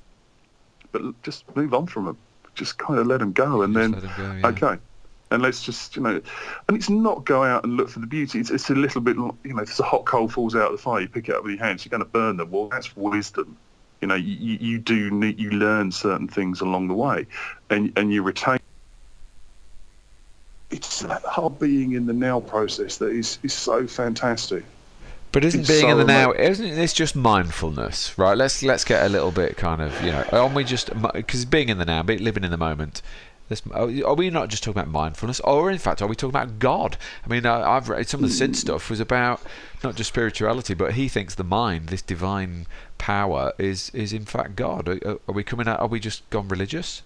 but 0.92 1.02
just 1.22 1.44
move 1.56 1.72
on 1.72 1.86
from 1.86 2.04
them. 2.04 2.18
Just 2.54 2.76
kind 2.76 2.98
of 3.00 3.06
let 3.06 3.20
them 3.20 3.32
go, 3.32 3.62
and 3.62 3.72
Just 3.74 3.90
then 3.92 4.00
go, 4.16 4.32
yeah. 4.34 4.46
okay. 4.48 4.82
And 5.32 5.42
let's 5.42 5.62
just, 5.62 5.96
you 5.96 6.02
know, 6.02 6.20
and 6.68 6.76
it's 6.76 6.90
not 6.90 7.24
go 7.24 7.42
out 7.42 7.64
and 7.64 7.76
look 7.76 7.88
for 7.88 8.00
the 8.00 8.06
beauty. 8.06 8.38
It's, 8.38 8.50
it's 8.50 8.70
a 8.70 8.74
little 8.74 9.00
bit, 9.00 9.16
you 9.16 9.34
know, 9.44 9.62
if 9.62 9.78
a 9.78 9.82
hot 9.82 10.04
coal 10.04 10.28
falls 10.28 10.54
out 10.54 10.66
of 10.66 10.72
the 10.72 10.82
fire, 10.82 11.00
you 11.00 11.08
pick 11.08 11.28
it 11.28 11.34
up 11.34 11.42
with 11.44 11.54
your 11.54 11.64
hands, 11.64 11.84
you're 11.84 11.90
going 11.90 12.04
to 12.04 12.08
burn 12.08 12.36
them. 12.36 12.50
Well, 12.50 12.68
that's 12.68 12.94
wisdom. 12.96 13.56
You 14.02 14.08
know, 14.08 14.16
you, 14.16 14.58
you 14.60 14.78
do 14.78 15.10
need, 15.10 15.38
you 15.38 15.50
learn 15.50 15.92
certain 15.92 16.26
things 16.26 16.60
along 16.60 16.88
the 16.88 16.94
way, 16.94 17.24
and 17.70 17.92
and 17.96 18.12
you 18.12 18.24
retain. 18.24 18.58
It's 20.72 21.00
that 21.00 21.22
whole 21.22 21.50
being 21.50 21.92
in 21.92 22.06
the 22.06 22.12
now 22.12 22.40
process 22.40 22.96
that 22.96 23.10
is 23.10 23.38
is 23.44 23.52
so 23.52 23.86
fantastic. 23.86 24.64
But 25.30 25.44
isn't 25.44 25.60
It's 25.60 25.68
being 25.68 25.88
in 25.88 25.98
the 25.98 26.04
now? 26.04 26.32
Isn't 26.32 26.74
this 26.74 26.92
just 26.92 27.14
mindfulness, 27.14 28.18
right? 28.18 28.36
Let's 28.36 28.64
let's 28.64 28.84
get 28.84 29.06
a 29.06 29.08
little 29.08 29.30
bit 29.30 29.56
kind 29.56 29.80
of 29.80 29.98
you 30.02 30.10
know. 30.10 30.24
Aren't 30.32 30.56
we 30.56 30.64
just 30.64 30.90
because 31.12 31.44
being 31.44 31.68
in 31.68 31.78
the 31.78 31.84
now, 31.84 32.02
living 32.02 32.42
in 32.42 32.50
the 32.50 32.58
moment? 32.58 33.02
This, 33.52 33.62
are 33.74 34.14
we 34.14 34.30
not 34.30 34.48
just 34.48 34.64
talking 34.64 34.80
about 34.80 34.90
mindfulness, 34.90 35.38
or 35.40 35.70
in 35.70 35.76
fact, 35.76 36.00
are 36.00 36.08
we 36.08 36.16
talking 36.16 36.30
about 36.30 36.58
God? 36.58 36.96
I 37.22 37.28
mean, 37.28 37.44
I, 37.44 37.76
I've 37.76 37.90
read 37.90 38.08
some 38.08 38.24
of 38.24 38.30
the 38.30 38.34
Sid 38.34 38.56
stuff 38.56 38.88
was 38.88 38.98
about 38.98 39.42
not 39.84 39.94
just 39.94 40.08
spirituality, 40.08 40.72
but 40.72 40.94
he 40.94 41.06
thinks 41.06 41.34
the 41.34 41.44
mind, 41.44 41.90
this 41.90 42.00
divine 42.00 42.66
power, 42.96 43.52
is 43.58 43.90
is 43.90 44.14
in 44.14 44.24
fact 44.24 44.56
God. 44.56 44.88
Are, 44.88 45.18
are 45.28 45.34
we 45.34 45.44
coming 45.44 45.68
out? 45.68 45.80
Are 45.80 45.86
we 45.86 46.00
just 46.00 46.28
gone 46.30 46.48
religious? 46.48 47.02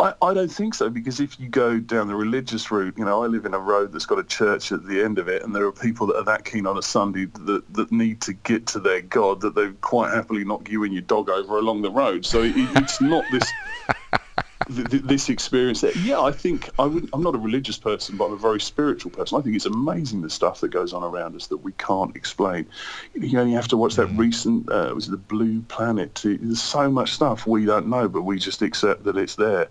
I, 0.00 0.14
I 0.20 0.34
don't 0.34 0.50
think 0.50 0.74
so 0.74 0.90
because 0.90 1.20
if 1.20 1.38
you 1.38 1.48
go 1.48 1.78
down 1.78 2.08
the 2.08 2.16
religious 2.16 2.72
route, 2.72 2.98
you 2.98 3.04
know, 3.04 3.22
I 3.22 3.26
live 3.26 3.46
in 3.46 3.54
a 3.54 3.60
road 3.60 3.92
that's 3.92 4.06
got 4.06 4.18
a 4.18 4.24
church 4.24 4.72
at 4.72 4.84
the 4.86 5.00
end 5.00 5.18
of 5.18 5.28
it, 5.28 5.44
and 5.44 5.54
there 5.54 5.66
are 5.66 5.72
people 5.72 6.08
that 6.08 6.16
are 6.16 6.24
that 6.24 6.44
keen 6.44 6.66
on 6.66 6.76
a 6.78 6.82
Sunday 6.82 7.26
that, 7.26 7.72
that 7.72 7.92
need 7.92 8.20
to 8.22 8.32
get 8.32 8.66
to 8.68 8.80
their 8.80 9.02
God 9.02 9.40
that 9.42 9.54
they 9.54 9.68
quite 9.82 10.12
happily 10.12 10.44
knock 10.44 10.68
you 10.68 10.82
and 10.82 10.92
your 10.92 11.02
dog 11.02 11.30
over 11.30 11.58
along 11.58 11.82
the 11.82 11.92
road. 11.92 12.26
So 12.26 12.42
it, 12.42 12.54
it's 12.56 13.00
not 13.00 13.24
this 13.30 13.48
th- 14.68 14.88
th- 14.88 15.02
this 15.02 15.28
experience. 15.28 15.84
Yeah, 16.02 16.20
I 16.20 16.32
think 16.32 16.70
I 16.78 16.86
would. 16.86 17.08
I'm 17.12 17.22
not 17.22 17.34
a 17.34 17.38
religious 17.38 17.78
person, 17.78 18.16
but 18.16 18.26
I'm 18.26 18.32
a 18.32 18.38
very 18.38 18.60
spiritual 18.60 19.10
person. 19.10 19.38
I 19.38 19.42
think 19.42 19.56
it's 19.56 19.66
amazing 19.66 20.22
the 20.22 20.30
stuff 20.30 20.60
that 20.60 20.68
goes 20.68 20.92
on 20.92 21.02
around 21.02 21.36
us 21.36 21.46
that 21.48 21.58
we 21.58 21.72
can't 21.72 22.14
explain. 22.16 22.66
You 23.14 23.38
only 23.38 23.52
have 23.52 23.68
to 23.68 23.76
watch 23.76 23.96
that 23.96 24.06
recent. 24.06 24.70
Uh, 24.70 24.92
was 24.94 25.08
it 25.08 25.12
the 25.12 25.16
Blue 25.16 25.62
Planet? 25.62 26.20
There's 26.24 26.62
so 26.62 26.90
much 26.90 27.12
stuff 27.12 27.46
we 27.46 27.64
don't 27.64 27.88
know, 27.88 28.08
but 28.08 28.22
we 28.22 28.38
just 28.38 28.62
accept 28.62 29.04
that 29.04 29.16
it's 29.16 29.36
there. 29.36 29.68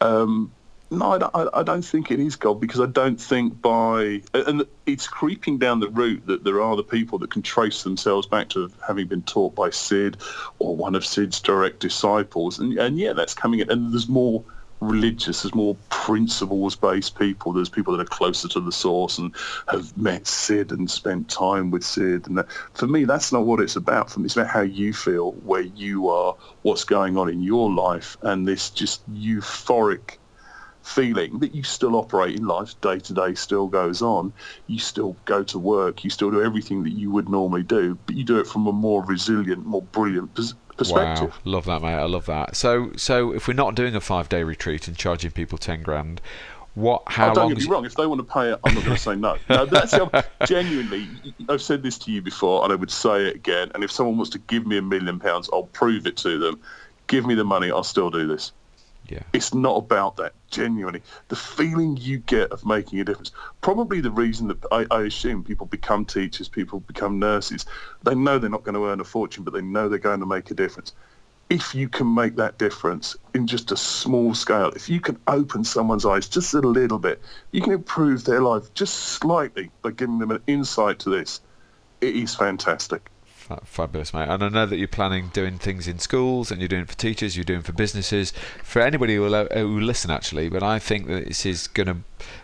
Um, 0.00 0.52
no, 0.90 1.12
I 1.12 1.18
don't, 1.18 1.50
I- 1.54 1.62
don't 1.62 1.82
think 1.82 2.10
it 2.10 2.20
is 2.20 2.36
God 2.36 2.60
because 2.60 2.80
I 2.80 2.86
don't 2.86 3.20
think 3.20 3.60
by 3.60 4.22
and 4.34 4.64
it's 4.86 5.08
creeping 5.08 5.58
down 5.58 5.80
the 5.80 5.90
route 5.90 6.26
that 6.26 6.44
there 6.44 6.62
are 6.62 6.76
the 6.76 6.84
people 6.84 7.18
that 7.20 7.30
can 7.30 7.42
trace 7.42 7.82
themselves 7.82 8.26
back 8.26 8.48
to 8.50 8.70
having 8.86 9.08
been 9.08 9.22
taught 9.22 9.54
by 9.54 9.70
Sid 9.70 10.18
or 10.58 10.76
one 10.76 10.94
of 10.94 11.04
Sid's 11.04 11.40
direct 11.40 11.80
disciples, 11.80 12.58
and 12.58 12.78
and 12.78 12.98
yeah, 12.98 13.12
that's 13.12 13.34
coming 13.34 13.60
in. 13.60 13.70
And 13.70 13.92
there's 13.92 14.08
more 14.08 14.44
religious, 14.80 15.42
there's 15.42 15.54
more 15.54 15.76
principles-based 15.88 17.18
people. 17.18 17.52
There's 17.52 17.68
people 17.68 17.96
that 17.96 18.02
are 18.02 18.08
closer 18.08 18.46
to 18.48 18.60
the 18.60 18.72
source 18.72 19.18
and 19.18 19.34
have 19.68 19.96
met 19.96 20.26
Sid 20.26 20.70
and 20.70 20.90
spent 20.90 21.28
time 21.28 21.70
with 21.70 21.82
Sid. 21.82 22.26
And 22.28 22.38
that, 22.38 22.52
for 22.74 22.86
me, 22.86 23.04
that's 23.04 23.32
not 23.32 23.46
what 23.46 23.60
it's 23.60 23.76
about. 23.76 24.10
For 24.10 24.20
me, 24.20 24.26
it's 24.26 24.36
about 24.36 24.50
how 24.50 24.60
you 24.60 24.92
feel, 24.92 25.32
where 25.32 25.62
you 25.62 26.08
are, 26.08 26.36
what's 26.62 26.84
going 26.84 27.16
on 27.16 27.28
in 27.28 27.42
your 27.42 27.72
life, 27.72 28.16
and 28.22 28.46
this 28.46 28.70
just 28.70 29.10
euphoric 29.12 30.18
feeling 30.86 31.38
that 31.40 31.54
you 31.54 31.62
still 31.62 31.96
operate 31.96 32.36
in 32.36 32.46
life 32.46 32.80
day 32.80 32.98
to 32.98 33.12
day 33.12 33.34
still 33.34 33.66
goes 33.66 34.02
on 34.02 34.32
you 34.66 34.78
still 34.78 35.16
go 35.24 35.42
to 35.42 35.58
work 35.58 36.04
you 36.04 36.10
still 36.10 36.30
do 36.30 36.42
everything 36.42 36.84
that 36.84 36.92
you 36.92 37.10
would 37.10 37.28
normally 37.28 37.62
do 37.62 37.98
but 38.06 38.14
you 38.14 38.24
do 38.24 38.38
it 38.38 38.46
from 38.46 38.66
a 38.66 38.72
more 38.72 39.04
resilient 39.04 39.64
more 39.66 39.82
brilliant 39.82 40.32
pers- 40.34 40.54
perspective 40.76 41.28
Wow, 41.28 41.34
love 41.44 41.64
that, 41.64 41.80
mate. 41.80 41.94
I 41.94 42.04
love 42.04 42.26
that. 42.26 42.54
So, 42.54 42.92
so 42.96 43.32
if 43.32 43.48
we're 43.48 43.54
not 43.54 43.74
doing 43.74 43.96
a 43.96 44.00
five-day 44.00 44.44
retreat 44.44 44.86
and 44.88 44.96
charging 44.96 45.30
people 45.30 45.56
ten 45.56 45.82
grand, 45.82 46.20
what? 46.74 47.02
Oh, 47.06 47.10
how 47.10 47.30
oh, 47.30 47.34
don't 47.34 47.48
get 47.48 47.58
me 47.58 47.64
wrong. 47.64 47.86
If 47.86 47.96
they 47.96 48.06
want 48.06 48.18
to 48.18 48.32
pay 48.32 48.52
it, 48.52 48.60
I'm 48.62 48.74
not 48.74 48.84
going 48.84 48.96
to 48.96 49.02
say 49.02 49.16
no. 49.16 49.38
No, 49.48 49.64
that's 49.64 49.98
genuinely. 50.44 51.08
I've 51.48 51.62
said 51.62 51.82
this 51.82 51.98
to 52.00 52.12
you 52.12 52.20
before, 52.20 52.62
and 52.64 52.72
I 52.72 52.76
would 52.76 52.90
say 52.90 53.26
it 53.28 53.36
again. 53.36 53.70
And 53.74 53.82
if 53.82 53.90
someone 53.90 54.16
wants 54.16 54.30
to 54.32 54.38
give 54.38 54.66
me 54.66 54.76
a 54.76 54.82
million 54.82 55.18
pounds, 55.18 55.48
I'll 55.52 55.64
prove 55.64 56.06
it 56.06 56.18
to 56.18 56.38
them. 56.38 56.60
Give 57.06 57.24
me 57.24 57.34
the 57.34 57.44
money, 57.44 57.70
I'll 57.70 57.82
still 57.84 58.10
do 58.10 58.26
this. 58.26 58.52
Yeah. 59.08 59.22
It's 59.32 59.54
not 59.54 59.76
about 59.76 60.16
that. 60.16 60.34
Genuinely, 60.50 61.02
the 61.28 61.36
feeling 61.36 61.96
you 61.96 62.18
get 62.18 62.50
of 62.52 62.64
making 62.64 63.00
a 63.00 63.04
difference. 63.04 63.32
Probably 63.60 64.00
the 64.00 64.10
reason 64.10 64.48
that 64.48 64.58
I, 64.72 64.86
I 64.90 65.02
assume 65.02 65.44
people 65.44 65.66
become 65.66 66.04
teachers, 66.04 66.48
people 66.48 66.80
become 66.80 67.18
nurses. 67.18 67.66
They 68.04 68.14
know 68.14 68.38
they're 68.38 68.50
not 68.50 68.64
going 68.64 68.74
to 68.74 68.86
earn 68.86 69.00
a 69.00 69.04
fortune, 69.04 69.44
but 69.44 69.52
they 69.52 69.62
know 69.62 69.88
they're 69.88 69.98
going 69.98 70.20
to 70.20 70.26
make 70.26 70.50
a 70.50 70.54
difference 70.54 70.92
if 71.48 71.74
you 71.74 71.88
can 71.88 72.12
make 72.12 72.36
that 72.36 72.58
difference 72.58 73.16
in 73.34 73.46
just 73.46 73.70
a 73.70 73.76
small 73.76 74.34
scale, 74.34 74.70
if 74.70 74.88
you 74.88 75.00
can 75.00 75.18
open 75.28 75.62
someone's 75.62 76.04
eyes 76.04 76.28
just 76.28 76.54
a 76.54 76.60
little 76.60 76.98
bit, 76.98 77.22
you 77.52 77.60
can 77.60 77.72
improve 77.72 78.24
their 78.24 78.40
life 78.40 78.72
just 78.74 78.94
slightly 78.94 79.70
by 79.82 79.90
giving 79.92 80.18
them 80.18 80.32
an 80.32 80.42
insight 80.46 80.98
to 81.00 81.10
this. 81.10 81.40
It 82.00 82.16
is 82.16 82.34
fantastic. 82.34 83.10
Fa- 83.46 83.60
Fabulous, 83.64 84.12
mate. 84.12 84.28
And 84.28 84.42
I 84.42 84.48
know 84.48 84.66
that 84.66 84.76
you're 84.76 84.88
planning 84.88 85.28
doing 85.32 85.58
things 85.58 85.86
in 85.86 86.00
schools 86.00 86.50
and 86.50 86.60
you're 86.60 86.68
doing 86.68 86.84
for 86.84 86.94
teachers, 86.96 87.36
you're 87.36 87.44
doing 87.44 87.62
for 87.62 87.72
businesses, 87.72 88.32
for 88.64 88.82
anybody 88.82 89.14
who 89.14 89.22
will, 89.22 89.34
uh, 89.34 89.46
who 89.52 89.78
listen, 89.78 90.10
actually. 90.10 90.48
But 90.48 90.64
I 90.64 90.80
think 90.80 91.06
that 91.06 91.28
this 91.28 91.46
is 91.46 91.68
going 91.68 91.86
to, 91.86 91.96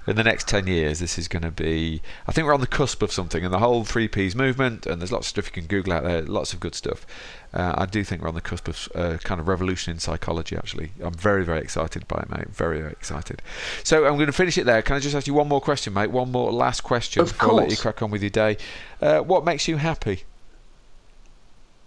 in 0.07 0.15
the 0.15 0.23
next 0.23 0.47
10 0.47 0.69
years, 0.69 1.01
this 1.01 1.19
is 1.19 1.27
going 1.27 1.43
to 1.43 1.51
be, 1.51 2.03
I 2.29 2.33
think 2.33 2.47
we're 2.47 2.55
on 2.55 2.61
the 2.61 2.69
cusp 2.69 3.03
of 3.03 3.11
something. 3.11 3.45
And 3.45 3.53
the 3.53 3.59
whole 3.59 3.85
3Ps 3.85 4.37
movement, 4.37 4.87
and 4.87 5.01
there's 5.01 5.11
lots 5.11 5.27
of 5.27 5.31
stuff 5.31 5.47
you 5.47 5.53
can 5.53 5.67
Google 5.67 5.93
out 5.93 6.05
there, 6.05 6.23
lots 6.23 6.53
of 6.53 6.61
good 6.61 6.77
stuff. 6.77 7.05
Uh, 7.53 7.75
I 7.77 7.87
do 7.87 8.05
think 8.05 8.23
we're 8.23 8.29
on 8.29 8.35
the 8.35 8.41
cusp 8.41 8.69
of 8.69 8.89
uh, 8.95 9.19
kind 9.19 9.41
of 9.41 9.49
revolution 9.49 9.93
in 9.93 9.99
psychology, 9.99 10.57
actually. 10.57 10.93
I'm 11.03 11.15
very, 11.15 11.45
very 11.45 11.61
excited 11.61 12.07
by 12.07 12.21
it, 12.21 12.31
mate. 12.31 12.49
Very, 12.51 12.79
very 12.79 12.93
excited. 12.93 13.43
So 13.83 14.07
I'm 14.07 14.15
going 14.15 14.27
to 14.27 14.33
finish 14.33 14.57
it 14.57 14.65
there. 14.65 14.83
Can 14.83 14.97
I 14.97 15.01
just 15.01 15.17
ask 15.17 15.27
you 15.27 15.35
one 15.35 15.49
more 15.49 15.61
question, 15.61 15.93
mate? 15.93 16.13
One 16.13 16.31
more 16.31 16.53
last 16.53 16.83
question 16.83 17.23
Of 17.23 17.33
before 17.33 17.51
I 17.51 17.55
let 17.55 17.71
you 17.71 17.77
crack 17.77 18.03
on 18.03 18.11
with 18.11 18.23
your 18.23 18.31
day. 18.31 18.57
Uh, 19.01 19.19
what 19.19 19.45
makes 19.45 19.67
you 19.67 19.79
happy? 19.79 20.23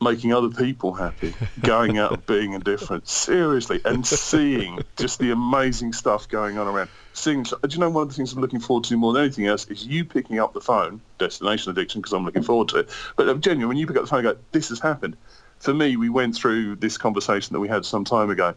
Making 0.02 0.34
other 0.34 0.50
people 0.50 0.94
happy, 0.94 1.34
going 1.62 1.98
out 1.98 2.12
and 2.12 2.26
being 2.26 2.54
indifferent, 2.54 3.08
seriously, 3.08 3.80
and 3.86 4.06
seeing 4.06 4.80
just 4.98 5.20
the 5.20 5.32
amazing 5.32 5.94
stuff 5.94 6.28
going 6.28 6.58
on 6.58 6.68
around. 6.68 6.90
Seeing, 7.14 7.44
do 7.44 7.56
you 7.70 7.80
know 7.80 7.90
one 7.90 8.04
of 8.04 8.10
the 8.10 8.16
things 8.16 8.34
I'm 8.34 8.42
looking 8.42 8.60
forward 8.60 8.84
to 8.86 8.98
more 8.98 9.14
than 9.14 9.24
anything 9.24 9.48
else 9.48 9.66
is 9.68 9.88
you 9.88 10.04
picking 10.04 10.38
up 10.38 10.54
the 10.54 10.60
phone, 10.60 11.00
destination 11.18 11.72
addiction, 11.72 12.02
because 12.02 12.12
I'm 12.12 12.26
looking 12.26 12.44
forward 12.44 12.68
to 12.70 12.80
it. 12.80 12.90
But 13.16 13.30
uh, 13.30 13.36
genuinely, 13.36 13.68
when 13.68 13.78
you 13.78 13.88
pick 13.88 13.96
up 13.96 14.04
the 14.04 14.10
phone 14.10 14.26
and 14.26 14.36
go, 14.36 14.42
this 14.52 14.68
has 14.70 14.80
happened. 14.82 15.16
For 15.60 15.74
me, 15.74 15.96
we 15.96 16.10
went 16.10 16.36
through 16.36 16.76
this 16.76 16.98
conversation 16.98 17.54
that 17.54 17.62
we 17.62 17.70
had 17.70 17.86
some 17.86 18.04
time 18.04 18.30
ago. 18.30 18.54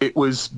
It 0.00 0.14
was, 0.14 0.50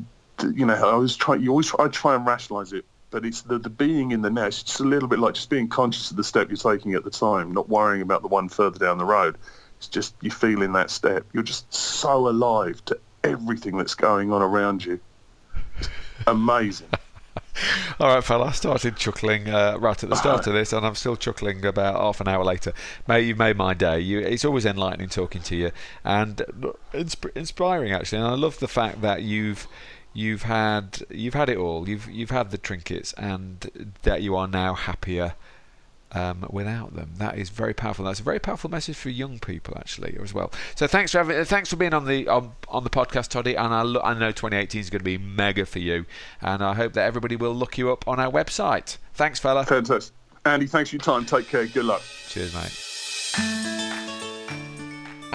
you 0.43 0.67
know, 0.67 0.75
I 0.75 0.97
was 0.97 1.17
trying. 1.17 1.41
You 1.41 1.51
always 1.51 1.73
I 1.79 1.87
try 1.87 2.17
and 2.17 2.27
rationalise 2.27 2.73
it, 2.73 2.85
but 3.13 3.25
it's 3.25 3.43
the, 3.43 3.59
the 3.59 3.71
being 3.71 4.11
in 4.11 4.23
the 4.23 4.31
now. 4.31 4.47
It's 4.47 4.63
just 4.63 4.81
a 4.81 4.85
little 4.85 5.09
bit 5.09 5.21
like 5.21 5.35
just 5.35 5.51
being 5.51 5.69
conscious 5.69 6.11
of 6.11 6.17
the 6.17 6.25
step 6.25 6.49
you're 6.49 6.57
taking 6.57 6.95
at 6.95 7.05
the 7.05 7.11
time, 7.11 7.53
not 7.53 7.69
worrying 7.69 8.03
about 8.03 8.23
the 8.23 8.29
one 8.29 8.49
further 8.49 8.79
down 8.79 8.99
the 8.99 9.05
road. 9.05 9.37
It's 9.77 9.87
just 9.87 10.15
you 10.21 10.31
feeling 10.31 10.73
that 10.73 10.91
step. 10.91 11.25
You're 11.33 11.43
just 11.43 11.73
so 11.73 12.29
alive 12.29 12.85
to 12.87 12.99
everything 13.23 13.77
that's 13.77 13.95
going 13.95 14.33
on 14.33 14.43
around 14.43 14.85
you. 14.85 14.99
It's 15.79 15.89
amazing. 16.27 16.89
All 18.01 18.15
right, 18.15 18.25
fella. 18.25 18.47
I 18.47 18.53
started 18.53 18.97
chuckling 18.97 19.49
uh, 19.49 19.77
right 19.79 20.03
at 20.03 20.09
the 20.09 20.17
start 20.25 20.47
of 20.47 20.55
this, 20.55 20.73
and 20.73 20.87
I'm 20.87 20.95
still 20.95 21.17
chuckling 21.17 21.65
about 21.65 21.97
half 21.97 22.21
an 22.21 22.29
hour 22.29 22.45
later. 22.45 22.73
Mate, 23.07 23.27
you 23.27 23.37
made 23.37 23.57
my 23.57 23.75
day. 23.75 24.01
You, 24.01 24.21
it's 24.21 24.45
always 24.45 24.65
enlightening 24.65 25.11
talking 25.11 25.43
to 25.43 25.57
you, 25.57 25.71
and 26.05 26.41
uh, 26.41 26.73
insp- 26.95 27.37
inspiring 27.37 27.93
actually. 27.93 28.19
And 28.19 28.29
I 28.29 28.35
love 28.35 28.59
the 28.59 28.69
fact 28.69 29.03
that 29.03 29.23
you've 29.23 29.67
you've 30.15 30.43
had 30.43 31.03
you've 31.11 31.35
had 31.35 31.49
it 31.49 31.57
all. 31.57 31.89
You've 31.89 32.09
you've 32.11 32.31
had 32.31 32.51
the 32.51 32.59
trinkets, 32.59 33.13
and 33.15 33.93
that 34.03 34.23
you 34.23 34.37
are 34.37 34.49
now 34.49 34.75
happier. 34.75 35.35
Um, 36.15 36.47
without 36.51 36.95
them, 36.95 37.13
that 37.17 37.39
is 37.39 37.49
very 37.49 37.73
powerful. 37.73 38.05
That's 38.05 38.21
a 38.21 38.23
very 38.23 38.39
powerful 38.39 38.69
message 38.69 38.97
for 38.99 39.09
young 39.09 39.39
people, 39.39 39.73
actually, 39.79 40.19
as 40.23 40.35
well. 40.35 40.53
So 40.75 40.87
thanks 40.87 41.13
for 41.13 41.17
having, 41.17 41.43
thanks 41.47 41.71
for 41.71 41.77
being 41.77 41.95
on 41.95 42.05
the 42.05 42.29
on, 42.29 42.53
on 42.69 42.85
the 42.85 42.91
podcast, 42.91 43.29
Toddy. 43.29 43.57
And 43.57 43.73
I, 43.73 43.81
lo- 43.81 44.03
I 44.05 44.13
know 44.13 44.31
2018 44.31 44.79
is 44.79 44.91
going 44.91 45.01
to 45.01 45.05
be 45.05 45.17
mega 45.17 45.65
for 45.65 45.79
you, 45.79 46.05
and 46.43 46.63
I 46.63 46.75
hope 46.75 46.93
that 46.93 47.05
everybody 47.05 47.37
will 47.37 47.55
look 47.55 47.79
you 47.79 47.91
up 47.91 48.07
on 48.07 48.21
our 48.21 48.31
website. 48.31 48.99
Thanks, 49.15 49.39
fella. 49.39 49.65
Fantastic. 49.65 50.15
Andy, 50.45 50.67
thanks 50.67 50.91
for 50.91 50.97
your 50.97 51.03
time. 51.03 51.25
Take 51.25 51.49
care. 51.49 51.67
Good 51.67 51.87
luck. 51.87 52.03
Cheers, 52.29 52.53
mate. 52.53 53.82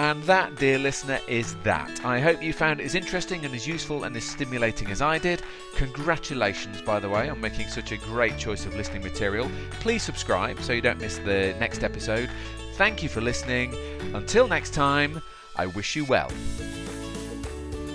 And 0.08 0.22
that, 0.22 0.56
dear 0.56 0.78
listener, 0.78 1.20
is 1.28 1.54
that. 1.64 2.02
I 2.02 2.18
hope 2.18 2.42
you 2.42 2.54
found 2.54 2.80
it 2.80 2.84
as 2.84 2.94
interesting 2.94 3.44
and 3.44 3.54
as 3.54 3.66
useful 3.66 4.04
and 4.04 4.16
as 4.16 4.24
stimulating 4.24 4.90
as 4.90 5.02
I 5.02 5.18
did. 5.18 5.42
Congratulations, 5.76 6.80
by 6.80 6.98
the 6.98 7.10
way, 7.10 7.28
on 7.28 7.38
making 7.42 7.68
such 7.68 7.92
a 7.92 7.98
great 7.98 8.38
choice 8.38 8.64
of 8.64 8.74
listening 8.74 9.02
material. 9.02 9.50
Please 9.80 10.02
subscribe 10.02 10.62
so 10.62 10.72
you 10.72 10.80
don't 10.80 10.98
miss 10.98 11.18
the 11.18 11.54
next 11.60 11.84
episode. 11.84 12.30
Thank 12.76 13.02
you 13.02 13.10
for 13.10 13.20
listening. 13.20 13.74
Until 14.14 14.48
next 14.48 14.72
time, 14.72 15.20
I 15.56 15.66
wish 15.66 15.94
you 15.94 16.06
well. 16.06 16.32